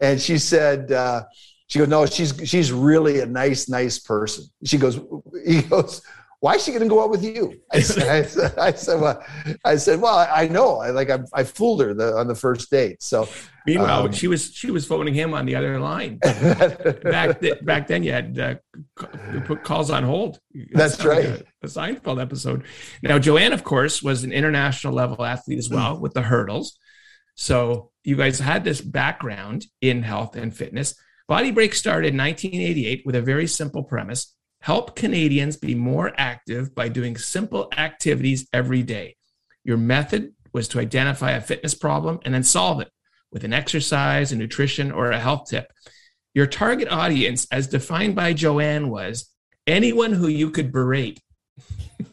and 0.01 0.19
she 0.19 0.39
said 0.39 0.91
uh, 0.91 1.23
she 1.67 1.79
goes, 1.79 1.87
no, 1.87 2.05
she's 2.07 2.33
she's 2.45 2.71
really 2.71 3.19
a 3.19 3.25
nice 3.27 3.69
nice 3.69 3.99
person. 3.99 4.45
She 4.65 4.77
goes, 4.77 4.99
he 5.45 5.61
goes, 5.61 6.01
why 6.39 6.55
is 6.55 6.63
she 6.63 6.71
going 6.71 6.83
to 6.83 6.89
go 6.89 7.03
out 7.03 7.09
with 7.09 7.23
you? 7.23 7.59
I 7.71 7.79
said, 7.79 8.07
I 8.07 8.23
said, 8.23 8.57
I 8.57 8.71
said, 8.73 9.01
well, 9.01 9.23
I 9.65 9.75
said, 9.75 9.99
well, 9.99 10.27
I 10.31 10.47
know, 10.47 10.79
I 10.79 10.91
like, 10.91 11.09
I, 11.09 11.19
I 11.33 11.43
fooled 11.43 11.81
her 11.81 11.93
the, 11.93 12.15
on 12.15 12.27
the 12.27 12.35
first 12.35 12.69
date. 12.69 13.01
So, 13.01 13.27
meanwhile, 13.65 14.05
um, 14.05 14.11
she 14.11 14.27
was 14.27 14.53
she 14.53 14.69
was 14.69 14.85
phoning 14.85 15.13
him 15.13 15.33
on 15.33 15.45
the 15.45 15.55
other 15.55 15.79
line. 15.79 16.17
back 16.21 17.39
th- 17.39 17.65
back 17.65 17.87
then, 17.87 18.03
you 18.03 18.11
had 18.11 18.37
uh, 18.39 18.55
put 19.45 19.63
calls 19.63 19.89
on 19.89 20.03
hold. 20.03 20.39
That's, 20.71 21.03
right. 21.03 21.29
Like 21.29 21.39
a, 21.39 21.65
a 21.65 21.67
Seinfeld 21.67 22.21
episode. 22.21 22.63
Now, 23.01 23.17
Joanne, 23.17 23.53
of 23.53 23.63
course, 23.63 24.03
was 24.03 24.23
an 24.23 24.31
international 24.31 24.93
level 24.93 25.25
athlete 25.25 25.57
as 25.57 25.69
well 25.69 25.99
with 25.99 26.13
the 26.13 26.21
hurdles. 26.21 26.77
So 27.35 27.91
you 28.03 28.15
guys 28.15 28.39
had 28.39 28.63
this 28.63 28.81
background 28.81 29.65
in 29.81 30.03
health 30.03 30.35
and 30.35 30.55
fitness. 30.55 30.95
Body 31.27 31.51
Break 31.51 31.75
started 31.75 32.13
in 32.13 32.17
1988 32.17 33.03
with 33.05 33.15
a 33.15 33.21
very 33.21 33.47
simple 33.47 33.83
premise 33.83 34.33
Help 34.61 34.95
Canadians 34.95 35.57
be 35.57 35.75
more 35.75 36.13
active 36.17 36.73
by 36.75 36.89
doing 36.89 37.17
simple 37.17 37.69
activities 37.77 38.47
every 38.51 38.83
day. 38.83 39.15
Your 39.63 39.77
method 39.77 40.33
was 40.53 40.67
to 40.69 40.79
identify 40.79 41.31
a 41.31 41.41
fitness 41.41 41.73
problem 41.73 42.19
and 42.25 42.33
then 42.33 42.43
solve 42.43 42.81
it 42.81 42.89
with 43.31 43.43
an 43.43 43.53
exercise, 43.53 44.31
a 44.31 44.35
nutrition, 44.35 44.91
or 44.91 45.11
a 45.11 45.19
health 45.19 45.49
tip. 45.49 45.71
Your 46.33 46.47
target 46.47 46.87
audience, 46.89 47.47
as 47.51 47.67
defined 47.67 48.15
by 48.15 48.33
Joanne, 48.33 48.89
was 48.89 49.31
anyone 49.65 50.13
who 50.13 50.27
you 50.27 50.49
could 50.51 50.71
berate. 50.71 51.19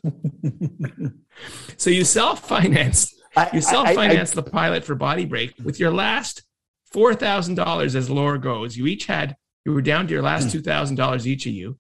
so 1.77 1.91
you 1.91 2.05
self 2.05 2.47
financed. 2.47 3.15
You 3.53 3.61
self 3.61 3.93
financed 3.95 4.35
the 4.35 4.43
pilot 4.43 4.85
for 4.85 4.95
Body 4.95 5.25
Break 5.25 5.55
with 5.63 5.81
your 5.81 5.91
last 5.91 6.43
four 6.93 7.15
thousand 7.15 7.57
dollars 7.57 7.97
as 7.97 8.09
lore 8.09 8.39
goes. 8.39 8.77
You 8.77 8.87
each 8.87 9.07
had 9.07 9.37
you 9.65 9.73
were 9.73 9.83
down 9.83 10.07
to 10.07 10.13
your 10.13 10.23
last 10.23 10.45
hmm. 10.45 10.51
two 10.51 10.63
thousand 10.63 10.97
dollars 10.97 11.27
each 11.27 11.47
of 11.47 11.53
you 11.53 11.79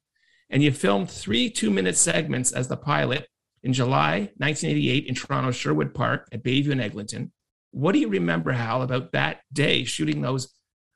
and 0.51 0.63
you 0.63 0.73
filmed 0.73 1.11
three 1.11 1.51
two 1.51 1.71
minute 1.71 1.97
segments 1.97 2.53
as 2.53 2.69
the 2.69 2.77
pilot 2.77 3.29
in 3.63 3.73
July 3.73 4.31
1988 4.37 5.07
in 5.07 5.15
Toronto 5.15 5.51
Sherwood 5.51 5.95
Park 5.95 6.29
at 6.33 6.43
Bayview 6.43 6.73
and 6.73 6.81
Eglinton. 6.81 7.33
What 7.71 7.93
do 7.93 7.99
you 7.99 8.09
remember, 8.09 8.53
Hal, 8.53 8.83
about 8.83 9.13
that 9.13 9.41
day 9.53 9.85
shooting 9.85 10.21
those 10.21 10.53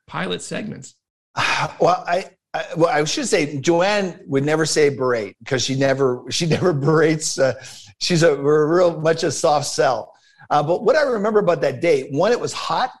pilot 0.07 0.41
segments? 0.41 0.95
Well, 1.81 2.03
I, 2.07 2.29
well, 2.75 2.89
I 2.89 3.03
should 3.03 3.27
say 3.27 3.59
Joanne 3.59 4.21
would 4.25 4.43
never 4.43 4.65
say 4.65 4.89
berate 4.89 5.35
because 5.39 5.63
she 5.63 5.75
never 5.75 6.23
she 6.29 6.45
never 6.57 6.73
berates. 6.73 7.37
Uh, 7.37 7.53
she's 7.99 8.23
a 8.23 8.35
real 8.35 8.99
much 8.99 9.23
a 9.23 9.31
soft 9.31 9.67
sell. 9.67 10.13
Uh, 10.49 10.63
but 10.63 10.83
what 10.83 10.95
I 10.95 11.03
remember 11.03 11.39
about 11.39 11.61
that 11.61 11.81
day, 11.81 12.09
one, 12.09 12.31
it 12.31 12.39
was 12.39 12.53
hot. 12.53 12.91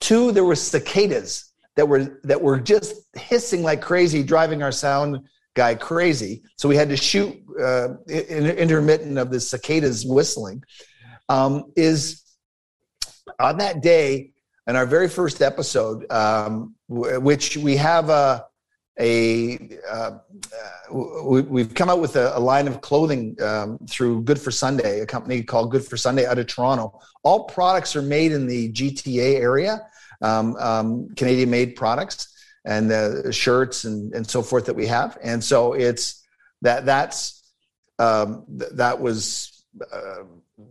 Two, 0.00 0.32
there 0.32 0.44
were 0.44 0.54
cicadas 0.54 1.52
that 1.76 1.88
were 1.88 2.20
that 2.24 2.40
were 2.40 2.60
just 2.60 2.94
hissing 3.14 3.62
like 3.62 3.80
crazy, 3.80 4.22
driving 4.22 4.62
our 4.62 4.72
sound 4.72 5.18
guy 5.54 5.74
crazy. 5.74 6.42
So 6.56 6.68
we 6.68 6.76
had 6.76 6.88
to 6.90 6.96
shoot 6.96 7.36
uh, 7.60 7.94
intermittent 8.08 9.18
of 9.18 9.30
the 9.30 9.40
cicadas 9.40 10.04
whistling. 10.04 10.62
Um, 11.28 11.72
is 11.76 12.22
on 13.38 13.58
that 13.58 13.82
day 13.82 14.32
in 14.66 14.76
our 14.76 14.86
very 14.86 15.08
first 15.08 15.40
episode, 15.40 16.10
um, 16.10 16.74
w- 16.88 17.20
which 17.20 17.56
we 17.56 17.76
have 17.76 18.10
a 18.10 18.46
a 19.00 19.58
uh, 19.90 20.10
we, 20.92 21.62
have 21.62 21.74
come 21.74 21.90
out 21.90 22.00
with 22.00 22.14
a, 22.14 22.36
a 22.36 22.38
line 22.38 22.68
of 22.68 22.80
clothing 22.80 23.36
um, 23.42 23.78
through 23.88 24.22
Good 24.22 24.40
for 24.40 24.52
Sunday, 24.52 25.00
a 25.00 25.06
company 25.06 25.42
called 25.42 25.72
Good 25.72 25.84
for 25.84 25.96
Sunday 25.96 26.26
out 26.26 26.38
of 26.38 26.46
Toronto. 26.46 27.00
All 27.24 27.44
products 27.44 27.96
are 27.96 28.02
made 28.02 28.30
in 28.30 28.46
the 28.46 28.70
GTA 28.70 29.40
area, 29.40 29.80
um, 30.22 30.54
um, 30.56 31.08
Canadian 31.16 31.50
made 31.50 31.74
products 31.74 32.33
and 32.64 32.90
the 32.90 33.32
shirts 33.32 33.84
and, 33.84 34.14
and 34.14 34.28
so 34.28 34.42
forth 34.42 34.66
that 34.66 34.74
we 34.74 34.86
have. 34.86 35.18
And 35.22 35.42
so 35.42 35.74
it's 35.74 36.24
that 36.62 36.86
that's 36.86 37.42
um, 37.98 38.44
th- 38.58 38.72
that 38.74 39.00
was 39.00 39.64
uh, 39.92 40.24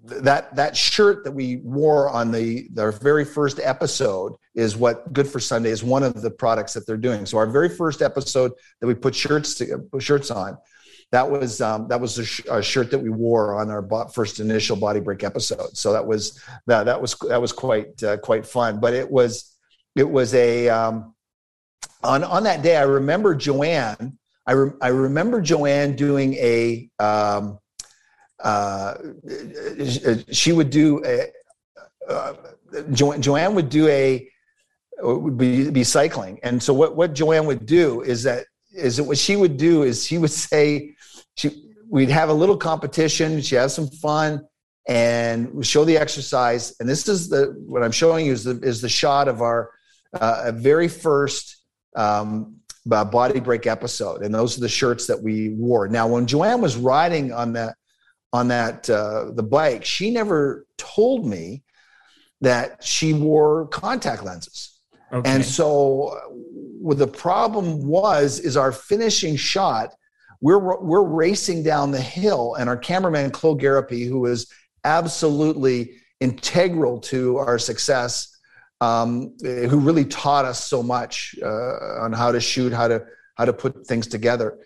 that 0.05 0.55
that 0.55 0.75
shirt 0.75 1.23
that 1.23 1.31
we 1.31 1.57
wore 1.57 2.09
on 2.09 2.31
the 2.31 2.67
our 2.77 2.91
very 2.91 3.25
first 3.25 3.59
episode 3.61 4.33
is 4.55 4.75
what 4.75 5.11
Good 5.13 5.27
for 5.27 5.39
Sunday 5.39 5.69
is 5.69 5.83
one 5.83 6.03
of 6.03 6.21
the 6.21 6.31
products 6.31 6.73
that 6.73 6.87
they're 6.87 6.97
doing. 6.97 7.25
So 7.25 7.37
our 7.37 7.47
very 7.47 7.69
first 7.69 8.01
episode 8.01 8.51
that 8.79 8.87
we 8.87 8.93
put 8.93 9.15
shirts 9.15 9.55
to, 9.55 9.89
shirts 9.99 10.31
on. 10.31 10.57
That 11.11 11.29
was 11.29 11.61
um, 11.61 11.87
that 11.89 12.01
was 12.01 12.17
a, 12.17 12.25
sh- 12.25 12.41
a, 12.49 12.61
shirt 12.63 12.89
that 12.91 12.99
we 12.99 13.09
wore 13.09 13.59
on 13.59 13.69
our 13.69 13.81
bo- 13.83 14.07
first 14.07 14.39
initial 14.39 14.75
body 14.75 14.99
break 14.99 15.23
episode. 15.23 15.77
So 15.77 15.93
that 15.93 16.05
was 16.05 16.41
that 16.65 16.85
that 16.85 16.99
was 16.99 17.15
that 17.29 17.39
was 17.39 17.51
quite 17.51 18.01
uh, 18.01 18.17
quite 18.17 18.47
fun. 18.47 18.79
But 18.79 18.93
it 18.93 19.11
was 19.11 19.55
it 19.95 20.09
was 20.09 20.33
a 20.33 20.69
um, 20.69 21.12
on 22.03 22.23
on 22.23 22.43
that 22.43 22.61
day, 22.61 22.77
I 22.77 22.83
remember 22.83 23.35
Joanne. 23.35 24.17
I 24.45 24.51
re- 24.53 24.77
I 24.81 24.89
remember 24.89 25.41
Joanne 25.41 25.95
doing 25.95 26.33
a. 26.35 26.89
Um, 26.99 27.59
uh, 28.41 28.95
she 30.31 30.51
would 30.51 30.69
do 30.69 31.03
a. 31.05 31.27
Uh, 32.07 32.33
jo- 32.91 33.17
Joanne 33.17 33.55
would 33.55 33.69
do 33.69 33.87
a 33.87 34.29
would 34.99 35.37
be, 35.37 35.69
be 35.69 35.83
cycling, 35.83 36.39
and 36.43 36.61
so 36.61 36.73
what 36.73 36.95
what 36.95 37.13
Joanne 37.13 37.45
would 37.45 37.65
do 37.65 38.01
is 38.01 38.23
that 38.23 38.45
is 38.73 38.97
that 38.97 39.03
what 39.03 39.17
she 39.17 39.35
would 39.35 39.57
do 39.57 39.83
is 39.83 40.05
she 40.05 40.17
would 40.17 40.31
say 40.31 40.95
she 41.35 41.71
we'd 41.89 42.09
have 42.09 42.29
a 42.29 42.33
little 42.33 42.57
competition. 42.57 43.41
She 43.41 43.55
has 43.55 43.73
some 43.73 43.87
fun 43.87 44.45
and 44.87 45.65
show 45.65 45.85
the 45.85 45.97
exercise. 45.97 46.75
And 46.79 46.89
this 46.89 47.07
is 47.07 47.29
the 47.29 47.55
what 47.65 47.83
I'm 47.83 47.91
showing 47.91 48.25
you 48.25 48.33
is 48.33 48.43
the 48.43 48.59
is 48.61 48.81
the 48.81 48.89
shot 48.89 49.27
of 49.27 49.41
our 49.41 49.71
uh, 50.13 50.51
very 50.53 50.87
first 50.87 51.62
um, 51.95 52.57
body 52.85 53.39
break 53.39 53.67
episode, 53.67 54.23
and 54.23 54.33
those 54.33 54.57
are 54.57 54.61
the 54.61 54.69
shirts 54.69 55.07
that 55.07 55.21
we 55.21 55.49
wore. 55.49 55.87
Now, 55.87 56.07
when 56.07 56.25
Joanne 56.25 56.61
was 56.61 56.75
riding 56.75 57.31
on 57.31 57.53
that 57.53 57.75
on 58.31 58.47
that 58.47 58.89
uh, 58.89 59.31
the 59.31 59.43
bike, 59.43 59.85
she 59.85 60.11
never 60.11 60.65
told 60.77 61.25
me 61.25 61.63
that 62.41 62.83
she 62.83 63.13
wore 63.13 63.67
contact 63.67 64.23
lenses. 64.23 64.79
Okay. 65.11 65.29
And 65.29 65.45
so, 65.45 66.19
what 66.81 66.97
the 66.97 67.07
problem 67.07 67.85
was 67.85 68.39
is 68.39 68.57
our 68.57 68.71
finishing 68.71 69.35
shot. 69.35 69.93
We're 70.41 70.81
we're 70.81 71.03
racing 71.03 71.63
down 71.63 71.91
the 71.91 72.01
hill, 72.01 72.55
and 72.55 72.67
our 72.67 72.77
cameraman 72.77 73.31
Claude 73.31 73.61
Garapi, 73.61 74.07
who 74.07 74.25
is 74.25 74.51
absolutely 74.83 75.95
integral 76.19 76.99
to 76.99 77.37
our 77.37 77.57
success 77.57 78.32
um, 78.83 79.33
who 79.41 79.79
really 79.79 80.05
taught 80.05 80.45
us 80.45 80.63
so 80.63 80.83
much 80.83 81.35
uh, 81.41 82.01
on 82.03 82.11
how 82.11 82.31
to 82.31 82.41
shoot, 82.41 82.73
how 82.73 82.87
to 82.87 83.05
how 83.35 83.45
to 83.45 83.53
put 83.53 83.87
things 83.87 84.07
together. 84.07 84.59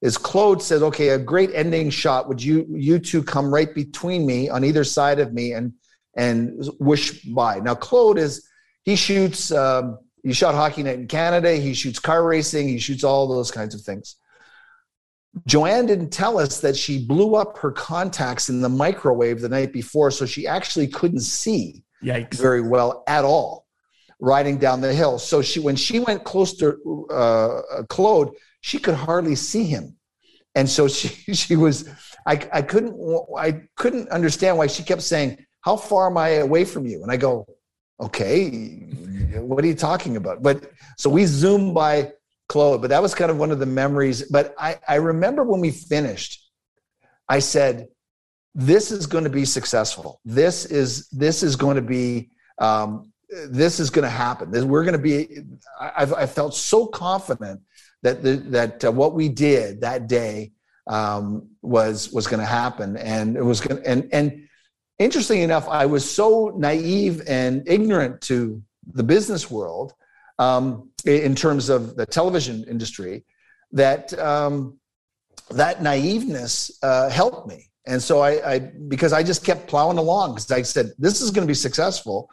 is 0.00 0.16
Claude 0.16 0.62
says, 0.62 0.82
"Okay, 0.82 1.08
a 1.10 1.18
great 1.18 1.50
ending 1.54 1.90
shot. 1.90 2.28
Would 2.28 2.42
you 2.42 2.66
you 2.70 2.98
two 2.98 3.22
come 3.22 3.52
right 3.52 3.74
between 3.74 4.26
me 4.26 4.48
on 4.48 4.64
either 4.64 4.84
side 4.84 5.18
of 5.18 5.32
me 5.32 5.52
and 5.52 5.72
and 6.16 6.64
whoosh 6.78 7.24
by?" 7.24 7.60
Now 7.60 7.74
Claude 7.74 8.18
is 8.18 8.46
he 8.84 8.96
shoots. 8.96 9.50
Um, 9.50 9.98
he 10.22 10.32
shot 10.32 10.54
Hockey 10.54 10.82
Night 10.82 11.00
in 11.00 11.06
Canada. 11.06 11.54
He 11.54 11.74
shoots 11.74 11.98
car 11.98 12.24
racing. 12.26 12.68
He 12.68 12.78
shoots 12.78 13.04
all 13.04 13.28
those 13.28 13.50
kinds 13.50 13.74
of 13.74 13.82
things. 13.82 14.16
Joanne 15.46 15.84
didn't 15.84 16.10
tell 16.10 16.38
us 16.38 16.60
that 16.60 16.76
she 16.76 17.04
blew 17.04 17.34
up 17.34 17.58
her 17.58 17.72
contacts 17.72 18.48
in 18.48 18.62
the 18.62 18.68
microwave 18.68 19.40
the 19.40 19.48
night 19.48 19.72
before, 19.72 20.10
so 20.10 20.24
she 20.24 20.46
actually 20.46 20.86
couldn't 20.86 21.20
see 21.20 21.82
Yikes. 22.02 22.40
very 22.40 22.62
well 22.62 23.02
at 23.06 23.24
all 23.24 23.63
riding 24.24 24.56
down 24.56 24.80
the 24.80 24.92
hill. 24.92 25.18
So 25.18 25.42
she, 25.42 25.60
when 25.60 25.76
she 25.76 26.00
went 26.00 26.24
close 26.24 26.56
to 26.56 27.06
uh, 27.10 27.82
Claude, 27.88 28.30
she 28.62 28.78
could 28.78 28.94
hardly 28.94 29.34
see 29.34 29.64
him, 29.64 29.96
and 30.54 30.68
so 30.68 30.88
she 30.88 31.08
she 31.34 31.56
was. 31.56 31.88
I 32.26 32.48
I 32.52 32.62
couldn't 32.62 32.96
I 33.38 33.62
couldn't 33.76 34.08
understand 34.08 34.56
why 34.56 34.66
she 34.66 34.82
kept 34.82 35.02
saying, 35.02 35.44
"How 35.60 35.76
far 35.76 36.08
am 36.08 36.16
I 36.16 36.28
away 36.48 36.64
from 36.64 36.86
you?" 36.86 37.02
And 37.02 37.12
I 37.12 37.18
go, 37.18 37.46
"Okay, 38.00 38.48
what 39.36 39.62
are 39.62 39.66
you 39.66 39.74
talking 39.74 40.16
about?" 40.16 40.42
But 40.42 40.70
so 40.96 41.10
we 41.10 41.26
zoomed 41.26 41.74
by 41.74 42.12
Claude, 42.48 42.80
but 42.80 42.88
that 42.88 43.02
was 43.02 43.14
kind 43.14 43.30
of 43.30 43.36
one 43.36 43.50
of 43.50 43.58
the 43.58 43.66
memories. 43.66 44.22
But 44.30 44.54
I 44.58 44.78
I 44.88 44.96
remember 44.96 45.44
when 45.44 45.60
we 45.60 45.70
finished, 45.70 46.50
I 47.28 47.40
said, 47.40 47.88
"This 48.54 48.90
is 48.90 49.06
going 49.06 49.24
to 49.24 49.30
be 49.30 49.44
successful. 49.44 50.20
This 50.24 50.64
is 50.64 51.08
this 51.10 51.42
is 51.42 51.56
going 51.56 51.76
to 51.76 51.82
be." 51.82 52.30
Um, 52.56 53.12
this 53.28 53.80
is 53.80 53.90
going 53.90 54.04
to 54.04 54.10
happen. 54.10 54.50
We're 54.68 54.84
going 54.84 54.92
to 54.92 54.98
be. 54.98 55.38
I've, 55.80 56.12
I 56.12 56.26
felt 56.26 56.54
so 56.54 56.86
confident 56.86 57.60
that 58.02 58.22
the, 58.22 58.36
that 58.36 58.84
uh, 58.84 58.92
what 58.92 59.14
we 59.14 59.28
did 59.28 59.80
that 59.80 60.08
day 60.08 60.52
um, 60.86 61.48
was 61.62 62.12
was 62.12 62.26
going 62.26 62.40
to 62.40 62.46
happen, 62.46 62.96
and 62.96 63.36
it 63.36 63.42
was 63.42 63.60
going. 63.60 63.84
And 63.86 64.08
and 64.12 64.48
interesting 64.98 65.40
enough, 65.40 65.68
I 65.68 65.86
was 65.86 66.08
so 66.08 66.52
naive 66.56 67.22
and 67.26 67.66
ignorant 67.66 68.20
to 68.22 68.62
the 68.92 69.02
business 69.02 69.50
world 69.50 69.94
um, 70.38 70.90
in 71.04 71.34
terms 71.34 71.68
of 71.68 71.96
the 71.96 72.06
television 72.06 72.64
industry 72.68 73.24
that 73.72 74.16
um, 74.18 74.78
that 75.50 75.80
naiveness 75.80 76.70
uh, 76.82 77.08
helped 77.08 77.48
me. 77.48 77.70
And 77.86 78.02
so 78.02 78.20
I, 78.20 78.54
I 78.54 78.58
because 78.58 79.12
I 79.12 79.22
just 79.22 79.44
kept 79.44 79.66
plowing 79.66 79.98
along 79.98 80.34
because 80.34 80.50
I 80.50 80.62
said 80.62 80.92
this 80.98 81.20
is 81.20 81.30
going 81.30 81.46
to 81.46 81.50
be 81.50 81.54
successful 81.54 82.30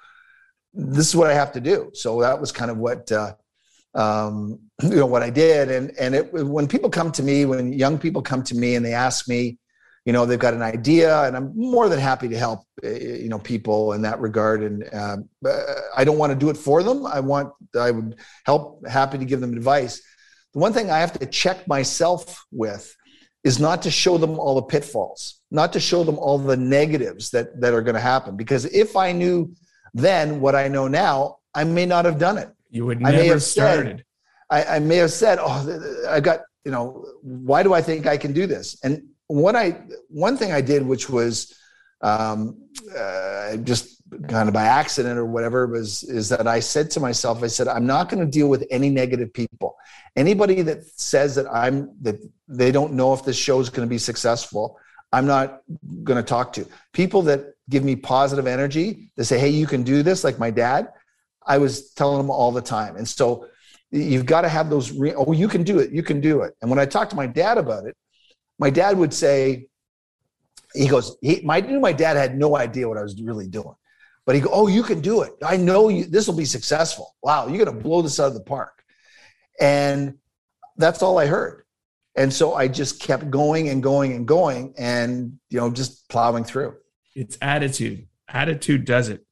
this 0.74 1.08
is 1.08 1.16
what 1.16 1.30
I 1.30 1.34
have 1.34 1.52
to 1.54 1.62
do. 1.62 1.92
So 1.94 2.22
that 2.22 2.40
was 2.40 2.52
kind 2.52 2.72
of 2.72 2.78
what 2.78 3.12
uh, 3.12 3.34
um, 3.94 4.60
you 4.82 4.96
know 4.96 5.06
what 5.06 5.24
I 5.24 5.30
did. 5.30 5.70
And 5.70 5.92
and 6.00 6.16
it, 6.16 6.34
when 6.34 6.68
people 6.68 6.90
come 6.90 7.12
to 7.14 7.24
me, 7.24 7.46
when 7.46 7.74
young 7.74 7.98
people 7.98 8.22
come 8.22 8.44
to 8.44 8.56
me 8.56 8.76
and 8.76 8.86
they 8.86 8.94
ask 8.94 9.28
me, 9.28 9.58
you 10.06 10.14
know, 10.14 10.26
they've 10.26 10.40
got 10.40 10.54
an 10.54 10.62
idea, 10.62 11.24
and 11.24 11.36
I'm 11.38 11.56
more 11.56 11.88
than 11.90 12.00
happy 12.00 12.28
to 12.30 12.38
help 12.38 12.62
uh, 12.84 12.90
you 12.90 13.30
know 13.30 13.40
people 13.40 13.94
in 13.94 14.02
that 14.04 14.20
regard. 14.20 14.64
And 14.64 14.84
uh, 14.94 15.18
I 15.96 16.04
don't 16.04 16.18
want 16.18 16.32
to 16.32 16.40
do 16.40 16.50
it 16.50 16.58
for 16.58 16.84
them. 16.84 17.06
I 17.06 17.20
want 17.20 17.54
I 17.80 17.92
would 17.92 18.16
help, 18.46 18.86
happy 18.88 19.18
to 19.18 19.26
give 19.26 19.42
them 19.42 19.54
advice. 19.54 20.02
The 20.54 20.60
one 20.60 20.74
thing 20.74 20.90
I 20.90 21.00
have 21.00 21.18
to 21.20 21.26
check 21.26 21.68
myself 21.68 22.44
with 22.52 22.96
is 23.44 23.60
not 23.60 23.82
to 23.82 23.92
show 23.92 24.18
them 24.18 24.40
all 24.40 24.56
the 24.56 24.62
pitfalls, 24.64 25.40
not 25.50 25.74
to 25.74 25.80
show 25.80 26.04
them 26.04 26.20
all 26.20 26.38
the 26.38 26.58
negatives 26.58 27.32
that 27.32 27.60
that 27.62 27.74
are 27.74 27.82
going 27.82 27.96
to 27.96 28.02
happen. 28.02 28.38
Because 28.38 28.66
if 28.66 28.96
I 28.96 29.12
knew 29.12 29.54
then 29.94 30.40
what 30.40 30.56
I 30.56 30.68
know 30.68 30.88
now, 30.88 31.38
I 31.54 31.64
may 31.64 31.86
not 31.86 32.06
have 32.06 32.18
done 32.18 32.38
it. 32.38 32.50
You 32.70 32.86
would 32.86 33.02
never 33.02 33.18
I 33.18 33.20
may 33.20 33.28
have 33.28 33.44
started. 33.44 33.98
Said, 33.98 34.06
I, 34.50 34.76
I 34.76 34.80
may 34.80 34.98
have 34.98 35.12
said, 35.12 35.40
"Oh, 35.42 36.06
I 36.10 36.20
got 36.20 36.42
you 36.66 36.72
know, 36.72 37.06
why 37.22 37.64
do 37.64 37.74
I 37.74 37.82
think 37.82 38.08
I 38.08 38.18
can 38.18 38.34
do 38.34 38.48
this?" 38.48 38.78
And 38.84 39.10
what 39.28 39.56
I 39.56 39.82
one 40.10 40.38
thing 40.38 40.52
I 40.52 40.62
did, 40.62 40.86
which 40.86 41.10
was 41.10 41.58
um, 42.02 42.58
uh, 42.98 43.58
just 43.58 44.02
kind 44.28 44.48
of 44.48 44.54
by 44.54 44.64
accident 44.64 45.18
or 45.18 45.26
whatever, 45.26 45.68
was 45.68 46.04
is 46.04 46.30
that 46.30 46.48
I 46.48 46.60
said 46.60 46.92
to 46.92 47.00
myself, 47.00 47.44
I 47.44 47.48
said, 47.48 47.68
I'm 47.68 47.86
not 47.86 48.10
going 48.10 48.24
to 48.24 48.30
deal 48.30 48.50
with 48.50 48.66
any 48.70 48.90
negative 48.90 49.34
people. 49.34 49.76
Anybody 50.16 50.62
that 50.64 50.84
says 50.84 51.36
that 51.36 51.48
I'm 51.52 51.92
that 52.02 52.18
they 52.48 52.72
don't 52.72 52.94
know 52.94 53.14
if 53.14 53.24
this 53.24 53.38
show 53.38 53.60
is 53.60 53.70
going 53.70 53.88
to 53.88 53.90
be 53.90 53.98
successful, 53.98 54.78
I'm 55.14 55.26
not 55.26 55.62
going 56.04 56.18
to 56.18 56.24
talk 56.24 56.54
to. 56.54 56.66
People 56.94 57.22
that 57.24 57.54
give 57.72 57.84
me 57.84 57.96
positive 57.96 58.46
energy, 58.46 59.12
they 59.18 59.24
say, 59.24 59.40
hey, 59.40 59.50
you 59.50 59.66
can 59.66 59.82
do 59.82 60.04
this, 60.04 60.24
like 60.24 60.38
my 60.38 60.52
dad, 60.52 60.90
I 61.48 61.58
was 61.58 61.94
telling 61.94 62.18
them 62.18 62.30
all 62.30 62.52
the 62.52 62.62
time. 62.62 62.98
And 62.98 63.08
so 63.08 63.48
you've 63.90 64.28
got 64.28 64.42
to 64.42 64.50
have 64.50 64.70
those, 64.70 64.92
re- 64.92 65.16
oh, 65.16 65.32
you 65.32 65.48
can 65.48 65.64
do 65.64 65.80
it, 65.80 65.92
you 65.92 66.04
can 66.04 66.22
do 66.22 66.42
it. 66.42 66.54
And 66.62 66.70
when 66.70 66.80
I 66.80 66.86
talked 66.86 67.10
to 67.12 67.16
my 67.16 67.28
dad 67.28 67.58
about 67.58 67.86
it, 67.86 67.96
my 68.60 68.70
dad 68.70 68.98
would 68.98 69.14
say, 69.14 69.68
he 70.76 70.88
goes, 70.88 71.18
he, 71.22 71.42
my, 71.44 71.60
knew 71.62 71.80
my 71.80 71.94
dad 71.94 72.16
had 72.16 72.38
no 72.38 72.56
idea 72.56 72.88
what 72.88 72.98
I 72.98 73.02
was 73.02 73.20
really 73.22 73.48
doing. 73.48 73.76
But 74.26 74.36
he 74.36 74.42
go, 74.42 74.52
oh, 74.54 74.68
you 74.68 74.84
can 74.84 75.02
do 75.02 75.24
it. 75.24 75.34
I 75.44 75.58
know 75.58 75.90
you, 75.90 76.06
this 76.06 76.28
will 76.28 76.36
be 76.36 76.46
successful. 76.46 77.16
Wow, 77.24 77.48
you're 77.48 77.66
going 77.66 77.76
to 77.76 77.84
blow 77.84 78.02
this 78.02 78.20
out 78.20 78.28
of 78.28 78.36
the 78.36 78.44
park. 78.44 78.84
And 79.60 80.20
that's 80.78 81.02
all 81.02 81.18
I 81.18 81.26
heard. 81.26 81.66
And 82.16 82.32
so 82.32 82.54
I 82.54 82.68
just 82.68 83.02
kept 83.02 83.30
going 83.30 83.70
and 83.70 83.82
going 83.82 84.14
and 84.14 84.28
going 84.28 84.74
and, 84.78 85.40
you 85.50 85.60
know, 85.60 85.72
just 85.72 86.08
plowing 86.10 86.44
through. 86.44 86.76
It's 87.16 87.38
attitude. 87.42 88.08
Attitude 88.28 88.86
does 88.86 89.10
it. 89.10 89.26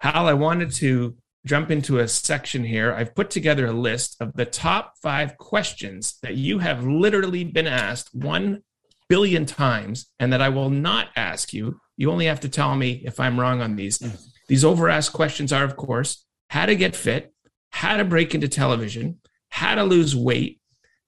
Hal, 0.00 0.26
I 0.26 0.32
wanted 0.32 0.72
to 0.72 1.16
jump 1.46 1.70
into 1.70 1.98
a 1.98 2.08
section 2.08 2.64
here. 2.64 2.92
I've 2.92 3.14
put 3.14 3.30
together 3.30 3.66
a 3.66 3.72
list 3.72 4.16
of 4.20 4.32
the 4.34 4.44
top 4.44 4.94
five 5.02 5.36
questions 5.38 6.18
that 6.22 6.34
you 6.34 6.58
have 6.58 6.84
literally 6.84 7.44
been 7.44 7.66
asked 7.66 8.14
one 8.14 8.62
billion 9.08 9.46
times 9.46 10.06
and 10.18 10.32
that 10.32 10.42
I 10.42 10.48
will 10.48 10.70
not 10.70 11.08
ask 11.16 11.52
you. 11.52 11.80
You 11.96 12.10
only 12.10 12.26
have 12.26 12.40
to 12.40 12.48
tell 12.48 12.74
me 12.74 13.02
if 13.04 13.20
I'm 13.20 13.38
wrong 13.38 13.60
on 13.60 13.76
these. 13.76 13.98
Mm. 13.98 14.20
These 14.48 14.64
over 14.64 14.88
asked 14.88 15.12
questions 15.12 15.52
are, 15.52 15.64
of 15.64 15.76
course, 15.76 16.24
how 16.48 16.66
to 16.66 16.74
get 16.74 16.96
fit, 16.96 17.32
how 17.70 17.96
to 17.96 18.04
break 18.04 18.34
into 18.34 18.48
television, 18.48 19.20
how 19.48 19.74
to 19.74 19.84
lose 19.84 20.16
weight, 20.16 20.60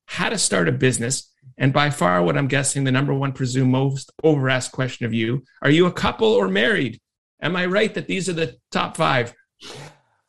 how 0.07 0.29
to 0.29 0.39
start 0.39 0.69
a 0.69 0.73
business, 0.73 1.33
and 1.59 1.73
by 1.73 1.91
far 1.91 2.23
what 2.23 2.37
I'm 2.37 2.49
guessing 2.49 2.85
the 2.85 2.93
number 2.93 3.15
one 3.15 3.33
presumed 3.33 3.71
most 3.71 4.11
over 4.23 4.49
asked 4.49 4.73
question 4.73 5.07
of 5.07 5.15
you 5.15 5.45
are 5.63 5.71
you 5.71 5.87
a 5.87 5.93
couple 5.93 6.29
or 6.29 6.49
married? 6.49 7.01
Am 7.41 7.57
I 7.57 7.67
right 7.67 7.93
that 7.95 8.07
these 8.07 8.29
are 8.29 8.33
the 8.33 8.57
top 8.71 8.97
five? 8.97 9.35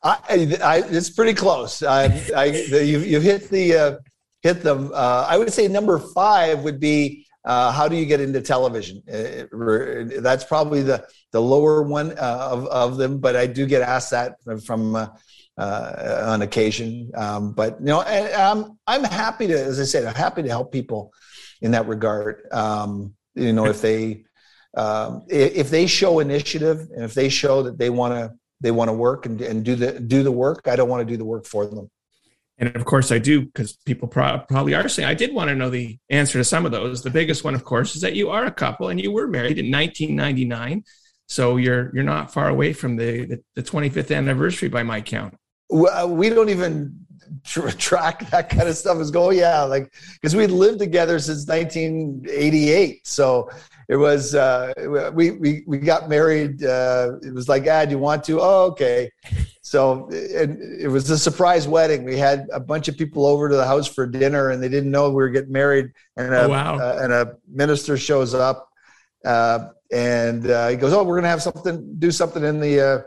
I, 0.04 0.58
I, 0.64 0.84
it's 0.88 1.10
pretty 1.10 1.34
close. 1.34 1.82
I, 1.82 2.06
I, 2.36 2.46
you, 2.46 3.00
you've 3.00 3.24
hit 3.24 3.50
the 3.50 3.76
uh, 3.76 3.96
hit 4.44 4.62
them. 4.62 4.92
Uh, 4.94 5.26
I 5.28 5.38
would 5.38 5.52
say 5.52 5.68
number 5.68 5.98
five 5.98 6.60
would 6.60 6.80
be 6.80 7.26
uh, 7.44 7.72
how 7.72 7.88
do 7.88 7.96
you 7.96 8.06
get 8.06 8.22
into 8.22 8.42
television? 8.42 9.02
Uh, 9.12 10.20
that's 10.22 10.44
probably 10.44 10.84
the 10.84 11.08
the 11.32 11.42
lower 11.42 11.82
one 11.82 12.12
uh, 12.12 12.50
of 12.52 12.68
of 12.68 12.98
them, 12.98 13.20
but 13.20 13.36
I 13.36 13.48
do 13.48 13.66
get 13.66 13.82
asked 13.82 14.12
that 14.12 14.36
from 14.66 15.10
uh, 15.58 16.24
on 16.28 16.42
occasion. 16.42 17.12
Um, 17.16 17.54
but 17.54 17.80
you 17.80 17.88
know, 17.88 18.02
and 18.02 18.34
I'm 18.34 18.78
I'm 18.88 19.04
happy 19.04 19.48
to, 19.48 19.54
as 19.54 19.80
I 19.80 19.84
said, 19.84 20.06
I'm 20.06 20.16
happy 20.16 20.44
to 20.44 20.50
help 20.50 20.72
people 20.72 21.14
in 21.62 21.72
that 21.72 21.88
regard. 21.88 22.48
Um, 22.52 23.16
you 23.36 23.54
know, 23.54 23.66
if 23.66 23.82
they 23.82 24.26
um, 24.76 25.24
if 25.30 25.70
they 25.70 25.88
show 25.88 26.20
initiative 26.20 26.88
and 26.94 27.04
if 27.04 27.14
they 27.14 27.30
show 27.30 27.64
that 27.64 27.78
they 27.78 27.90
want 27.90 28.14
to 28.14 28.34
they 28.62 28.72
want 28.72 28.90
to 28.90 28.94
work 28.94 29.26
and, 29.26 29.42
and 29.42 29.64
do 29.64 29.76
the 29.76 30.00
do 30.00 30.24
the 30.24 30.32
work, 30.32 30.68
I 30.68 30.76
don't 30.76 30.90
want 30.90 31.08
to 31.08 31.12
do 31.12 31.18
the 31.18 31.26
work 31.26 31.46
for 31.46 31.66
them. 31.66 31.90
And 32.58 32.74
of 32.76 32.86
course, 32.86 33.12
I 33.12 33.20
do 33.20 33.46
because 33.46 33.78
people 33.86 34.08
pro- 34.08 34.40
probably 34.40 34.76
are 34.76 34.88
saying 34.88 35.08
I 35.08 35.14
did 35.14 35.34
want 35.34 35.50
to 35.50 35.56
know 35.56 35.70
the 35.70 35.98
answer 36.10 36.38
to 36.38 36.44
some 36.44 36.66
of 36.66 36.72
those. 36.72 37.04
The 37.04 37.10
biggest 37.10 37.44
one, 37.44 37.54
of 37.54 37.66
course, 37.66 37.96
is 37.96 38.02
that 38.02 38.16
you 38.16 38.30
are 38.30 38.46
a 38.46 38.52
couple 38.52 38.90
and 38.90 39.00
you 39.00 39.12
were 39.12 39.28
married 39.28 39.58
in 39.58 39.72
1999. 39.72 40.84
So 41.28 41.58
you're 41.58 41.92
you're 41.94 42.04
not 42.04 42.34
far 42.34 42.50
away 42.50 42.72
from 42.72 42.96
the, 42.96 43.26
the, 43.26 43.44
the 43.56 43.64
25th 43.64 44.16
anniversary 44.16 44.70
by 44.70 44.84
my 44.84 45.02
count. 45.02 45.36
Uh, 45.72 46.08
we 46.10 46.30
don't 46.30 46.50
even 46.50 47.06
tr- 47.44 47.70
track 47.78 48.30
that 48.30 48.50
kind 48.50 48.68
of 48.68 48.78
stuff. 48.78 48.98
As 48.98 49.12
go 49.12 49.32
yeah 49.32 49.64
like 49.64 49.94
because 50.14 50.36
we'd 50.36 50.52
lived 50.52 50.80
together 50.80 51.20
since 51.20 51.48
1988 51.48 53.06
so 53.06 53.50
it 53.88 53.98
was 53.98 54.34
uh, 54.34 54.74
we, 55.14 55.32
we 55.32 55.64
we 55.68 55.78
got 55.78 56.10
married 56.10 56.64
uh, 56.64 57.14
it 57.22 57.34
was 57.34 57.48
like 57.48 57.68
ah 57.70 57.86
do 57.86 57.92
you 57.92 58.00
want 58.00 58.24
to? 58.26 58.42
Oh 58.42 58.64
okay. 58.72 59.12
So 59.62 60.08
it, 60.12 60.50
it 60.80 60.88
was 60.88 61.10
a 61.10 61.18
surprise 61.18 61.68
wedding. 61.68 62.04
We 62.04 62.18
had 62.18 62.48
a 62.52 62.60
bunch 62.60 62.88
of 62.88 62.98
people 62.98 63.26
over 63.26 63.50
to 63.50 63.56
the 63.56 63.66
house 63.66 63.88
for 63.88 64.06
dinner 64.08 64.52
and 64.52 64.62
they 64.62 64.70
didn't 64.70 64.92
know 64.92 65.10
we 65.10 65.16
were 65.16 65.30
getting 65.30 65.52
married. 65.52 65.92
And 66.18 66.34
a, 66.34 66.44
oh, 66.44 66.50
wow. 66.50 66.78
uh, 66.78 67.00
and 67.02 67.14
a 67.14 67.36
minister 67.48 67.98
shows 67.98 68.34
up 68.34 68.70
uh, 69.26 69.70
and 69.92 70.50
uh, 70.50 70.70
he 70.70 70.78
goes 70.78 70.94
oh 70.94 71.04
we're 71.04 71.18
gonna 71.18 71.28
have 71.28 71.42
something 71.42 71.96
do 72.00 72.12
something 72.12 72.44
in 72.44 72.60
the 72.60 72.82
uh, 72.82 73.02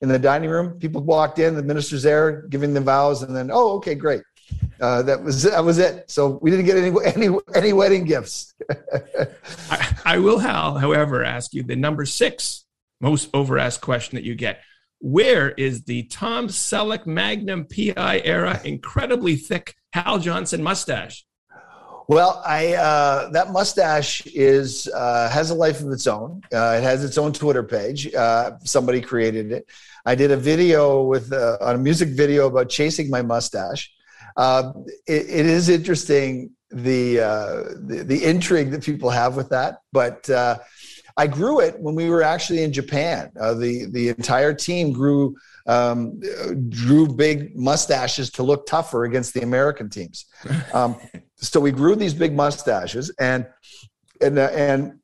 in 0.00 0.08
the 0.08 0.18
dining 0.18 0.50
room. 0.50 0.78
People 0.78 1.02
walked 1.02 1.38
in, 1.38 1.54
the 1.54 1.62
minister's 1.62 2.02
there 2.02 2.42
giving 2.48 2.74
the 2.74 2.80
vows, 2.80 3.22
and 3.22 3.34
then, 3.34 3.50
oh, 3.52 3.76
okay, 3.76 3.94
great. 3.94 4.22
Uh, 4.80 5.02
that 5.02 5.22
was 5.22 5.42
that 5.44 5.64
was 5.64 5.78
it. 5.78 6.10
So 6.10 6.38
we 6.42 6.50
didn't 6.50 6.66
get 6.66 6.76
any 6.76 6.92
any 7.04 7.38
any 7.54 7.72
wedding 7.72 8.04
gifts. 8.04 8.54
I, 9.70 9.96
I, 10.04 10.18
will, 10.18 10.38
however, 10.38 11.24
ask 11.24 11.54
you 11.54 11.62
the 11.62 11.76
number 11.76 12.04
six 12.04 12.64
most 13.00 13.30
over 13.32 13.58
asked 13.58 13.80
question 13.80 14.16
that 14.16 14.24
you 14.24 14.34
get. 14.34 14.60
Where 15.00 15.50
is 15.50 15.84
the 15.84 16.04
Tom 16.04 16.48
Selleck 16.48 17.06
Magnum 17.06 17.66
PI 17.66 18.22
era 18.24 18.60
incredibly 18.64 19.36
thick 19.36 19.74
Hal 19.92 20.18
Johnson 20.18 20.62
mustache? 20.62 21.24
Well, 22.06 22.42
I 22.44 22.74
uh, 22.74 23.30
that 23.30 23.50
mustache 23.50 24.26
is 24.26 24.88
uh, 24.88 25.30
has 25.30 25.50
a 25.50 25.54
life 25.54 25.80
of 25.80 25.90
its 25.90 26.06
own. 26.06 26.42
Uh, 26.52 26.76
it 26.78 26.82
has 26.82 27.02
its 27.02 27.16
own 27.16 27.32
Twitter 27.32 27.62
page. 27.62 28.12
Uh, 28.14 28.52
somebody 28.62 29.00
created 29.00 29.52
it. 29.52 29.66
I 30.04 30.14
did 30.14 30.30
a 30.30 30.36
video 30.36 31.02
with 31.02 31.32
uh, 31.32 31.56
on 31.62 31.76
a 31.76 31.78
music 31.78 32.10
video 32.10 32.46
about 32.46 32.68
chasing 32.68 33.08
my 33.08 33.22
mustache. 33.22 33.90
Uh, 34.36 34.72
it, 35.06 35.30
it 35.30 35.46
is 35.46 35.68
interesting 35.70 36.50
the, 36.70 37.16
the, 37.86 38.02
the 38.04 38.24
intrigue 38.24 38.70
that 38.72 38.82
people 38.82 39.08
have 39.08 39.36
with 39.36 39.48
that, 39.50 39.78
but 39.92 40.28
I 41.16 41.28
grew 41.28 41.60
it 41.60 41.78
when 41.78 41.94
we 41.94 42.10
were 42.10 42.22
actually 42.22 42.64
in 42.64 42.72
Japan. 42.72 43.30
the 43.34 43.86
the 43.90 44.08
entire 44.08 44.52
team 44.52 44.92
grew 44.92 45.36
um, 45.66 46.20
drew 46.68 47.08
big 47.08 47.56
mustaches 47.56 48.30
to 48.30 48.42
look 48.42 48.66
tougher 48.66 49.04
against 49.04 49.34
the 49.34 49.42
American 49.42 49.88
teams. 49.88 50.26
Um, 50.72 50.96
so 51.36 51.60
we 51.60 51.70
grew 51.70 51.94
these 51.94 52.14
big 52.14 52.34
mustaches, 52.34 53.12
and 53.20 53.46
and 54.20 54.38
uh, 54.38 54.50
and 54.52 54.98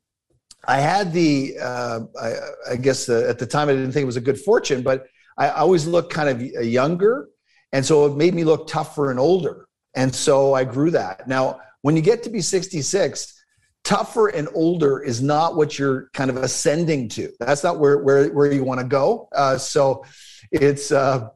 I 0.67 0.79
had 0.79 1.13
the 1.13 1.55
uh, 1.61 1.99
I, 2.19 2.33
I, 2.71 2.75
guess 2.75 3.07
uh, 3.09 3.25
at 3.29 3.39
the 3.39 3.45
time 3.45 3.69
I 3.69 3.73
didn't 3.73 3.91
think 3.91 4.03
it 4.03 4.07
was 4.07 4.17
a 4.17 4.21
good 4.21 4.39
fortune, 4.39 4.81
but 4.81 5.07
I 5.37 5.49
always 5.49 5.85
looked 5.87 6.11
kind 6.11 6.29
of 6.29 6.41
younger, 6.41 7.29
and 7.71 7.85
so 7.85 8.05
it 8.05 8.17
made 8.17 8.33
me 8.33 8.43
look 8.43 8.67
tougher 8.67 9.11
and 9.11 9.19
older, 9.19 9.67
and 9.95 10.13
so 10.13 10.53
I 10.53 10.63
grew 10.65 10.91
that. 10.91 11.27
Now, 11.27 11.61
when 11.81 11.95
you 11.95 12.01
get 12.01 12.23
to 12.23 12.29
be 12.29 12.41
66 12.41 13.41
tougher 13.83 14.27
and 14.27 14.47
older 14.53 15.01
is 15.01 15.21
not 15.21 15.55
what 15.55 15.79
you're 15.79 16.09
kind 16.13 16.29
of 16.29 16.37
ascending 16.37 17.09
to. 17.09 17.31
That's 17.39 17.63
not 17.63 17.79
where 17.79 17.97
where 17.99 18.29
where 18.29 18.51
you 18.51 18.63
want 18.63 18.79
to 18.79 18.85
go. 18.85 19.27
Uh, 19.31 19.57
so 19.57 20.05
it's 20.51 20.91
uh, 20.91 21.29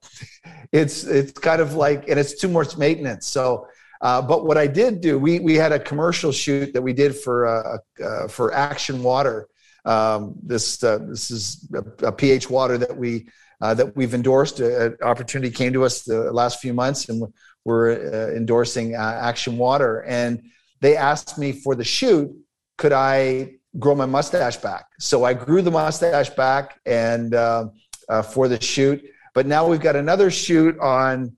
it's 0.72 1.04
it's 1.06 1.32
kind 1.32 1.62
of 1.62 1.74
like 1.74 2.10
and 2.10 2.20
it's 2.20 2.40
too 2.40 2.50
much 2.50 2.78
maintenance. 2.78 3.28
So. 3.28 3.68
Uh, 4.02 4.22
but 4.22 4.46
what 4.46 4.58
I 4.58 4.68
did 4.68 5.00
do, 5.00 5.18
we 5.18 5.40
we 5.40 5.56
had 5.56 5.72
a 5.72 5.80
commercial 5.80 6.32
shoot 6.32 6.74
that 6.74 6.82
we 6.82 6.92
did 6.92 7.16
for 7.16 7.48
uh, 7.48 7.78
uh 8.04 8.28
for 8.28 8.54
Action 8.54 9.02
Water. 9.02 9.48
Um, 9.86 10.36
this 10.44 10.84
uh, 10.84 11.00
this 11.10 11.32
is 11.32 11.68
a, 11.74 12.08
a, 12.08 12.12
pH 12.12 12.50
water 12.50 12.78
that 12.78 12.96
we 12.96 13.28
uh, 13.62 13.74
that 13.74 13.96
we've 13.96 14.14
endorsed. 14.14 14.60
An 14.60 14.98
opportunity 15.02 15.50
came 15.50 15.72
to 15.74 15.86
us 15.86 16.04
the 16.04 16.32
last 16.32 16.60
few 16.60 16.74
months, 16.74 17.08
and 17.08 17.24
we're 17.64 18.36
endorsing 18.36 18.96
Action 18.96 19.58
Water. 19.58 20.02
And 20.02 20.44
they 20.82 20.98
asked 20.98 21.38
me 21.38 21.52
for 21.52 21.74
the 21.74 21.84
shoot, 21.84 22.32
could 22.78 22.92
I 22.92 23.54
grow 23.80 23.96
my 23.96 24.06
mustache 24.06 24.58
back? 24.58 24.86
So 25.00 25.24
I 25.24 25.34
grew 25.34 25.62
the 25.62 25.72
mustache 25.72 26.30
back 26.32 26.80
and 26.86 27.34
uh, 28.10 28.14
uh, 28.14 28.22
for 28.22 28.48
the 28.48 28.62
shoot. 28.62 29.04
But 29.34 29.46
now 29.46 29.68
we've 29.68 29.82
got 29.82 29.96
another 29.96 30.32
shoot 30.32 30.80
on 30.80 31.38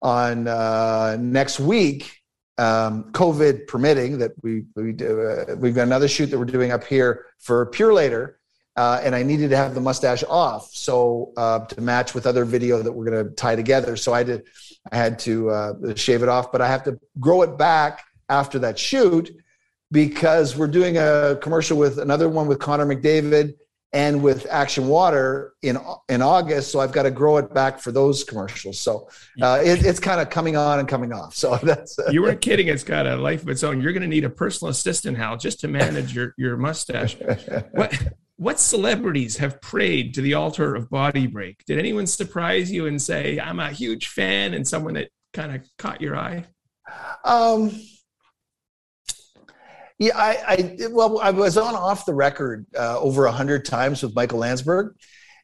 on 0.00 0.46
uh, 0.46 1.16
next 1.18 1.58
week, 1.58 2.20
um, 2.56 3.10
COVID 3.12 3.66
permitting. 3.66 4.18
That 4.18 4.32
we 4.42 4.64
we 4.76 4.92
do, 4.92 5.20
uh, 5.20 5.56
we've 5.56 5.74
got 5.74 5.86
another 5.86 6.08
shoot 6.08 6.26
that 6.26 6.38
we're 6.38 6.44
doing 6.44 6.72
up 6.72 6.84
here 6.84 7.26
for 7.38 7.70
Purolator. 7.70 8.34
Uh, 8.76 9.00
and 9.02 9.12
I 9.12 9.24
needed 9.24 9.50
to 9.50 9.56
have 9.56 9.74
the 9.74 9.80
mustache 9.80 10.22
off, 10.28 10.70
so 10.72 11.32
uh, 11.36 11.66
to 11.66 11.80
match 11.80 12.14
with 12.14 12.28
other 12.28 12.44
video 12.44 12.80
that 12.80 12.92
we're 12.92 13.10
going 13.10 13.26
to 13.26 13.32
tie 13.32 13.56
together. 13.56 13.96
So 13.96 14.14
I 14.14 14.22
did, 14.22 14.46
I 14.92 14.96
had 14.96 15.18
to 15.20 15.94
shave 15.96 16.22
it 16.22 16.28
off, 16.28 16.52
but 16.52 16.60
I 16.60 16.68
have 16.68 16.84
to 16.84 16.96
grow 17.18 17.42
it 17.42 17.58
back 17.58 18.04
after 18.28 18.60
that 18.60 18.78
shoot 18.78 19.36
because 19.90 20.56
we're 20.56 20.68
doing 20.68 20.96
a 20.96 21.36
commercial 21.42 21.76
with 21.76 21.98
another 21.98 22.28
one 22.28 22.46
with 22.46 22.60
Connor 22.60 22.86
McDavid 22.86 23.54
and 23.92 24.22
with 24.22 24.46
Action 24.50 24.86
Water 24.86 25.54
in 25.62 25.78
in 26.08 26.20
August. 26.20 26.70
So 26.70 26.80
I've 26.80 26.92
got 26.92 27.04
to 27.04 27.10
grow 27.10 27.38
it 27.38 27.52
back 27.54 27.78
for 27.78 27.90
those 27.90 28.22
commercials. 28.22 28.80
So 28.80 29.08
uh, 29.40 29.60
it, 29.64 29.84
it's 29.84 30.00
kind 30.00 30.20
of 30.20 30.28
coming 30.28 30.56
on 30.56 30.78
and 30.78 30.88
coming 30.88 31.12
off. 31.12 31.36
So 31.38 31.56
that's 31.62 31.98
uh, 31.98 32.10
you 32.10 32.22
weren't 32.22 32.40
kidding. 32.40 32.66
It's 32.66 32.82
got 32.82 33.06
a 33.06 33.14
life 33.16 33.42
of 33.42 33.48
its 33.48 33.62
own. 33.62 33.80
You're 33.80 33.92
going 33.92 34.02
to 34.02 34.08
need 34.08 34.24
a 34.24 34.30
personal 34.30 34.70
assistant, 34.70 35.16
Hal, 35.16 35.36
just 35.36 35.60
to 35.60 35.68
manage 35.68 36.12
your 36.12 36.34
your 36.36 36.56
mustache. 36.56 37.16
what 37.72 38.12
what 38.36 38.58
celebrities 38.58 39.36
have 39.36 39.60
prayed 39.60 40.14
to 40.14 40.20
the 40.20 40.34
altar 40.34 40.74
of 40.74 40.90
body 40.90 41.26
break? 41.28 41.64
Did 41.64 41.78
anyone 41.78 42.06
surprise 42.06 42.72
you 42.72 42.86
and 42.86 43.00
say, 43.00 43.38
"I'm 43.38 43.60
a 43.60 43.70
huge 43.70 44.08
fan," 44.08 44.52
and 44.52 44.66
someone 44.66 44.94
that 44.94 45.10
kind 45.32 45.54
of 45.54 45.62
caught 45.78 46.00
your 46.00 46.16
eye? 46.16 46.44
Um 47.24 47.70
yeah, 49.98 50.16
I, 50.16 50.36
I 50.46 50.86
well, 50.90 51.18
I 51.18 51.30
was 51.30 51.56
on 51.56 51.74
off 51.74 52.06
the 52.06 52.14
record 52.14 52.66
uh, 52.78 53.00
over 53.00 53.26
a 53.26 53.32
hundred 53.32 53.64
times 53.64 54.02
with 54.02 54.14
Michael 54.14 54.38
Landsberg, 54.38 54.94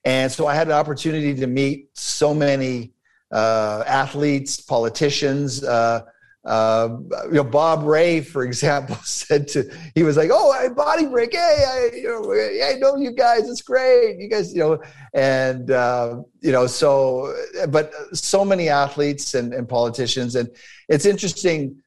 and 0.05 0.31
so 0.31 0.47
I 0.47 0.55
had 0.55 0.69
an 0.69 0.75
opportunity 0.75 1.35
to 1.35 1.47
meet 1.49 1.89
so 1.95 2.33
many 2.33 2.93
uh, 3.33 3.83
athletes, 3.87 4.61
politicians. 4.61 5.65
Uh, 5.65 6.03
uh 6.45 6.99
you 7.25 7.33
know, 7.33 7.45
Bob 7.45 7.85
Rae, 7.85 8.21
for 8.21 8.45
example, 8.49 8.95
said 9.03 9.49
to 9.49 9.69
he 9.97 10.05
was 10.05 10.17
like, 10.17 10.31
"Oh, 10.33 10.53
I 10.53 10.69
body 10.69 11.07
break. 11.07 11.33
Hey, 11.33 11.65
I, 11.67 11.97
you 11.97 12.09
know, 12.09 12.33
I 12.65 12.79
know 12.79 12.97
you 12.97 13.11
guys. 13.11 13.49
It's 13.49 13.63
great. 13.63 14.21
You 14.21 14.29
guys, 14.29 14.55
you 14.55 14.61
know." 14.61 14.83
And 15.15 15.73
uh, 15.73 16.23
you 16.43 16.53
know, 16.53 16.69
so 16.69 17.35
but 17.71 17.93
so 18.17 18.45
many 18.45 18.69
athletes 18.69 19.35
and, 19.35 19.53
and 19.53 19.69
politicians, 19.69 20.37
and 20.37 20.49
it's 20.89 21.07
interesting 21.07 21.83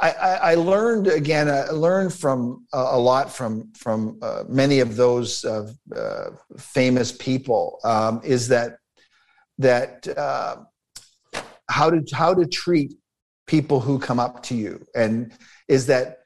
I, 0.00 0.10
I, 0.52 0.54
learned 0.54 1.08
again. 1.08 1.48
I 1.50 1.66
learned 1.66 2.14
from 2.14 2.66
uh, 2.72 2.88
a 2.92 2.98
lot 2.98 3.30
from 3.30 3.70
from 3.74 4.18
uh, 4.22 4.44
many 4.48 4.80
of 4.80 4.96
those 4.96 5.44
uh, 5.44 5.70
uh 5.94 6.30
famous 6.58 7.12
people. 7.12 7.78
Um, 7.84 8.20
is 8.24 8.48
that 8.48 8.78
that 9.58 10.08
uh, 10.16 10.56
how 11.68 11.90
to 11.90 12.02
how 12.14 12.34
to 12.34 12.46
treat 12.46 12.94
people 13.46 13.80
who 13.80 13.98
come 13.98 14.18
up 14.18 14.42
to 14.44 14.54
you, 14.54 14.84
and 14.94 15.32
is 15.68 15.86
that 15.86 16.18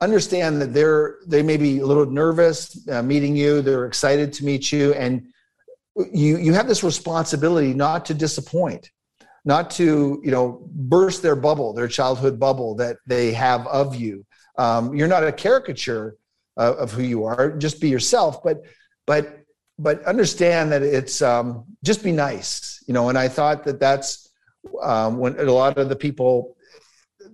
understand 0.00 0.62
that 0.62 0.72
they're 0.72 1.16
they 1.26 1.42
may 1.42 1.56
be 1.56 1.80
a 1.80 1.86
little 1.86 2.06
nervous 2.06 2.88
uh, 2.88 3.02
meeting 3.02 3.34
you. 3.34 3.60
They're 3.60 3.86
excited 3.86 4.32
to 4.34 4.44
meet 4.44 4.70
you, 4.70 4.94
and 4.94 5.26
you 6.12 6.38
you 6.38 6.52
have 6.52 6.68
this 6.68 6.84
responsibility 6.84 7.74
not 7.74 8.04
to 8.06 8.14
disappoint 8.14 8.90
not 9.44 9.70
to 9.72 10.20
you 10.24 10.30
know 10.30 10.62
burst 10.72 11.22
their 11.22 11.36
bubble 11.36 11.72
their 11.72 11.88
childhood 11.88 12.38
bubble 12.38 12.74
that 12.76 12.96
they 13.06 13.32
have 13.32 13.66
of 13.66 13.94
you. 13.94 14.24
Um, 14.58 14.94
you're 14.94 15.08
not 15.08 15.24
a 15.24 15.32
caricature 15.32 16.16
of 16.56 16.92
who 16.92 17.02
you 17.02 17.24
are. 17.24 17.56
Just 17.56 17.80
be 17.80 17.88
yourself 17.88 18.42
but 18.42 18.62
but 19.06 19.44
but 19.78 20.04
understand 20.04 20.70
that 20.72 20.82
it's 20.82 21.22
um, 21.22 21.64
just 21.82 22.04
be 22.04 22.12
nice 22.12 22.84
you 22.86 22.94
know 22.94 23.08
and 23.08 23.18
i 23.18 23.28
thought 23.28 23.64
that 23.64 23.80
that's 23.80 24.28
um, 24.82 25.18
when 25.18 25.38
a 25.38 25.44
lot 25.44 25.78
of 25.78 25.88
the 25.88 25.96
people 25.96 26.56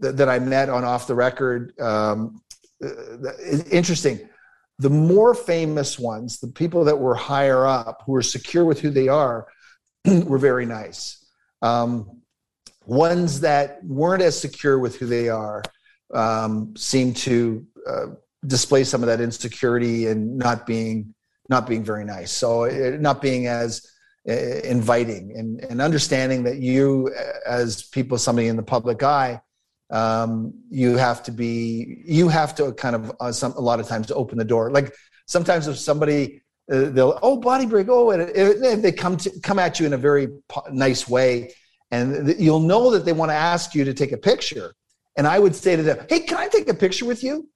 that, 0.01 0.17
that 0.17 0.29
i 0.29 0.39
met 0.39 0.69
on 0.69 0.85
off 0.85 1.07
the 1.07 1.15
record 1.15 1.79
um, 1.81 2.41
interesting. 3.71 4.29
The 4.79 4.91
more 4.91 5.35
famous 5.35 5.99
ones 5.99 6.39
the 6.39 6.49
people 6.49 6.85
that 6.85 6.99
were 6.99 7.15
higher 7.15 7.67
up 7.67 8.03
who 8.05 8.13
were 8.13 8.23
secure 8.23 8.65
with 8.65 8.81
who 8.81 8.91
they 8.91 9.09
are 9.09 9.47
were 10.05 10.39
very 10.39 10.67
nice 10.67 11.25
um, 11.63 12.23
ones 12.85 13.41
that 13.41 13.83
weren't 13.85 14.23
as 14.23 14.39
secure 14.39 14.79
with 14.79 14.97
who 14.97 15.07
they 15.07 15.29
are 15.29 15.63
um, 16.15 16.75
seem 16.77 17.13
to 17.13 17.67
uh, 17.87 18.07
display 18.47 18.85
some 18.85 19.03
of 19.03 19.09
that 19.09 19.21
insecurity 19.21 20.07
and 20.07 20.37
not 20.37 20.67
being 20.67 21.15
not 21.49 21.67
being 21.69 21.85
very 21.85 22.05
nice. 22.05 22.33
So 22.33 22.65
it, 22.65 22.95
uh, 22.95 22.97
not 22.99 23.23
being 23.23 23.47
as 23.47 23.87
uh, 24.29 24.33
inviting 24.33 25.35
and, 25.37 25.61
and 25.61 25.81
understanding 25.81 26.43
that 26.45 26.59
you 26.59 27.13
as 27.47 27.85
people 27.85 28.19
somebody 28.19 28.49
in 28.49 28.57
the 28.57 28.63
public 28.63 29.03
eye 29.03 29.41
um, 29.91 30.53
you 30.69 30.97
have 30.97 31.23
to 31.23 31.31
be 31.31 32.03
you 32.05 32.29
have 32.29 32.55
to 32.57 32.73
kind 32.73 32.97
of 32.97 33.13
uh, 33.21 33.31
some 33.31 33.53
a 33.53 33.61
lot 33.61 33.79
of 33.79 33.87
times 33.87 34.11
open 34.11 34.37
the 34.37 34.45
door 34.45 34.73
like 34.73 34.93
sometimes 35.27 35.69
if 35.69 35.79
somebody 35.79 36.43
uh, 36.71 36.91
they'll 36.91 37.19
oh 37.23 37.37
body 37.37 37.67
break 37.67 37.89
oh 37.89 38.11
and 38.11 38.83
they 38.85 38.93
come 38.93 39.17
to 39.17 39.31
come 39.41 39.59
at 39.59 39.79
you 39.79 39.87
in 39.87 39.93
a 39.93 39.97
very 39.97 40.29
nice 40.71 41.09
way 41.09 41.53
and 41.91 42.35
you'll 42.39 42.61
know 42.61 42.91
that 42.91 43.05
they 43.05 43.13
want 43.13 43.31
to 43.31 43.35
ask 43.35 43.75
you 43.75 43.85
to 43.85 43.95
take 43.95 44.13
a 44.13 44.17
picture 44.17 44.75
and 45.17 45.27
i 45.27 45.39
would 45.39 45.55
say 45.55 45.77
to 45.77 45.83
them 45.83 46.05
hey 46.09 46.21
can 46.21 46.39
i 46.39 46.49
take 46.49 46.69
a 46.69 46.75
picture 46.75 47.05
with 47.05 47.23
you 47.23 47.49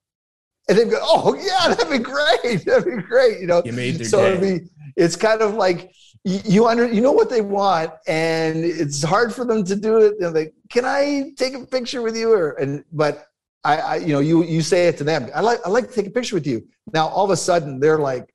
and 0.69 0.79
they'd 0.79 0.91
go 0.91 0.99
oh 1.03 1.35
yeah 1.35 1.75
that'd 1.75 1.91
be 1.91 1.99
great 1.99 2.65
that'd 2.67 2.85
be 2.85 3.03
great 3.03 3.41
you 3.41 3.47
know 3.47 3.63
you 3.65 3.73
made 3.73 3.97
their 3.97 4.07
so. 4.07 4.41
Be, 4.41 4.61
it's 4.97 5.17
kind 5.17 5.43
of 5.43 5.55
like 5.55 5.91
you, 6.25 6.41
you 6.45 6.67
under 6.67 6.87
you 6.87 7.01
know 7.01 7.13
what 7.13 7.31
they 7.31 7.41
want 7.41 7.91
and 8.07 8.65
it's 8.65 9.03
hard 9.03 9.35
for 9.35 9.45
them 9.45 9.65
to 9.65 9.75
do 9.75 9.99
it 9.99 10.15
they're 10.21 10.31
like 10.31 10.55
can 10.69 10.85
i 10.85 11.33
take 11.37 11.55
a 11.55 11.67
picture 11.67 12.03
with 12.03 12.17
you 12.17 12.33
or 12.33 12.53
and 12.53 12.85
but 12.93 13.27
I, 13.63 13.77
I, 13.77 13.97
you 13.97 14.13
know, 14.15 14.21
you 14.21 14.43
you 14.45 14.63
say 14.63 14.89
it 14.89 14.97
to 14.99 15.05
them. 15.05 15.29
I 15.35 15.41
like 15.41 15.61
I 15.65 15.69
like 15.69 15.89
to 15.89 15.95
take 15.95 16.07
a 16.07 16.11
picture 16.11 16.35
with 16.35 16.47
you. 16.47 16.67
Now 16.93 17.09
all 17.09 17.25
of 17.25 17.31
a 17.31 17.37
sudden 17.37 17.79
they're 17.79 17.99
like, 17.99 18.33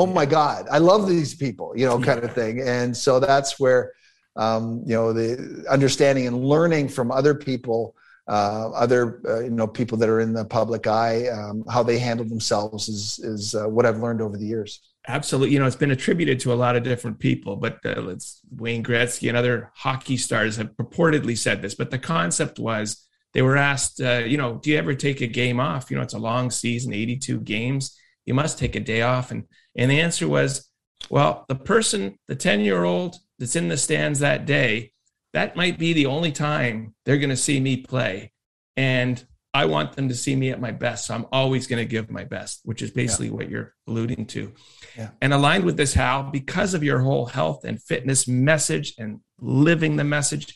oh 0.00 0.06
my 0.06 0.26
god 0.26 0.66
i 0.70 0.78
love 0.78 1.08
these 1.08 1.34
people 1.34 1.72
you 1.76 1.86
know 1.86 1.98
kind 2.00 2.22
of 2.24 2.32
thing. 2.32 2.60
And 2.60 2.96
so 2.96 3.20
that's 3.20 3.60
where 3.60 3.92
um, 4.36 4.82
you 4.86 4.94
know 4.94 5.12
the 5.12 5.64
understanding 5.68 6.26
and 6.26 6.44
learning 6.54 6.88
from 6.88 7.10
other 7.10 7.34
people 7.34 7.94
uh, 8.28 8.70
other 8.70 9.20
uh, 9.28 9.40
you 9.40 9.50
know 9.50 9.66
people 9.66 9.98
that 9.98 10.08
are 10.08 10.20
in 10.20 10.32
the 10.32 10.44
public 10.44 10.86
eye 10.86 11.28
um, 11.28 11.64
how 11.68 11.82
they 11.82 11.98
handle 11.98 12.26
themselves 12.26 12.88
is 12.88 13.18
is 13.32 13.54
uh, 13.54 13.66
what 13.74 13.84
i've 13.86 13.98
learned 13.98 14.22
over 14.22 14.36
the 14.36 14.46
years. 14.46 14.72
Absolutely. 15.08 15.54
You 15.54 15.58
know 15.60 15.66
it's 15.66 15.82
been 15.84 15.90
attributed 15.90 16.38
to 16.40 16.52
a 16.52 16.58
lot 16.64 16.76
of 16.76 16.82
different 16.82 17.18
people 17.18 17.56
but 17.56 17.78
uh, 17.84 18.00
let's 18.00 18.40
wayne 18.56 18.84
gretzky 18.84 19.28
and 19.28 19.36
other 19.36 19.72
hockey 19.74 20.16
stars 20.16 20.56
have 20.56 20.70
purportedly 20.76 21.36
said 21.36 21.62
this 21.62 21.74
but 21.74 21.90
the 21.90 21.98
concept 21.98 22.58
was 22.58 23.06
they 23.32 23.42
were 23.42 23.56
asked, 23.56 24.00
uh, 24.00 24.22
you 24.26 24.36
know, 24.36 24.58
do 24.62 24.70
you 24.70 24.76
ever 24.76 24.94
take 24.94 25.20
a 25.20 25.26
game 25.26 25.60
off? 25.60 25.90
You 25.90 25.96
know, 25.96 26.02
it's 26.02 26.14
a 26.14 26.18
long 26.18 26.50
season, 26.50 26.92
82 26.92 27.40
games. 27.40 27.96
You 28.30 28.34
must 28.34 28.60
take 28.60 28.76
a 28.76 28.80
day 28.80 29.02
off. 29.02 29.32
And, 29.32 29.42
and 29.76 29.90
the 29.90 30.00
answer 30.00 30.28
was, 30.28 30.70
well, 31.10 31.44
the 31.48 31.56
person, 31.56 32.16
the 32.28 32.36
10 32.36 32.60
year 32.60 32.84
old 32.84 33.16
that's 33.40 33.56
in 33.56 33.66
the 33.66 33.76
stands 33.76 34.20
that 34.20 34.46
day, 34.46 34.92
that 35.32 35.56
might 35.56 35.80
be 35.80 35.92
the 35.94 36.06
only 36.06 36.30
time 36.30 36.94
they're 37.04 37.18
going 37.18 37.30
to 37.30 37.36
see 37.36 37.58
me 37.58 37.78
play. 37.78 38.30
And 38.76 39.20
I 39.52 39.64
want 39.64 39.96
them 39.96 40.08
to 40.10 40.14
see 40.14 40.36
me 40.36 40.50
at 40.50 40.60
my 40.60 40.70
best. 40.70 41.06
So 41.06 41.14
I'm 41.16 41.26
always 41.32 41.66
going 41.66 41.80
to 41.80 41.90
give 41.90 42.08
my 42.08 42.22
best, 42.22 42.60
which 42.62 42.82
is 42.82 42.92
basically 42.92 43.26
yeah. 43.26 43.32
what 43.32 43.50
you're 43.50 43.74
alluding 43.88 44.26
to. 44.26 44.52
Yeah. 44.96 45.10
And 45.20 45.34
aligned 45.34 45.64
with 45.64 45.76
this, 45.76 45.94
Hal, 45.94 46.30
because 46.30 46.72
of 46.72 46.84
your 46.84 47.00
whole 47.00 47.26
health 47.26 47.64
and 47.64 47.82
fitness 47.82 48.28
message 48.28 48.94
and 48.96 49.18
living 49.40 49.96
the 49.96 50.04
message, 50.04 50.54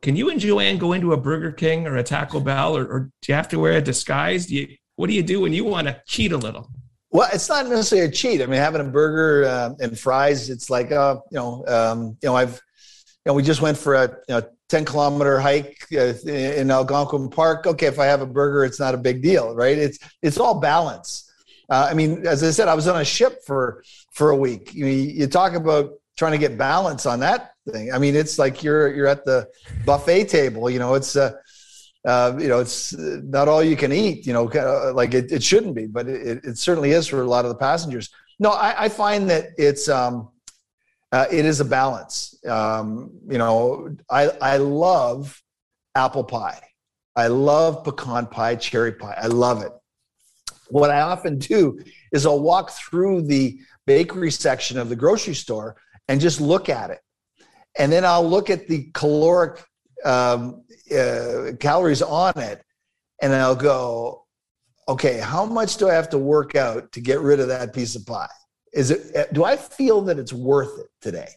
can 0.00 0.14
you 0.14 0.30
and 0.30 0.38
Joanne 0.38 0.78
go 0.78 0.92
into 0.92 1.12
a 1.12 1.16
Burger 1.16 1.50
King 1.50 1.88
or 1.88 1.96
a 1.96 2.04
Taco 2.04 2.38
Bell, 2.38 2.76
or, 2.76 2.86
or 2.86 3.00
do 3.20 3.32
you 3.32 3.34
have 3.34 3.48
to 3.48 3.58
wear 3.58 3.72
a 3.72 3.82
disguise? 3.82 4.46
Do 4.46 4.54
you, 4.54 4.76
what 4.94 5.08
do 5.08 5.12
you 5.14 5.24
do 5.24 5.40
when 5.40 5.52
you 5.52 5.64
want 5.64 5.88
to 5.88 6.00
cheat 6.06 6.30
a 6.30 6.36
little? 6.36 6.70
Well, 7.10 7.28
it's 7.32 7.48
not 7.48 7.66
necessarily 7.66 8.08
a 8.08 8.10
cheat. 8.10 8.42
I 8.42 8.46
mean, 8.46 8.58
having 8.58 8.80
a 8.80 8.84
burger 8.84 9.48
uh, 9.48 9.74
and 9.80 9.98
fries, 9.98 10.50
it's 10.50 10.68
like, 10.68 10.92
uh, 10.92 11.16
you 11.30 11.38
know, 11.38 11.64
um, 11.66 12.16
you 12.22 12.28
know, 12.28 12.36
I've, 12.36 12.54
you 12.54 13.30
know, 13.30 13.34
we 13.34 13.42
just 13.42 13.62
went 13.62 13.78
for 13.78 13.94
a 13.94 14.08
you 14.28 14.34
know, 14.34 14.42
10 14.68 14.84
kilometer 14.84 15.38
hike 15.38 15.78
uh, 15.92 16.14
in 16.26 16.70
Algonquin 16.70 17.30
Park. 17.30 17.66
Okay, 17.66 17.86
if 17.86 17.98
I 17.98 18.06
have 18.06 18.20
a 18.20 18.26
burger, 18.26 18.64
it's 18.64 18.80
not 18.80 18.94
a 18.94 18.98
big 18.98 19.22
deal, 19.22 19.54
right? 19.54 19.78
It's 19.78 19.98
it's 20.22 20.38
all 20.38 20.60
balance. 20.60 21.30
Uh, 21.68 21.88
I 21.90 21.94
mean, 21.94 22.26
as 22.26 22.42
I 22.42 22.50
said, 22.50 22.68
I 22.68 22.74
was 22.74 22.88
on 22.88 23.00
a 23.00 23.04
ship 23.04 23.44
for 23.44 23.82
for 24.12 24.30
a 24.30 24.36
week. 24.36 24.74
You, 24.74 24.86
you 24.86 25.26
talk 25.26 25.54
about 25.54 25.92
trying 26.16 26.32
to 26.32 26.38
get 26.38 26.56
balance 26.58 27.06
on 27.06 27.20
that 27.20 27.52
thing. 27.70 27.92
I 27.92 27.98
mean, 27.98 28.16
it's 28.16 28.38
like 28.38 28.62
you're 28.62 28.94
you're 28.94 29.06
at 29.06 29.24
the 29.24 29.48
buffet 29.84 30.24
table. 30.24 30.70
You 30.70 30.78
know, 30.78 30.94
it's 30.94 31.16
uh, 31.16 31.32
uh, 32.06 32.36
you 32.38 32.46
know, 32.46 32.60
it's 32.60 32.92
not 32.96 33.48
all 33.48 33.62
you 33.62 33.76
can 33.76 33.92
eat. 33.92 34.26
You 34.26 34.32
know, 34.32 34.48
uh, 34.48 34.92
like 34.94 35.12
it, 35.12 35.32
it 35.32 35.42
shouldn't 35.42 35.74
be, 35.74 35.86
but 35.86 36.08
it, 36.08 36.44
it 36.44 36.58
certainly 36.58 36.92
is 36.92 37.06
for 37.08 37.20
a 37.20 37.26
lot 37.26 37.44
of 37.44 37.48
the 37.48 37.56
passengers. 37.56 38.10
No, 38.38 38.50
I, 38.50 38.84
I 38.84 38.88
find 38.88 39.28
that 39.28 39.48
it's 39.58 39.88
um, 39.88 40.30
uh, 41.10 41.26
it 41.30 41.44
is 41.44 41.60
a 41.60 41.64
balance. 41.64 42.38
Um, 42.46 43.10
you 43.28 43.38
know, 43.38 43.96
I 44.08 44.28
I 44.40 44.56
love 44.58 45.42
apple 45.96 46.24
pie. 46.24 46.60
I 47.16 47.26
love 47.26 47.82
pecan 47.82 48.26
pie, 48.26 48.54
cherry 48.56 48.92
pie. 48.92 49.18
I 49.20 49.26
love 49.26 49.62
it. 49.62 49.72
What 50.68 50.90
I 50.90 51.00
often 51.00 51.38
do 51.38 51.80
is 52.12 52.24
I'll 52.26 52.40
walk 52.40 52.70
through 52.70 53.22
the 53.22 53.58
bakery 53.86 54.30
section 54.30 54.78
of 54.78 54.88
the 54.88 54.96
grocery 54.96 55.34
store 55.34 55.76
and 56.08 56.20
just 56.20 56.40
look 56.40 56.68
at 56.68 56.90
it. 56.90 57.00
And 57.78 57.90
then 57.90 58.04
I'll 58.04 58.28
look 58.28 58.50
at 58.50 58.68
the 58.68 58.90
caloric 58.92 59.64
um, 60.04 60.64
uh, 60.92 61.52
calories 61.58 62.02
on 62.02 62.38
it 62.38 62.62
and 63.20 63.32
I'll 63.34 63.56
go, 63.56 64.24
okay, 64.88 65.18
how 65.18 65.44
much 65.44 65.76
do 65.76 65.88
I 65.88 65.94
have 65.94 66.10
to 66.10 66.18
work 66.18 66.54
out 66.54 66.92
to 66.92 67.00
get 67.00 67.20
rid 67.20 67.40
of 67.40 67.48
that 67.48 67.74
piece 67.74 67.96
of 67.96 68.06
pie? 68.06 68.28
Is 68.72 68.90
it, 68.90 69.32
do 69.32 69.44
I 69.44 69.56
feel 69.56 70.02
that 70.02 70.18
it's 70.18 70.32
worth 70.32 70.78
it 70.78 70.86
today? 71.00 71.30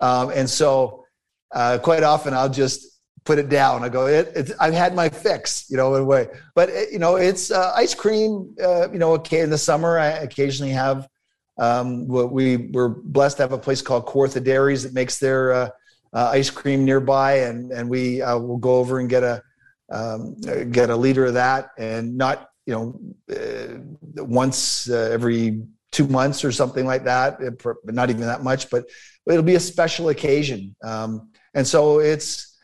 Um, 0.00 0.30
and 0.30 0.48
so 0.48 1.04
uh, 1.52 1.78
quite 1.82 2.02
often 2.02 2.34
I'll 2.34 2.48
just 2.48 3.00
put 3.24 3.38
it 3.38 3.48
down. 3.48 3.82
I 3.82 3.88
go, 3.88 4.06
it, 4.06 4.52
I've 4.60 4.74
had 4.74 4.94
my 4.94 5.08
fix, 5.08 5.68
you 5.70 5.76
know, 5.76 5.94
in 5.94 6.02
a 6.02 6.04
way. 6.04 6.28
But 6.54 6.68
it, 6.68 6.92
you 6.92 6.98
know, 6.98 7.16
it's 7.16 7.50
uh, 7.50 7.72
ice 7.74 7.94
cream. 7.94 8.54
Uh, 8.62 8.90
you 8.92 8.98
know, 8.98 9.12
okay, 9.14 9.40
in 9.40 9.50
the 9.50 9.58
summer 9.58 9.98
I 9.98 10.08
occasionally 10.08 10.72
have 10.72 11.08
um, 11.56 12.08
we're 12.08 12.88
blessed 12.88 13.36
to 13.36 13.44
have 13.44 13.52
a 13.52 13.58
place 13.58 13.80
called 13.80 14.06
Kawartha 14.06 14.42
Dairies 14.42 14.82
that 14.82 14.92
makes 14.92 15.18
their 15.18 15.72
uh, 16.14 16.18
uh, 16.18 16.30
ice 16.32 16.50
cream 16.50 16.84
nearby, 16.84 17.38
and 17.38 17.72
and 17.72 17.88
we 17.88 18.22
uh, 18.22 18.38
will 18.38 18.58
go 18.58 18.76
over 18.76 19.00
and 19.00 19.08
get 19.08 19.22
a 19.22 19.42
um, 19.90 20.36
get 20.70 20.90
a 20.90 20.96
liter 20.96 21.26
of 21.26 21.34
that, 21.34 21.70
and 21.76 22.16
not 22.16 22.50
you 22.66 22.74
know 22.74 23.00
uh, 23.34 24.24
once 24.24 24.88
uh, 24.88 25.10
every 25.12 25.62
two 25.92 26.06
months 26.08 26.44
or 26.44 26.52
something 26.52 26.86
like 26.86 27.04
that, 27.04 27.38
not 27.84 28.10
even 28.10 28.22
that 28.22 28.42
much, 28.42 28.70
but 28.70 28.84
it'll 29.26 29.42
be 29.42 29.54
a 29.54 29.60
special 29.60 30.08
occasion, 30.08 30.74
um, 30.84 31.30
and 31.54 31.66
so 31.66 32.00
it's 32.00 32.58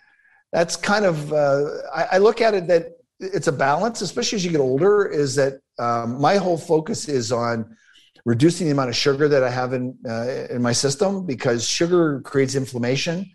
that's 0.53 0.77
kind 0.77 1.05
of 1.05 1.33
uh, 1.33 1.65
I, 1.95 2.03
I 2.13 2.19
look 2.19 2.41
at 2.41 2.55
it 2.55 2.67
that 2.69 2.93
it's 3.21 3.49
a 3.49 3.53
balance, 3.53 4.01
especially 4.01 4.37
as 4.37 4.45
you 4.45 4.51
get 4.51 4.61
older. 4.61 5.07
Is 5.07 5.35
that 5.37 5.55
um, 5.79 6.21
my 6.21 6.37
whole 6.37 6.59
focus 6.59 7.09
is 7.09 7.33
on 7.33 7.77
reducing 8.25 8.67
the 8.67 8.73
amount 8.73 8.91
of 8.91 8.97
sugar 8.97 9.29
that 9.29 9.43
I 9.43 9.51
have 9.51 9.73
in 9.73 9.97
uh, 10.09 10.47
in 10.51 10.63
my 10.63 10.73
system 10.73 11.27
because 11.27 11.69
sugar 11.69 12.21
creates 12.21 12.55
inflammation, 12.55 13.31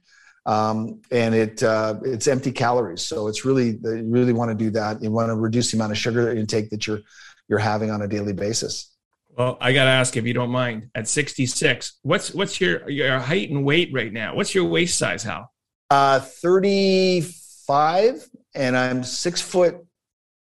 um, 0.46 1.02
and 1.12 1.34
it 1.34 1.64
uh, 1.64 1.96
it's 2.04 2.28
empty 2.28 2.52
calories. 2.52 3.02
So 3.02 3.28
it's 3.28 3.46
really 3.46 3.80
you 3.84 4.06
really 4.08 4.34
want 4.34 4.52
to 4.52 4.56
do 4.56 4.70
that. 4.72 5.02
You 5.02 5.12
want 5.12 5.30
to 5.30 5.36
reduce 5.36 5.72
the 5.72 5.78
amount 5.78 5.92
of 5.92 5.98
sugar 5.98 6.32
intake 6.32 6.70
that 6.70 6.88
you're 6.88 7.00
you're 7.48 7.60
having 7.60 7.92
on 7.92 8.02
a 8.02 8.08
daily 8.08 8.34
basis. 8.34 8.92
Well, 9.38 9.58
I 9.60 9.74
got 9.74 9.84
to 9.86 9.90
ask 9.90 10.16
if 10.16 10.26
you 10.26 10.34
don't 10.34 10.50
mind. 10.50 10.90
At 10.96 11.10
66, 11.10 12.00
what's 12.04 12.34
what's 12.34 12.62
your 12.62 12.90
your 12.90 13.20
height 13.20 13.50
and 13.50 13.66
weight 13.66 13.90
right 13.94 14.14
now? 14.14 14.36
What's 14.36 14.56
your 14.56 14.66
waist 14.66 14.98
size, 14.98 15.24
Hal? 15.24 15.52
Uh, 15.90 16.20
35, 16.20 18.30
and 18.56 18.78
I'm 18.78 19.04
six 19.04 19.42
foot 19.42 19.86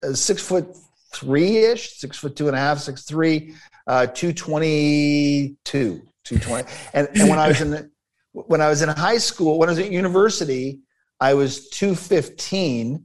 uh, 0.03 0.14
six 0.14 0.42
foot 0.42 0.76
three 1.12 1.59
ish, 1.59 1.98
six 1.98 2.18
foot 2.18 2.36
two 2.36 2.48
and 2.48 2.57
a 2.57 2.59
half, 2.59 2.78
six 2.78 3.05
three, 3.05 3.55
uh, 3.86 4.07
222, 4.07 6.03
220. 6.24 6.68
And, 6.94 7.09
and 7.14 7.28
when 7.28 7.38
I 7.38 7.48
was 7.48 7.61
in 7.61 7.70
the, 7.70 7.90
when 8.33 8.61
I 8.61 8.68
was 8.68 8.83
in 8.83 8.89
high 8.89 9.18
school, 9.18 9.59
when 9.59 9.68
I 9.68 9.72
was 9.72 9.78
at 9.78 9.91
university, 9.91 10.80
I 11.20 11.35
was 11.35 11.68
215, 11.70 13.05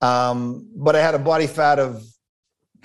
um, 0.00 0.68
but 0.74 0.96
I 0.96 1.00
had 1.00 1.14
a 1.14 1.18
body 1.18 1.46
fat 1.46 1.78
of 1.78 2.02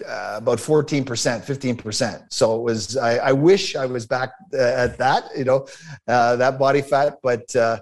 uh, 0.06 0.36
about 0.38 0.60
14%, 0.60 1.06
15%. 1.06 2.26
So 2.30 2.56
it 2.56 2.64
was, 2.64 2.98
I, 2.98 3.18
I 3.18 3.32
wish 3.32 3.76
I 3.76 3.86
was 3.86 4.06
back 4.06 4.32
uh, 4.54 4.58
at 4.58 4.98
that, 4.98 5.24
you 5.36 5.46
know, 5.46 5.68
uh, 6.08 6.36
that 6.36 6.60
body 6.60 6.82
fat, 6.82 7.16
but 7.24 7.56
uh, 7.56 7.80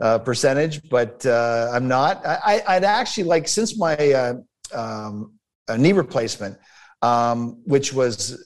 uh, 0.00 0.18
percentage, 0.18 0.88
but 0.88 1.24
uh, 1.26 1.70
I'm 1.72 1.86
not. 1.86 2.24
I, 2.24 2.62
would 2.74 2.84
actually 2.84 3.24
like, 3.24 3.46
since 3.46 3.78
my 3.78 4.34
um, 4.74 5.32
knee 5.76 5.92
replacement, 5.92 6.58
um, 7.02 7.60
which 7.64 7.92
was 7.92 8.44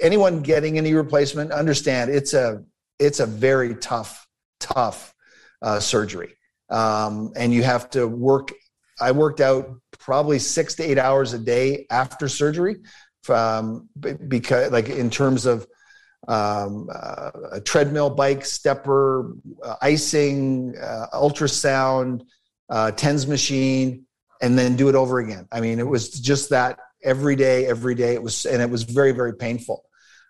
anyone 0.00 0.42
getting 0.42 0.78
a 0.78 0.82
knee 0.82 0.94
replacement 0.94 1.52
understand 1.52 2.10
it's 2.10 2.32
a 2.32 2.64
it's 3.00 3.20
a 3.20 3.26
very 3.26 3.74
tough 3.76 4.26
tough 4.60 5.14
uh, 5.62 5.80
surgery 5.80 6.34
um, 6.70 7.32
and 7.36 7.52
you 7.52 7.62
have 7.62 7.90
to 7.90 8.06
work 8.06 8.52
i 9.00 9.10
worked 9.10 9.40
out 9.40 9.74
probably 9.98 10.38
six 10.38 10.74
to 10.74 10.82
eight 10.82 10.98
hours 10.98 11.32
a 11.32 11.38
day 11.38 11.86
after 11.90 12.28
surgery 12.28 12.76
um, 13.28 13.88
because 14.28 14.70
like 14.70 14.88
in 14.88 15.10
terms 15.10 15.46
of 15.46 15.66
um, 16.28 16.88
uh, 16.94 17.30
a 17.52 17.60
treadmill 17.60 18.10
bike 18.10 18.44
stepper 18.44 19.32
uh, 19.64 19.76
icing 19.82 20.74
uh, 20.80 21.06
ultrasound 21.14 22.22
uh, 22.68 22.90
tens 22.92 23.26
machine 23.26 24.04
and 24.42 24.58
then 24.58 24.76
do 24.76 24.88
it 24.88 24.94
over 24.94 25.18
again 25.18 25.48
i 25.50 25.60
mean 25.60 25.78
it 25.78 25.86
was 25.86 26.10
just 26.10 26.50
that 26.50 26.78
every 27.02 27.36
day, 27.36 27.66
every 27.66 27.94
day. 27.94 28.14
It 28.14 28.22
was, 28.22 28.44
and 28.46 28.60
it 28.62 28.70
was 28.70 28.82
very, 28.84 29.12
very 29.12 29.34
painful. 29.34 29.84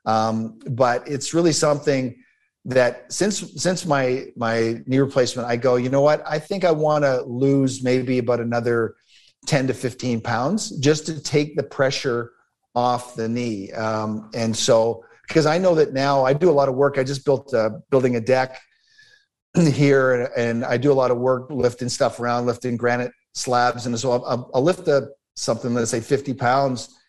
Um, 0.07 0.59
but 0.67 1.09
it's 1.09 1.35
really 1.35 1.53
something 1.53 2.17
that 2.65 3.11
since 3.13 3.63
since 3.63 3.87
my 3.87 4.27
my 4.37 4.83
knee 4.87 4.99
replacement, 4.99 5.49
I 5.49 5.57
go, 5.57 5.77
you 5.77 5.89
know 5.89 6.03
what? 6.03 6.23
I 6.27 6.39
think 6.39 6.65
I 6.65 6.71
want 6.71 7.05
to 7.05 7.23
lose 7.23 7.83
maybe 7.83 8.19
about 8.19 8.41
another 8.41 8.97
ten 9.47 9.67
to 9.67 9.75
fifteen 9.75 10.21
pounds 10.21 10.71
just 10.79 11.07
to 11.07 11.21
take 11.21 11.57
the 11.57 11.63
pressure 11.63 12.33
off 12.75 13.15
the 13.15 13.29
knee. 13.29 13.73
Um, 13.73 14.31
and 14.35 14.55
so, 14.55 15.05
because 15.27 15.47
I 15.47 15.59
know 15.59 15.75
that 15.75 15.93
now 15.93 16.25
I 16.25 16.33
do 16.33 16.51
a 16.51 16.53
lot 16.53 16.69
of 16.69 16.75
work. 16.75 16.99
I 16.99 17.05
just 17.05 17.25
built 17.25 17.53
uh, 17.55 17.71
building 17.91 18.17
a 18.17 18.21
deck 18.21 18.61
here, 19.57 20.15
and, 20.15 20.29
and, 20.37 20.65
I 20.65 20.77
do 20.77 20.93
a 20.93 20.95
lot 20.95 21.11
of 21.11 21.19
work 21.19 21.51
lifting 21.51 21.89
stuff 21.89 22.21
around, 22.21 22.47
lifting 22.47 22.77
granite 22.77 23.13
slabs, 23.35 23.87
and 23.87 23.99
so 23.99 24.13
I'll, 24.13 24.51
I'll 24.55 24.63
lift 24.63 24.85
the 24.85 25.13
something, 25.35 25.75
let's 25.75 25.91
say 25.91 26.01
50 26.01 26.35
pounds, 26.35 27.01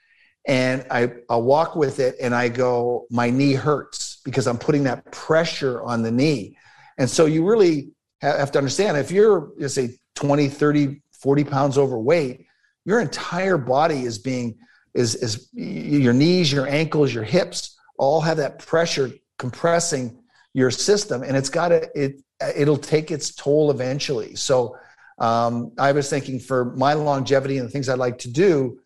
and 0.48 0.86
I, 0.90 1.12
I'll 1.30 1.44
walk 1.44 1.76
with 1.76 2.00
it 2.00 2.16
and 2.22 2.34
I 2.34 2.50
go, 2.50 3.06
my 3.10 3.30
knee 3.30 3.54
hurts 3.54 4.11
because 4.24 4.48
I'm 4.48 4.58
putting 4.58 4.84
that 4.84 5.12
pressure 5.12 5.82
on 5.84 6.02
the 6.02 6.12
knee. 6.12 6.58
And 6.98 7.10
so 7.10 7.26
you 7.26 7.48
really 7.48 7.92
have 8.22 8.52
to 8.52 8.58
understand 8.58 8.98
if 8.98 9.12
you're, 9.12 9.52
let's 9.58 9.74
say 9.74 9.98
20, 10.16 10.48
30, 10.48 11.02
40 11.12 11.44
pounds 11.44 11.78
overweight, 11.78 12.46
your 12.86 13.00
entire 13.00 13.58
body 13.58 14.04
is 14.04 14.20
being, 14.20 14.58
is, 14.94 15.16
is 15.16 15.50
your 15.54 16.14
knees, 16.14 16.52
your 16.52 16.68
ankles, 16.68 17.14
your 17.14 17.24
hips 17.24 17.78
all 17.98 18.22
have 18.22 18.38
that 18.38 18.60
pressure 18.60 19.12
compressing 19.38 20.18
your 20.54 20.72
system 20.72 21.24
and 21.24 21.38
it's 21.38 21.50
got 21.50 21.70
to, 21.70 21.90
it, 21.96 22.22
it'll 22.56 22.78
take 22.78 23.12
its 23.12 23.34
toll 23.34 23.72
eventually. 23.72 24.36
So 24.36 24.76
um, 25.20 25.72
I 25.78 25.92
was 25.92 26.10
thinking 26.10 26.40
for 26.40 26.76
my 26.76 26.94
longevity 26.94 27.58
and 27.58 27.68
the 27.68 27.72
things 27.72 27.90
I'd 27.90 28.00
like 28.00 28.18
to 28.20 28.30
do, 28.30 28.80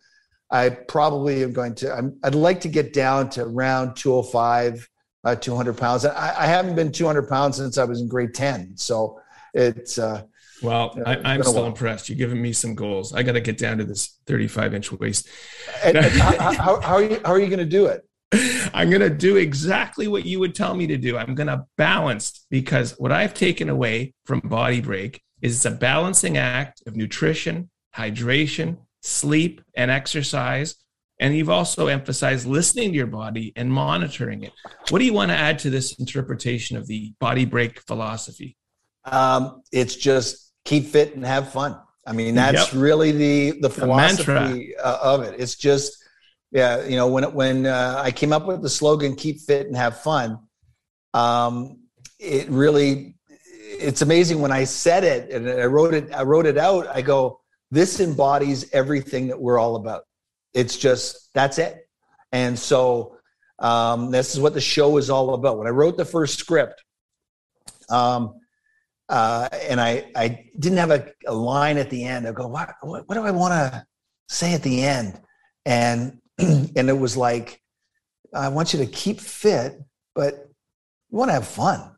I 0.50 0.68
probably 0.68 1.42
am 1.42 1.52
going 1.52 1.74
to, 1.76 1.92
i 1.92 2.28
would 2.28 2.34
like 2.34 2.60
to 2.60 2.68
get 2.68 2.92
down 2.92 3.30
to 3.30 3.42
around 3.42 3.96
205, 3.96 4.88
uh, 5.24 5.34
200 5.34 5.76
pounds. 5.76 6.04
I, 6.04 6.44
I, 6.44 6.46
haven't 6.46 6.76
been 6.76 6.92
200 6.92 7.28
pounds 7.28 7.56
since 7.56 7.78
I 7.78 7.84
was 7.84 8.00
in 8.00 8.08
grade 8.08 8.34
10. 8.34 8.76
So 8.76 9.20
it's, 9.54 9.98
uh, 9.98 10.22
Well, 10.62 10.96
I, 11.04 11.34
am 11.34 11.42
still 11.42 11.66
impressed. 11.66 12.08
You're 12.08 12.18
giving 12.18 12.40
me 12.40 12.52
some 12.52 12.74
goals. 12.74 13.12
I 13.12 13.22
got 13.22 13.32
to 13.32 13.40
get 13.40 13.58
down 13.58 13.78
to 13.78 13.84
this 13.84 14.18
35 14.26 14.74
inch 14.74 14.92
waist. 14.92 15.28
And, 15.84 15.96
and 15.96 16.06
how, 16.06 16.52
how, 16.52 16.80
how, 16.80 16.94
are 16.94 17.02
you? 17.02 17.20
How 17.24 17.32
are 17.32 17.40
you 17.40 17.48
going 17.48 17.58
to 17.58 17.64
do 17.64 17.86
it? 17.86 18.06
I'm 18.74 18.90
going 18.90 19.02
to 19.02 19.10
do 19.10 19.36
exactly 19.36 20.08
what 20.08 20.24
you 20.24 20.40
would 20.40 20.54
tell 20.54 20.74
me 20.74 20.86
to 20.88 20.96
do. 20.96 21.16
I'm 21.16 21.34
going 21.34 21.46
to 21.46 21.64
balance 21.76 22.46
because 22.50 22.92
what 22.98 23.12
I've 23.12 23.34
taken 23.34 23.68
away 23.68 24.14
from 24.24 24.40
Body 24.40 24.80
Break 24.80 25.22
is 25.42 25.56
it's 25.56 25.64
a 25.64 25.70
balancing 25.70 26.36
act 26.36 26.82
of 26.86 26.96
nutrition, 26.96 27.70
hydration, 27.94 28.78
sleep, 29.02 29.60
and 29.74 29.90
exercise. 29.90 30.76
And 31.18 31.34
you've 31.34 31.50
also 31.50 31.86
emphasized 31.86 32.46
listening 32.46 32.90
to 32.90 32.96
your 32.96 33.06
body 33.06 33.52
and 33.56 33.72
monitoring 33.72 34.42
it. 34.42 34.52
What 34.90 34.98
do 34.98 35.04
you 35.04 35.14
want 35.14 35.30
to 35.30 35.36
add 35.36 35.58
to 35.60 35.70
this 35.70 35.94
interpretation 35.98 36.76
of 36.76 36.86
the 36.86 37.14
body 37.20 37.46
break 37.46 37.80
philosophy? 37.80 38.56
Um, 39.04 39.62
it's 39.72 39.96
just 39.96 40.52
keep 40.64 40.86
fit 40.86 41.14
and 41.14 41.24
have 41.24 41.52
fun. 41.52 41.78
I 42.06 42.12
mean, 42.12 42.34
that's 42.34 42.72
yep. 42.72 42.80
really 42.80 43.12
the 43.12 43.60
the 43.60 43.70
philosophy 43.70 44.74
the 44.76 44.76
uh, 44.84 44.98
of 45.02 45.22
it. 45.22 45.40
It's 45.40 45.56
just, 45.56 46.04
yeah, 46.52 46.84
you 46.84 46.96
know, 46.96 47.08
when 47.08 47.24
when 47.34 47.66
uh, 47.66 48.00
I 48.02 48.10
came 48.10 48.32
up 48.32 48.46
with 48.46 48.62
the 48.62 48.68
slogan 48.68 49.16
"Keep 49.16 49.40
fit 49.40 49.66
and 49.66 49.76
have 49.76 50.00
fun," 50.02 50.38
um, 51.14 51.80
it 52.20 52.48
really, 52.48 53.16
it's 53.58 54.02
amazing 54.02 54.40
when 54.40 54.52
I 54.52 54.64
said 54.64 55.02
it 55.02 55.30
and 55.30 55.48
I 55.48 55.64
wrote 55.64 55.94
it. 55.94 56.14
I 56.14 56.22
wrote 56.22 56.46
it 56.46 56.58
out. 56.58 56.86
I 56.86 57.02
go, 57.02 57.40
this 57.70 57.98
embodies 58.00 58.70
everything 58.72 59.28
that 59.28 59.40
we're 59.40 59.58
all 59.58 59.76
about. 59.76 60.02
It's 60.56 60.78
just 60.78 61.28
that's 61.34 61.58
it. 61.58 61.86
And 62.32 62.58
so 62.58 63.18
um, 63.58 64.10
this 64.10 64.34
is 64.34 64.40
what 64.40 64.54
the 64.54 64.60
show 64.60 64.96
is 64.96 65.10
all 65.10 65.34
about. 65.34 65.58
When 65.58 65.66
I 65.66 65.70
wrote 65.70 65.98
the 65.98 66.04
first 66.06 66.38
script, 66.38 66.82
um, 67.90 68.40
uh, 69.10 69.48
and 69.68 69.80
I, 69.80 70.10
I 70.16 70.46
didn't 70.58 70.78
have 70.78 70.90
a, 70.90 71.08
a, 71.26 71.34
line 71.34 71.76
at 71.76 71.90
the 71.90 72.04
end. 72.04 72.26
I 72.26 72.32
go, 72.32 72.48
what, 72.48 72.70
what, 72.80 73.06
what 73.06 73.14
do 73.14 73.22
I 73.22 73.30
want 73.30 73.52
to 73.52 73.86
say 74.28 74.54
at 74.54 74.62
the 74.62 74.82
end? 74.82 75.20
And, 75.66 76.20
and 76.38 76.88
it 76.88 76.98
was 76.98 77.16
like, 77.16 77.60
I 78.34 78.48
want 78.48 78.72
you 78.72 78.80
to 78.80 78.86
keep 78.86 79.20
fit, 79.20 79.78
but 80.14 80.34
you 81.10 81.18
want 81.18 81.28
to 81.28 81.34
have 81.34 81.46
fun. 81.46 81.92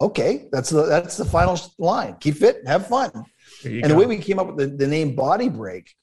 Okay, 0.00 0.48
that's 0.52 0.70
the, 0.70 0.82
that's 0.86 1.16
the 1.16 1.24
final 1.24 1.58
line. 1.78 2.16
Keep 2.20 2.36
fit, 2.36 2.66
have 2.66 2.88
fun. 2.88 3.10
And 3.64 3.82
go. 3.82 3.88
the 3.88 3.94
way 3.94 4.06
we 4.06 4.18
came 4.18 4.38
up 4.38 4.48
with 4.48 4.58
the, 4.58 4.66
the 4.66 4.86
name 4.86 5.14
Body 5.14 5.48
Break 5.48 5.94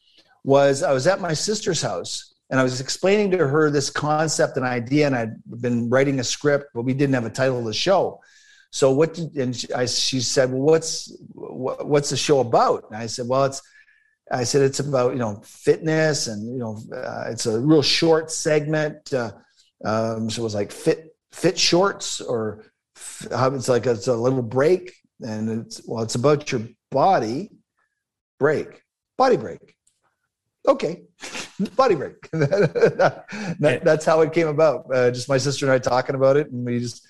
was 0.45 0.83
I 0.83 0.93
was 0.93 1.07
at 1.07 1.19
my 1.19 1.33
sister's 1.33 1.81
house 1.81 2.35
and 2.49 2.59
I 2.59 2.63
was 2.63 2.79
explaining 2.79 3.31
to 3.31 3.47
her 3.47 3.71
this 3.71 3.89
concept 3.89 4.55
and 4.57 4.65
idea, 4.65 5.07
and 5.07 5.15
I'd 5.15 5.33
been 5.59 5.89
writing 5.89 6.19
a 6.19 6.23
script, 6.23 6.67
but 6.75 6.83
we 6.83 6.93
didn't 6.93 7.15
have 7.15 7.25
a 7.25 7.31
title 7.31 7.57
of 7.57 7.65
the 7.65 7.73
show. 7.73 8.21
So 8.71 8.91
what? 8.91 9.15
Did, 9.15 9.35
and 9.35 9.55
she, 9.55 9.73
I, 9.73 9.87
she 9.87 10.19
said, 10.21 10.51
"Well, 10.51 10.61
what's 10.61 11.11
what, 11.29 11.87
what's 11.87 12.11
the 12.11 12.17
show 12.17 12.41
about?" 12.41 12.85
And 12.89 12.97
I 12.97 13.07
said, 13.07 13.27
"Well, 13.27 13.45
it's." 13.45 13.61
I 14.31 14.43
said 14.43 14.63
it's 14.63 14.79
about 14.79 15.13
you 15.13 15.19
know 15.19 15.39
fitness 15.43 16.27
and 16.27 16.51
you 16.51 16.57
know 16.57 16.79
uh, 16.95 17.25
it's 17.29 17.45
a 17.45 17.59
real 17.59 17.83
short 17.83 18.31
segment. 18.31 19.13
Uh, 19.13 19.31
um, 19.83 20.31
so 20.31 20.41
it 20.41 20.43
was 20.43 20.55
like 20.55 20.71
fit 20.71 21.15
fit 21.31 21.59
shorts 21.59 22.21
or 22.21 22.63
it's 22.95 23.69
like 23.69 23.85
a, 23.85 23.91
it's 23.91 24.07
a 24.07 24.15
little 24.15 24.41
break 24.41 24.95
and 25.21 25.65
it's 25.65 25.81
well 25.85 26.01
it's 26.01 26.15
about 26.15 26.51
your 26.51 26.61
body 26.89 27.51
break 28.39 28.81
body 29.15 29.37
break. 29.37 29.74
Okay, 30.67 31.03
body 31.75 31.95
break. 31.95 32.29
that, 32.31 33.81
that's 33.83 34.05
how 34.05 34.21
it 34.21 34.33
came 34.33 34.47
about. 34.47 34.85
Uh, 34.93 35.11
just 35.11 35.29
my 35.29 35.37
sister 35.37 35.65
and 35.65 35.73
I 35.73 35.79
talking 35.79 36.15
about 36.15 36.37
it, 36.37 36.51
and 36.51 36.65
we 36.65 36.79
just 36.79 37.07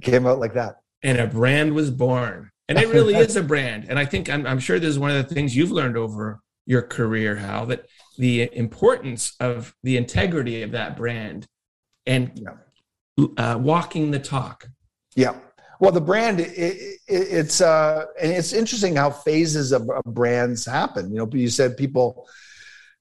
came 0.00 0.26
out 0.26 0.38
like 0.38 0.54
that. 0.54 0.80
And 1.02 1.18
a 1.18 1.26
brand 1.26 1.74
was 1.74 1.90
born. 1.90 2.50
And 2.68 2.78
it 2.78 2.88
really 2.88 3.14
is 3.16 3.36
a 3.36 3.42
brand. 3.42 3.86
And 3.88 3.98
I 3.98 4.04
think 4.04 4.28
I'm, 4.28 4.46
I'm 4.46 4.58
sure 4.58 4.78
this 4.78 4.90
is 4.90 4.98
one 4.98 5.10
of 5.10 5.16
the 5.16 5.34
things 5.34 5.56
you've 5.56 5.72
learned 5.72 5.96
over 5.96 6.40
your 6.66 6.82
career, 6.82 7.36
Hal, 7.36 7.66
that 7.66 7.86
the 8.18 8.50
importance 8.52 9.34
of 9.40 9.74
the 9.82 9.96
integrity 9.96 10.62
of 10.62 10.72
that 10.72 10.96
brand 10.96 11.46
and 12.06 12.46
uh, 13.36 13.58
walking 13.60 14.10
the 14.10 14.18
talk. 14.18 14.68
Yeah. 15.16 15.36
Well, 15.80 15.92
the 15.92 16.00
brand, 16.00 16.40
it, 16.40 16.50
it, 16.56 16.98
it's 17.06 17.60
uh, 17.60 18.06
and 18.20 18.32
it's 18.32 18.52
interesting 18.52 18.96
how 18.96 19.10
phases 19.10 19.72
of, 19.72 19.88
of 19.88 20.02
brands 20.04 20.66
happen. 20.66 21.10
You 21.10 21.18
know, 21.18 21.30
you 21.32 21.48
said 21.48 21.76
people 21.76 22.28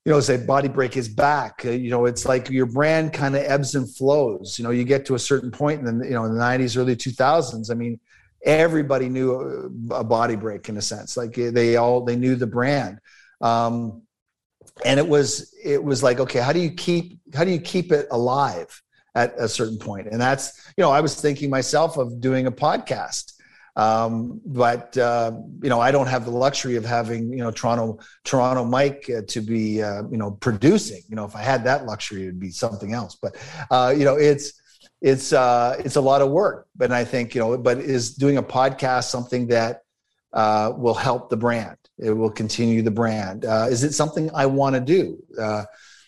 you 0.07 0.13
know, 0.13 0.21
say 0.21 0.37
body 0.37 0.69
break 0.69 0.95
is 0.95 1.09
back. 1.09 1.63
Uh, 1.65 1.71
you 1.71 1.89
know, 1.89 2.05
it's 2.05 2.25
like 2.25 2.49
your 2.49 2.65
brand 2.65 3.11
kind 3.11 3.35
of 3.35 3.43
ebbs 3.43 3.75
and 3.75 3.93
flows. 3.93 4.57
You 4.57 4.63
know, 4.63 4.71
you 4.71 4.85
get 4.85 5.05
to 5.07 5.15
a 5.15 5.19
certain 5.19 5.51
point, 5.51 5.81
and 5.81 6.01
then 6.01 6.07
you 6.07 6.15
know, 6.15 6.23
in 6.23 6.33
the 6.33 6.39
'90s, 6.39 6.77
early 6.77 6.95
2000s. 6.95 7.69
I 7.69 7.73
mean, 7.73 7.99
everybody 8.41 9.09
knew 9.09 9.69
a, 9.91 9.95
a 9.95 10.03
body 10.05 10.37
break 10.37 10.69
in 10.69 10.77
a 10.77 10.81
sense. 10.81 11.17
Like 11.17 11.33
they 11.35 11.75
all 11.75 12.05
they 12.05 12.15
knew 12.15 12.37
the 12.37 12.47
brand, 12.47 12.99
um, 13.41 14.03
and 14.85 14.97
it 14.97 15.05
was 15.05 15.53
it 15.61 15.83
was 15.83 16.03
like, 16.03 16.21
okay, 16.21 16.39
how 16.39 16.53
do 16.53 16.61
you 16.61 16.71
keep 16.71 17.19
how 17.35 17.43
do 17.43 17.51
you 17.51 17.59
keep 17.59 17.91
it 17.91 18.07
alive 18.09 18.81
at 19.13 19.37
a 19.37 19.49
certain 19.49 19.77
point? 19.77 20.07
And 20.09 20.21
that's 20.21 20.71
you 20.77 20.83
know, 20.83 20.91
I 20.91 21.01
was 21.01 21.19
thinking 21.19 21.49
myself 21.49 21.97
of 21.97 22.21
doing 22.21 22.47
a 22.47 22.51
podcast 22.51 23.33
um, 23.77 24.41
but 24.43 24.97
uh, 24.97 25.31
you 25.61 25.69
know, 25.69 25.79
I 25.79 25.91
don't 25.91 26.07
have 26.07 26.25
the 26.25 26.31
luxury 26.31 26.77
of 26.77 26.83
having 26.83 27.31
you 27.31 27.43
know 27.43 27.51
Toronto 27.51 27.99
Toronto 28.23 28.65
Mike 28.65 29.09
uh, 29.15 29.21
to 29.27 29.39
be 29.39 29.83
uh, 29.83 30.01
you 30.09 30.17
know 30.17 30.31
producing. 30.31 31.03
You 31.07 31.15
know, 31.15 31.25
if 31.25 31.35
I 31.35 31.43
had 31.43 31.63
that 31.65 31.85
luxury, 31.85 32.23
it'd 32.23 32.39
be 32.39 32.49
something 32.49 32.93
else. 32.93 33.15
But 33.21 33.37
uh, 33.69 33.93
you 33.95 34.03
know, 34.03 34.15
it's 34.15 34.59
it's 34.99 35.31
uh, 35.31 35.75
it's 35.77 35.95
a 35.95 36.01
lot 36.01 36.23
of 36.23 36.31
work. 36.31 36.67
But 36.75 36.91
I 36.91 37.05
think 37.05 37.35
you 37.35 37.41
know, 37.41 37.55
but 37.55 37.77
is 37.77 38.15
doing 38.15 38.37
a 38.37 38.43
podcast 38.43 39.05
something 39.05 39.45
that 39.49 39.83
uh, 40.33 40.73
will 40.75 40.95
help 40.95 41.29
the 41.29 41.37
brand? 41.37 41.77
It 41.99 42.11
will 42.11 42.31
continue 42.31 42.81
the 42.81 42.91
brand. 42.91 43.45
is 43.45 43.83
it 43.83 43.93
something 43.93 44.31
I 44.33 44.47
want 44.47 44.73
to 44.73 44.81
do? 44.81 45.23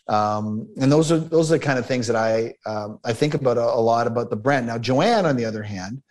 Um, 0.08 0.68
and 0.82 0.92
those 0.92 1.12
are 1.12 1.20
those 1.20 1.52
are 1.52 1.60
the 1.60 1.64
kind 1.64 1.78
of 1.78 1.86
things 1.86 2.08
that 2.08 2.16
I 2.16 2.56
um, 2.66 3.00
I 3.06 3.14
think 3.14 3.36
about 3.36 3.58
a, 3.58 3.62
a, 3.62 3.80
lot 3.80 4.08
about 4.08 4.32
the 4.32 4.36
brand. 4.36 4.66
Now, 4.66 4.80
Joanne, 4.80 5.28
on 5.28 5.36
the 5.36 5.46
other 5.46 5.62
hand, 5.62 6.02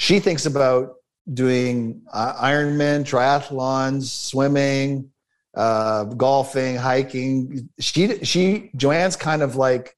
she 0.00 0.18
thinks 0.18 0.46
about 0.46 0.94
doing 1.34 2.00
uh, 2.10 2.32
Ironman, 2.42 3.04
triathlons, 3.04 4.04
swimming, 4.04 5.10
uh, 5.54 6.04
golfing, 6.04 6.76
hiking. 6.76 7.68
She 7.78 8.24
she 8.24 8.70
Joanne's 8.74 9.16
kind 9.16 9.42
of 9.42 9.56
like 9.56 9.94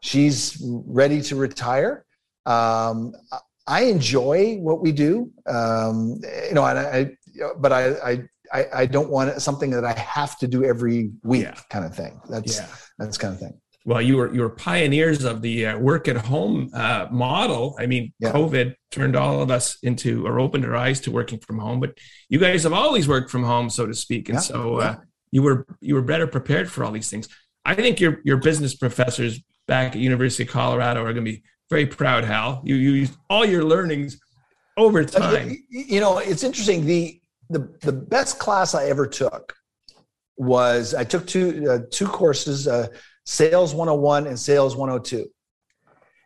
she's 0.00 0.62
ready 0.62 1.20
to 1.22 1.34
retire. 1.34 2.04
Um, 2.46 3.14
I 3.66 3.82
enjoy 3.82 4.58
what 4.58 4.80
we 4.80 4.92
do, 4.92 5.32
um, 5.46 6.20
you 6.48 6.54
know, 6.54 6.64
and 6.64 6.78
I, 6.78 7.10
but 7.58 7.72
I, 7.72 8.28
I, 8.52 8.66
I 8.72 8.86
don't 8.86 9.10
want 9.10 9.30
it, 9.30 9.40
something 9.40 9.70
that 9.70 9.84
I 9.84 9.92
have 9.92 10.38
to 10.38 10.46
do 10.46 10.64
every 10.64 11.10
week, 11.24 11.42
yeah. 11.42 11.54
kind 11.68 11.84
of 11.84 11.96
thing. 11.96 12.20
That's 12.28 12.58
yeah. 12.58 12.68
that's 12.96 13.18
kind 13.18 13.34
of 13.34 13.40
thing 13.40 13.60
well, 13.84 14.00
you 14.00 14.16
were 14.16 14.32
you 14.32 14.42
were 14.42 14.50
pioneers 14.50 15.24
of 15.24 15.42
the 15.42 15.66
uh, 15.66 15.78
work 15.78 16.06
at 16.08 16.16
home 16.16 16.70
uh, 16.72 17.08
model. 17.10 17.76
I 17.78 17.86
mean, 17.86 18.12
yeah. 18.18 18.32
COVID 18.32 18.74
turned 18.90 19.16
all 19.16 19.42
of 19.42 19.50
us 19.50 19.78
into 19.82 20.26
or 20.26 20.38
opened 20.38 20.64
our 20.64 20.76
eyes 20.76 21.00
to 21.00 21.10
working 21.10 21.40
from 21.40 21.58
home. 21.58 21.80
But 21.80 21.98
you 22.28 22.38
guys 22.38 22.62
have 22.62 22.72
always 22.72 23.08
worked 23.08 23.30
from 23.30 23.42
home, 23.42 23.70
so 23.70 23.86
to 23.86 23.94
speak, 23.94 24.28
and 24.28 24.36
yeah. 24.36 24.40
so 24.40 24.76
uh, 24.76 24.96
you 25.30 25.42
were 25.42 25.66
you 25.80 25.94
were 25.94 26.02
better 26.02 26.26
prepared 26.26 26.70
for 26.70 26.84
all 26.84 26.92
these 26.92 27.10
things. 27.10 27.28
I 27.64 27.74
think 27.74 28.00
your 28.00 28.20
your 28.24 28.36
business 28.36 28.74
professors 28.74 29.40
back 29.66 29.92
at 29.92 29.98
University 30.00 30.44
of 30.44 30.50
Colorado 30.50 31.00
are 31.00 31.12
going 31.12 31.24
to 31.24 31.32
be 31.32 31.42
very 31.68 31.86
proud. 31.86 32.24
Hal, 32.24 32.62
you 32.64 32.76
you 32.76 32.92
used 32.92 33.16
all 33.28 33.44
your 33.44 33.64
learnings 33.64 34.20
over 34.76 35.04
time. 35.04 35.56
You 35.70 36.00
know, 36.00 36.18
it's 36.18 36.44
interesting. 36.44 36.84
The 36.84 37.20
the 37.50 37.68
the 37.80 37.92
best 37.92 38.38
class 38.38 38.74
I 38.74 38.86
ever 38.86 39.06
took 39.06 39.54
was 40.36 40.94
I 40.94 41.04
took 41.04 41.26
two 41.26 41.68
uh, 41.68 41.78
two 41.90 42.06
courses. 42.06 42.68
Uh, 42.68 42.88
Sales 43.24 43.74
101 43.74 44.26
and 44.26 44.38
Sales 44.38 44.76
102. 44.76 45.26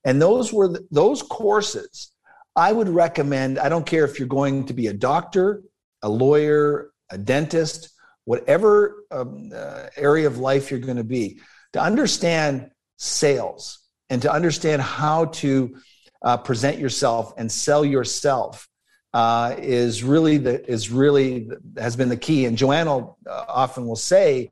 And 0.04 0.22
those 0.22 0.52
were 0.52 0.68
the, 0.68 0.86
those 0.90 1.22
courses 1.22 2.12
I 2.54 2.72
would 2.72 2.88
recommend. 2.88 3.58
I 3.58 3.68
don't 3.68 3.84
care 3.84 4.04
if 4.04 4.18
you're 4.18 4.28
going 4.28 4.64
to 4.66 4.72
be 4.72 4.86
a 4.86 4.92
doctor, 4.92 5.62
a 6.02 6.08
lawyer, 6.08 6.90
a 7.10 7.18
dentist, 7.18 7.90
whatever 8.24 9.04
um, 9.10 9.50
uh, 9.54 9.86
area 9.96 10.26
of 10.26 10.38
life 10.38 10.70
you're 10.70 10.80
going 10.80 10.96
to 10.96 11.04
be, 11.04 11.40
to 11.72 11.80
understand 11.80 12.70
sales 12.98 13.80
and 14.08 14.22
to 14.22 14.32
understand 14.32 14.80
how 14.80 15.26
to 15.26 15.76
uh, 16.22 16.36
present 16.36 16.78
yourself 16.78 17.34
and 17.36 17.50
sell 17.50 17.84
yourself 17.84 18.68
uh, 19.12 19.54
is 19.58 20.02
really 20.02 20.38
the 20.38 20.68
is 20.70 20.90
really 20.90 21.48
has 21.78 21.96
been 21.96 22.08
the 22.08 22.16
key. 22.16 22.46
And 22.46 22.56
Joanne 22.56 22.88
uh, 22.88 23.04
often 23.48 23.86
will 23.86 23.96
say 23.96 24.50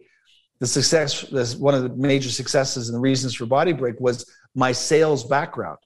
the 0.64 0.68
success 0.68 1.20
this 1.28 1.54
one 1.54 1.74
of 1.74 1.82
the 1.82 1.90
major 1.90 2.30
successes 2.30 2.88
and 2.88 2.96
the 2.96 3.00
reasons 3.00 3.34
for 3.34 3.44
body 3.44 3.72
break 3.72 4.00
was 4.00 4.24
my 4.54 4.72
sales 4.72 5.22
background 5.22 5.78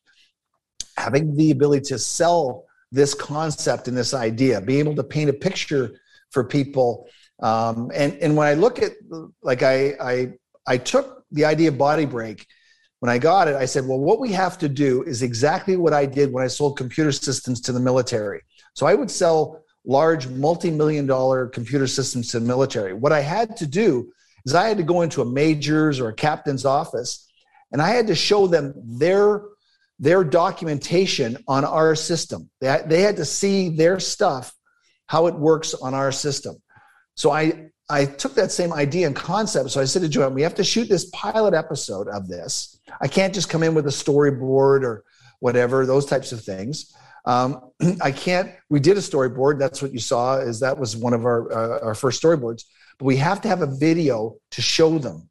having 0.96 1.36
the 1.36 1.50
ability 1.50 1.82
to 1.82 1.98
sell 1.98 2.64
this 2.92 3.12
concept 3.12 3.88
and 3.88 3.96
this 3.96 4.14
idea 4.14 4.60
being 4.60 4.80
able 4.80 4.94
to 4.94 5.02
paint 5.02 5.28
a 5.28 5.32
picture 5.32 5.98
for 6.30 6.44
people 6.44 7.08
um, 7.42 7.90
and 7.92 8.14
and 8.22 8.36
when 8.36 8.46
i 8.46 8.54
look 8.54 8.80
at 8.80 8.92
like 9.42 9.64
I, 9.64 9.94
I 10.00 10.32
i 10.66 10.78
took 10.78 11.24
the 11.32 11.44
idea 11.44 11.70
of 11.70 11.76
body 11.76 12.04
break 12.04 12.46
when 13.00 13.10
i 13.10 13.18
got 13.18 13.48
it 13.48 13.56
i 13.56 13.64
said 13.64 13.84
well 13.84 13.98
what 13.98 14.20
we 14.20 14.30
have 14.30 14.58
to 14.58 14.68
do 14.68 15.02
is 15.02 15.22
exactly 15.22 15.76
what 15.76 15.92
i 15.92 16.06
did 16.06 16.32
when 16.32 16.44
i 16.44 16.48
sold 16.48 16.78
computer 16.78 17.10
systems 17.10 17.60
to 17.62 17.72
the 17.72 17.80
military 17.80 18.42
so 18.74 18.86
i 18.86 18.94
would 18.94 19.10
sell 19.10 19.64
large 19.88 20.28
multi-million 20.28 21.06
dollar 21.06 21.46
computer 21.48 21.86
systems 21.86 22.30
to 22.30 22.38
the 22.38 22.46
military. 22.46 22.92
What 22.92 23.10
I 23.10 23.20
had 23.20 23.56
to 23.56 23.66
do 23.66 24.12
is 24.44 24.54
I 24.54 24.68
had 24.68 24.78
to 24.78 24.82
go 24.82 25.02
into 25.02 25.22
a 25.22 25.24
major's 25.24 26.00
or 26.00 26.08
a 26.08 26.14
captain's 26.14 26.64
office 26.64 27.28
and 27.72 27.82
I 27.82 27.90
had 27.90 28.06
to 28.08 28.14
show 28.14 28.46
them 28.46 28.74
their 28.76 29.42
their 30.00 30.22
documentation 30.22 31.36
on 31.48 31.64
our 31.64 31.96
system. 31.96 32.48
They, 32.60 32.80
they 32.86 33.02
had 33.02 33.16
to 33.16 33.24
see 33.24 33.68
their 33.70 33.98
stuff, 33.98 34.54
how 35.06 35.26
it 35.26 35.34
works 35.34 35.74
on 35.74 35.92
our 35.92 36.12
system. 36.12 36.56
So 37.14 37.30
I 37.30 37.70
I 37.90 38.04
took 38.04 38.34
that 38.34 38.52
same 38.52 38.72
idea 38.72 39.06
and 39.06 39.16
concept. 39.16 39.70
So 39.70 39.80
I 39.80 39.86
said 39.86 40.02
to 40.02 40.08
Joanne, 40.08 40.34
we 40.34 40.42
have 40.42 40.54
to 40.56 40.64
shoot 40.64 40.88
this 40.88 41.06
pilot 41.06 41.54
episode 41.54 42.06
of 42.08 42.28
this. 42.28 42.78
I 43.00 43.08
can't 43.08 43.34
just 43.34 43.48
come 43.48 43.62
in 43.62 43.74
with 43.74 43.86
a 43.86 43.90
storyboard 43.90 44.82
or 44.82 45.04
whatever, 45.40 45.86
those 45.86 46.04
types 46.04 46.32
of 46.32 46.42
things. 46.42 46.94
Um, 47.24 47.70
I 48.02 48.12
can't. 48.12 48.50
We 48.68 48.80
did 48.80 48.96
a 48.98 49.00
storyboard. 49.00 49.58
That's 49.58 49.82
what 49.82 49.92
you 49.92 50.00
saw. 50.00 50.36
Is 50.38 50.60
that 50.60 50.78
was 50.78 50.96
one 50.96 51.14
of 51.14 51.24
our 51.24 51.52
uh, 51.52 51.86
our 51.86 51.94
first 51.94 52.22
storyboards. 52.22 52.64
But 52.98 53.04
we 53.06 53.16
have 53.16 53.40
to 53.42 53.48
have 53.48 53.62
a 53.62 53.66
video 53.66 54.36
to 54.52 54.62
show 54.62 54.98
them 54.98 55.28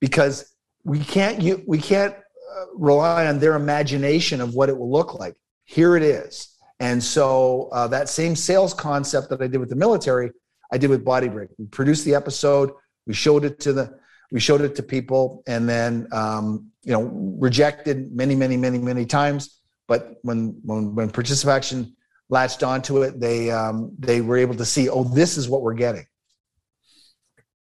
because 0.00 0.54
we 0.84 0.98
can't. 0.98 1.40
You, 1.40 1.62
we 1.66 1.78
can't 1.78 2.14
uh, 2.14 2.64
rely 2.74 3.26
on 3.26 3.38
their 3.38 3.54
imagination 3.54 4.40
of 4.40 4.54
what 4.54 4.68
it 4.68 4.76
will 4.76 4.90
look 4.90 5.14
like. 5.14 5.34
Here 5.64 5.96
it 5.96 6.02
is. 6.02 6.56
And 6.80 7.02
so 7.02 7.68
uh, 7.72 7.86
that 7.88 8.08
same 8.08 8.34
sales 8.34 8.74
concept 8.74 9.30
that 9.30 9.40
I 9.40 9.46
did 9.46 9.58
with 9.58 9.70
the 9.70 9.76
military, 9.76 10.32
I 10.72 10.78
did 10.78 10.90
with 10.90 11.04
Body 11.04 11.28
Break. 11.28 11.50
We 11.58 11.66
produced 11.66 12.04
the 12.04 12.14
episode. 12.14 12.72
We 13.06 13.14
showed 13.14 13.44
it 13.44 13.60
to 13.60 13.72
the. 13.72 13.98
We 14.30 14.40
showed 14.40 14.62
it 14.62 14.74
to 14.76 14.82
people, 14.82 15.42
and 15.46 15.68
then 15.68 16.08
um, 16.12 16.70
you 16.82 16.92
know 16.92 17.02
rejected 17.02 18.12
many, 18.12 18.34
many, 18.34 18.56
many, 18.56 18.78
many 18.78 19.06
times 19.06 19.62
but 19.92 20.16
when 20.22 20.58
when 20.64 20.94
when 20.94 21.12
Action 21.48 21.96
latched 22.28 22.62
onto 22.62 23.02
it, 23.02 23.20
they 23.20 23.50
um, 23.50 23.94
they 23.98 24.22
were 24.22 24.38
able 24.38 24.54
to 24.54 24.64
see, 24.64 24.88
oh, 24.88 25.04
this 25.04 25.36
is 25.36 25.50
what 25.50 25.60
we're 25.60 25.74
getting. 25.74 26.06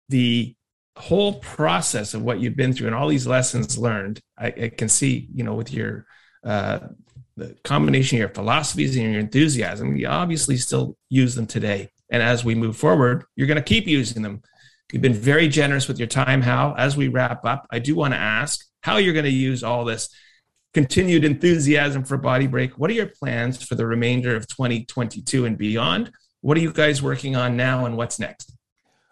The 0.09 0.55
whole 0.97 1.35
process 1.35 2.15
of 2.15 2.23
what 2.23 2.41
you've 2.41 2.57
been 2.57 2.73
through 2.73 2.89
and 2.89 2.97
all 2.97 3.09
these 3.09 3.27
lessons 3.27 3.79
learned, 3.79 4.21
I, 4.39 4.47
I 4.47 4.69
can 4.69 4.89
see, 4.89 5.29
you 5.33 5.45
know, 5.45 5.55
with 5.55 5.73
your 5.73 6.07
uh, 6.45 6.81
the 7.37 7.57
combination 7.65 8.17
of 8.17 8.21
your 8.21 8.29
philosophies 8.31 8.97
and 8.97 9.13
your 9.13 9.21
enthusiasm, 9.21 9.97
you 9.97 10.09
obviously 10.09 10.57
still 10.57 10.97
use 11.09 11.35
them 11.35 11.47
today. 11.47 11.89
And 12.11 12.23
as 12.23 12.45
we 12.45 12.55
move 12.55 12.77
forward, 12.77 13.25
you're 13.37 13.47
going 13.47 13.57
to 13.57 13.63
keep 13.63 13.87
using 13.87 14.23
them. 14.23 14.43
You've 14.93 15.03
been 15.03 15.15
very 15.15 15.49
generous 15.49 15.87
with 15.87 15.99
your 15.99 16.09
time, 16.09 16.43
Hal. 16.43 16.75
As 16.77 16.97
we 16.97 17.09
wrap 17.09 17.45
up, 17.45 17.67
I 17.71 17.79
do 17.79 17.95
want 17.95 18.15
to 18.15 18.19
ask 18.19 18.65
how 18.83 18.97
you're 18.97 19.13
going 19.13 19.25
to 19.25 19.31
use 19.31 19.63
all 19.63 19.85
this 19.85 20.09
continued 20.75 21.25
enthusiasm 21.25 22.05
for 22.05 22.17
Body 22.17 22.47
Break. 22.47 22.79
What 22.79 22.91
are 22.91 22.95
your 22.95 23.07
plans 23.07 23.63
for 23.63 23.75
the 23.75 23.87
remainder 23.87 24.35
of 24.35 24.49
2022 24.49 25.45
and 25.45 25.57
beyond? 25.57 26.11
What 26.41 26.57
are 26.57 26.61
you 26.61 26.73
guys 26.73 27.03
working 27.03 27.37
on 27.37 27.57
now, 27.57 27.85
and 27.85 27.97
what's 27.97 28.19
next? 28.19 28.58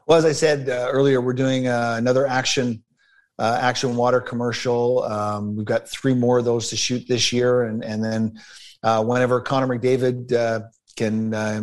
Well, 0.06 0.18
as 0.18 0.24
I 0.24 0.32
said 0.32 0.68
uh, 0.68 0.88
earlier, 0.90 1.20
we're 1.20 1.32
doing 1.32 1.66
uh, 1.66 1.94
another 1.98 2.26
action 2.26 2.82
uh, 3.38 3.58
action 3.60 3.96
water 3.96 4.20
commercial. 4.20 5.02
Um, 5.02 5.56
we've 5.56 5.66
got 5.66 5.88
three 5.88 6.14
more 6.14 6.38
of 6.38 6.44
those 6.44 6.70
to 6.70 6.76
shoot 6.76 7.06
this 7.08 7.32
year, 7.32 7.64
and 7.64 7.84
and 7.84 8.02
then 8.02 8.38
uh, 8.82 9.02
whenever 9.04 9.40
Connor 9.40 9.66
McDavid 9.66 10.32
uh, 10.32 10.60
can 10.96 11.34
uh, 11.34 11.60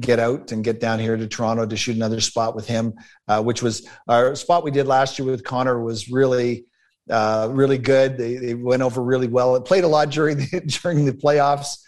get 0.00 0.18
out 0.18 0.50
and 0.50 0.64
get 0.64 0.80
down 0.80 0.98
here 0.98 1.16
to 1.16 1.28
Toronto 1.28 1.66
to 1.66 1.76
shoot 1.76 1.94
another 1.94 2.20
spot 2.20 2.56
with 2.56 2.66
him, 2.66 2.94
which 3.40 3.62
was 3.62 3.86
our 4.08 4.34
spot 4.34 4.64
we 4.64 4.70
did 4.70 4.86
last 4.86 5.18
year 5.18 5.30
with 5.30 5.44
Connor 5.44 5.80
was 5.80 6.08
really 6.10 6.64
uh, 7.10 7.48
really 7.52 7.78
good. 7.78 8.16
They, 8.16 8.36
they, 8.36 8.54
went 8.54 8.82
over 8.82 9.02
really 9.02 9.28
well. 9.28 9.56
It 9.56 9.64
played 9.64 9.84
a 9.84 9.88
lot 9.88 10.10
during 10.10 10.38
the, 10.38 10.78
during 10.82 11.04
the 11.04 11.12
playoffs, 11.12 11.78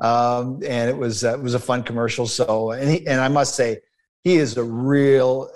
um, 0.00 0.60
and 0.66 0.90
it 0.90 0.96
was 0.96 1.24
uh, 1.24 1.34
it 1.34 1.42
was 1.42 1.54
a 1.54 1.60
fun 1.60 1.84
commercial. 1.84 2.26
So, 2.26 2.72
and 2.72 2.90
he, 2.90 3.06
and 3.06 3.20
I 3.20 3.28
must 3.28 3.54
say, 3.54 3.80
he 4.24 4.36
is 4.36 4.56
a 4.56 4.64
real, 4.64 5.50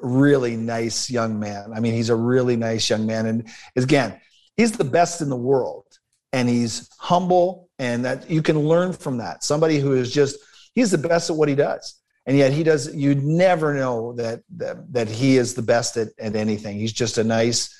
really 0.00 0.56
nice 0.56 1.08
young 1.08 1.40
man. 1.40 1.72
I 1.74 1.80
mean, 1.80 1.94
he's 1.94 2.10
a 2.10 2.16
really 2.16 2.56
nice 2.56 2.90
young 2.90 3.06
man, 3.06 3.26
and 3.26 3.48
again, 3.76 4.20
he's 4.56 4.72
the 4.72 4.84
best 4.84 5.22
in 5.22 5.30
the 5.30 5.36
world, 5.36 5.86
and 6.32 6.48
he's 6.48 6.90
humble, 6.98 7.70
and 7.78 8.04
that 8.04 8.28
you 8.28 8.42
can 8.42 8.58
learn 8.58 8.92
from 8.92 9.18
that. 9.18 9.44
Somebody 9.44 9.78
who 9.78 9.94
is 9.94 10.12
just 10.12 10.36
he's 10.74 10.90
the 10.90 10.98
best 10.98 11.30
at 11.30 11.36
what 11.36 11.48
he 11.48 11.54
does. 11.54 11.94
And 12.26 12.36
yet 12.36 12.52
he 12.52 12.62
does. 12.62 12.94
You 12.94 13.14
never 13.14 13.72
know 13.72 14.12
that, 14.16 14.42
that 14.58 14.92
that 14.92 15.08
he 15.08 15.38
is 15.38 15.54
the 15.54 15.62
best 15.62 15.96
at, 15.96 16.08
at 16.18 16.36
anything. 16.36 16.76
He's 16.76 16.92
just 16.92 17.16
a 17.16 17.24
nice, 17.24 17.74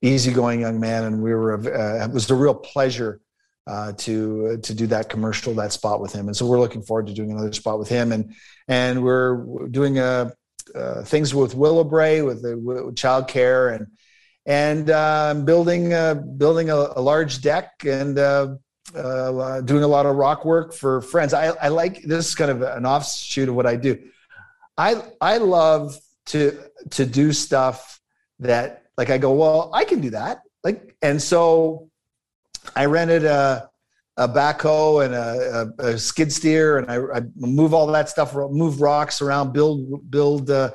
easygoing 0.00 0.60
young 0.60 0.80
man, 0.80 1.04
and 1.04 1.22
we 1.22 1.32
were 1.32 1.54
uh, 1.54 2.04
it 2.04 2.10
was 2.10 2.28
a 2.28 2.34
real 2.34 2.56
pleasure 2.56 3.20
uh, 3.68 3.92
to 3.98 4.58
to 4.60 4.74
do 4.74 4.88
that 4.88 5.08
commercial, 5.08 5.54
that 5.54 5.72
spot 5.72 6.00
with 6.00 6.12
him. 6.12 6.26
And 6.26 6.36
so 6.36 6.46
we're 6.46 6.58
looking 6.58 6.82
forward 6.82 7.06
to 7.06 7.14
doing 7.14 7.30
another 7.30 7.52
spot 7.52 7.78
with 7.78 7.88
him, 7.88 8.10
and 8.10 8.34
and 8.68 9.02
we're 9.02 9.68
doing 9.68 9.98
uh, 9.98 10.30
uh 10.74 11.02
things 11.04 11.34
with 11.34 11.54
Willowbrae 11.54 12.24
with 12.24 12.42
the 12.42 12.56
with 12.58 12.96
child 12.96 13.28
care 13.28 13.68
and 13.70 13.86
and 14.46 14.90
uh, 14.90 15.34
building 15.44 15.92
uh, 15.92 16.14
building 16.14 16.70
a, 16.70 16.76
a, 16.96 17.00
large 17.00 17.40
deck 17.40 17.70
and. 17.86 18.16
doing 18.16 19.84
a 19.84 19.88
lot 19.96 20.04
of 20.04 20.16
rock 20.16 20.44
work 20.44 20.74
for 20.74 21.00
friends. 21.00 21.32
I, 21.32 21.46
I 21.46 21.68
like 21.68 22.02
this 22.02 22.28
is 22.28 22.34
kind 22.34 22.50
of 22.50 22.60
an 22.62 22.84
offshoot 22.84 23.48
of 23.48 23.54
what 23.54 23.64
I 23.64 23.76
do. 23.76 23.96
I 24.76 25.02
I 25.20 25.38
love 25.38 25.96
to 26.26 26.58
to 26.90 27.06
do 27.06 27.32
stuff 27.32 28.00
that 28.40 28.82
like 28.96 29.10
I 29.10 29.18
go, 29.18 29.32
well, 29.32 29.70
I 29.72 29.84
can 29.84 30.00
do 30.00 30.10
that. 30.10 30.42
Like, 30.62 30.94
and 31.02 31.20
so 31.20 31.90
I 32.76 32.86
rented 32.86 33.24
a, 33.24 33.68
a 34.16 34.28
backhoe 34.28 35.04
and 35.04 35.14
a, 35.14 35.72
a, 35.78 35.92
a 35.94 35.98
skid 35.98 36.32
steer, 36.32 36.78
and 36.78 36.90
I, 36.90 37.18
I, 37.18 37.22
move 37.36 37.72
all 37.72 37.86
that 37.86 38.08
stuff, 38.08 38.34
move 38.34 38.80
rocks 38.80 39.22
around, 39.22 39.52
build 39.52 40.10
build 40.10 40.50
uh, 40.50 40.72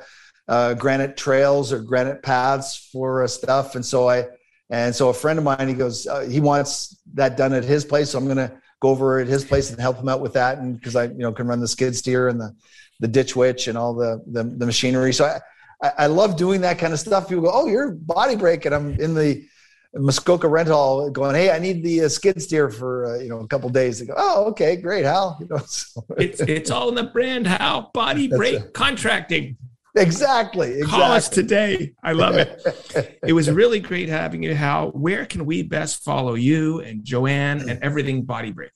uh, 0.48 0.74
granite 0.74 1.16
trails 1.16 1.72
or 1.72 1.78
granite 1.78 2.22
paths 2.22 2.88
for 2.90 3.22
uh, 3.22 3.28
stuff. 3.28 3.74
And 3.74 3.84
so 3.84 4.08
I, 4.08 4.26
and 4.70 4.94
so 4.94 5.08
a 5.08 5.14
friend 5.14 5.38
of 5.38 5.44
mine, 5.44 5.68
he 5.68 5.74
goes, 5.74 6.06
uh, 6.06 6.20
he 6.20 6.40
wants 6.40 7.00
that 7.14 7.36
done 7.36 7.52
at 7.52 7.64
his 7.64 7.84
place, 7.84 8.10
so 8.10 8.18
I'm 8.18 8.26
gonna 8.26 8.60
go 8.80 8.88
over 8.88 9.20
at 9.20 9.28
his 9.28 9.44
place 9.44 9.70
and 9.70 9.80
help 9.80 9.98
him 9.98 10.08
out 10.08 10.20
with 10.20 10.32
that, 10.32 10.58
and 10.58 10.76
because 10.76 10.96
I, 10.96 11.04
you 11.04 11.18
know, 11.18 11.32
can 11.32 11.46
run 11.46 11.60
the 11.60 11.68
skid 11.68 11.96
steer 11.96 12.28
and 12.28 12.40
the 12.40 12.54
the 13.00 13.08
ditch 13.08 13.36
witch 13.36 13.68
and 13.68 13.78
all 13.78 13.94
the 13.94 14.22
the, 14.26 14.42
the 14.42 14.66
machinery. 14.66 15.12
So 15.12 15.26
I, 15.26 15.40
I, 15.86 15.92
I, 16.04 16.06
love 16.06 16.36
doing 16.36 16.60
that 16.62 16.80
kind 16.80 16.92
of 16.92 16.98
stuff. 16.98 17.28
People 17.28 17.44
go, 17.44 17.52
"Oh, 17.52 17.66
you're 17.68 17.92
body 17.92 18.34
breaking. 18.34 18.72
I'm 18.72 18.98
in 18.98 19.14
the 19.14 19.46
Muskoka 19.94 20.48
rental 20.48 21.10
going, 21.10 21.34
"Hey, 21.34 21.50
I 21.50 21.58
need 21.58 21.82
the 21.82 22.04
uh, 22.04 22.08
skid 22.08 22.40
steer 22.42 22.70
for 22.70 23.06
uh, 23.06 23.18
you 23.18 23.28
know 23.28 23.40
a 23.40 23.46
couple 23.46 23.68
days." 23.70 23.98
They 23.98 24.06
go, 24.06 24.14
"Oh, 24.16 24.46
okay, 24.46 24.76
great, 24.76 25.04
Hal." 25.04 25.38
You 25.40 25.48
know, 25.48 25.58
so. 25.66 26.04
it's 26.18 26.40
it's 26.40 26.70
all 26.70 26.88
in 26.88 26.94
the 26.94 27.04
brand, 27.04 27.46
Hal. 27.46 27.90
Body 27.94 28.28
break 28.28 28.72
contracting. 28.72 29.56
Exactly, 29.96 30.74
exactly. 30.74 30.82
Call 30.86 31.12
us 31.12 31.28
today. 31.28 31.92
I 32.02 32.12
love 32.12 32.36
it. 32.36 33.18
it 33.26 33.32
was 33.32 33.50
really 33.50 33.80
great 33.80 34.08
having 34.08 34.42
you, 34.42 34.54
Hal. 34.54 34.90
Where 34.90 35.26
can 35.26 35.46
we 35.46 35.62
best 35.62 36.04
follow 36.04 36.34
you 36.34 36.80
and 36.80 37.04
Joanne 37.04 37.68
and 37.68 37.82
everything 37.82 38.22
Body 38.22 38.52
Break? 38.52 38.70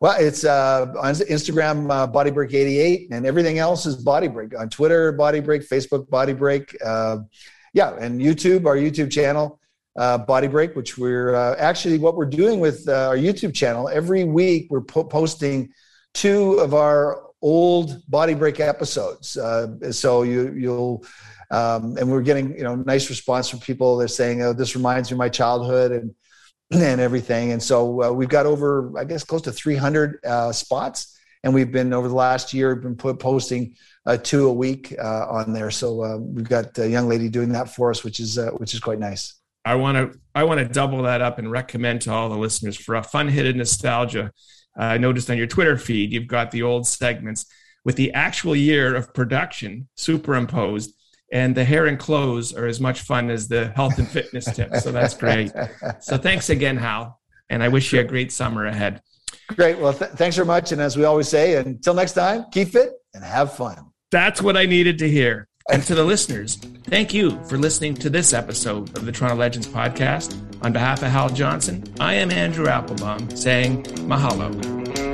Well, 0.00 0.16
it's 0.18 0.44
uh, 0.44 0.92
on 0.98 1.14
Instagram, 1.14 1.90
uh, 1.90 2.06
Body 2.06 2.30
Break 2.30 2.52
88, 2.52 3.08
and 3.10 3.26
everything 3.26 3.58
else 3.58 3.86
is 3.86 3.96
Body 3.96 4.28
Break. 4.28 4.58
On 4.58 4.68
Twitter, 4.68 5.12
Body 5.12 5.40
Break, 5.40 5.68
Facebook, 5.68 6.08
Body 6.08 6.32
Break. 6.32 6.76
Uh, 6.84 7.18
yeah, 7.72 7.94
and 7.98 8.20
YouTube, 8.20 8.66
our 8.66 8.76
YouTube 8.76 9.10
channel, 9.10 9.60
uh, 9.96 10.18
Body 10.18 10.48
Break, 10.48 10.74
which 10.74 10.98
we're 10.98 11.34
uh, 11.34 11.56
actually 11.58 11.98
what 11.98 12.16
we're 12.16 12.26
doing 12.26 12.60
with 12.60 12.88
uh, 12.88 13.08
our 13.08 13.16
YouTube 13.16 13.54
channel. 13.54 13.88
Every 13.88 14.24
week, 14.24 14.66
we're 14.70 14.80
po- 14.80 15.04
posting 15.04 15.72
two 16.14 16.54
of 16.54 16.74
our 16.74 17.22
old 17.42 18.02
Body 18.08 18.34
Break 18.34 18.60
episodes. 18.60 19.36
Uh, 19.36 19.92
so 19.92 20.22
you 20.22 20.52
you'll 20.54 21.04
um, 21.50 21.96
and 21.96 22.10
we're 22.10 22.22
getting 22.22 22.56
you 22.56 22.64
know 22.64 22.74
nice 22.74 23.08
response 23.08 23.48
from 23.48 23.60
people. 23.60 23.96
They're 23.96 24.08
saying, 24.08 24.42
"Oh, 24.42 24.52
this 24.52 24.74
reminds 24.74 25.10
me 25.10 25.14
of 25.14 25.18
my 25.18 25.28
childhood," 25.28 25.92
and 25.92 26.14
and 26.72 27.00
everything. 27.00 27.52
And 27.52 27.62
so 27.62 28.02
uh, 28.02 28.10
we've 28.10 28.28
got 28.28 28.46
over, 28.46 28.92
I 28.98 29.04
guess, 29.04 29.22
close 29.22 29.42
to 29.42 29.52
300 29.52 30.24
uh, 30.24 30.52
spots. 30.52 31.18
And 31.44 31.52
we've 31.52 31.70
been 31.70 31.92
over 31.92 32.08
the 32.08 32.14
last 32.14 32.54
year, 32.54 32.74
been 32.74 32.96
put, 32.96 33.18
posting 33.18 33.76
two 34.22 34.48
a 34.48 34.52
week 34.52 34.94
on 34.98 35.52
there. 35.52 35.70
So 35.70 36.16
we've 36.16 36.48
got 36.48 36.78
a 36.78 36.88
young 36.88 37.06
lady 37.06 37.28
doing 37.28 37.50
that 37.50 37.68
for 37.68 37.90
us, 37.90 38.02
which 38.02 38.18
is 38.18 38.38
which 38.56 38.72
is 38.72 38.80
quite 38.80 38.98
nice. 38.98 39.34
I 39.64 39.76
want 39.76 39.96
to 39.96 40.18
I 40.34 40.44
want 40.44 40.58
to 40.58 40.66
double 40.66 41.02
that 41.02 41.20
up 41.20 41.38
and 41.38 41.50
recommend 41.50 42.02
to 42.02 42.12
all 42.12 42.28
the 42.28 42.36
listeners 42.36 42.76
for 42.76 42.96
a 42.96 43.02
fun 43.02 43.28
hit 43.28 43.46
of 43.46 43.56
nostalgia. 43.56 44.32
Uh, 44.78 44.84
I 44.84 44.98
noticed 44.98 45.30
on 45.30 45.38
your 45.38 45.46
Twitter 45.46 45.78
feed 45.78 46.12
you've 46.12 46.26
got 46.26 46.50
the 46.50 46.62
old 46.62 46.86
segments 46.86 47.46
with 47.84 47.96
the 47.96 48.12
actual 48.12 48.56
year 48.56 48.94
of 48.94 49.14
production 49.14 49.88
superimposed 49.96 50.94
and 51.32 51.54
the 51.54 51.64
hair 51.64 51.86
and 51.86 51.98
clothes 51.98 52.52
are 52.52 52.66
as 52.66 52.80
much 52.80 53.00
fun 53.00 53.30
as 53.30 53.48
the 53.48 53.68
health 53.74 53.98
and 53.98 54.08
fitness 54.08 54.44
tips. 54.44 54.84
So 54.84 54.92
that's 54.92 55.14
great. 55.14 55.52
So 56.00 56.16
thanks 56.16 56.50
again, 56.50 56.76
Hal. 56.76 57.18
And 57.50 57.62
I 57.62 57.68
wish 57.68 57.92
you 57.92 58.00
a 58.00 58.04
great 58.04 58.30
summer 58.30 58.66
ahead. 58.66 59.02
Great. 59.48 59.78
Well, 59.78 59.92
th- 59.92 60.12
thanks 60.12 60.36
very 60.36 60.46
much. 60.46 60.72
And 60.72 60.80
as 60.80 60.96
we 60.96 61.04
always 61.04 61.28
say, 61.28 61.56
until 61.56 61.94
next 61.94 62.12
time, 62.12 62.46
keep 62.52 62.68
fit 62.68 62.92
and 63.14 63.24
have 63.24 63.52
fun. 63.54 63.76
That's 64.10 64.40
what 64.40 64.56
I 64.56 64.64
needed 64.64 64.98
to 65.00 65.10
hear. 65.10 65.48
And 65.70 65.82
to 65.84 65.94
the 65.94 66.04
listeners, 66.04 66.56
thank 66.56 67.14
you 67.14 67.42
for 67.44 67.56
listening 67.56 67.94
to 67.94 68.10
this 68.10 68.34
episode 68.34 68.94
of 68.98 69.06
the 69.06 69.12
Toronto 69.12 69.36
Legends 69.36 69.66
podcast. 69.66 70.36
On 70.62 70.74
behalf 70.74 71.02
of 71.02 71.08
Hal 71.08 71.30
Johnson, 71.30 71.82
I 71.98 72.14
am 72.14 72.30
Andrew 72.30 72.68
Applebaum 72.68 73.34
saying 73.34 73.82
mahalo. 74.06 75.13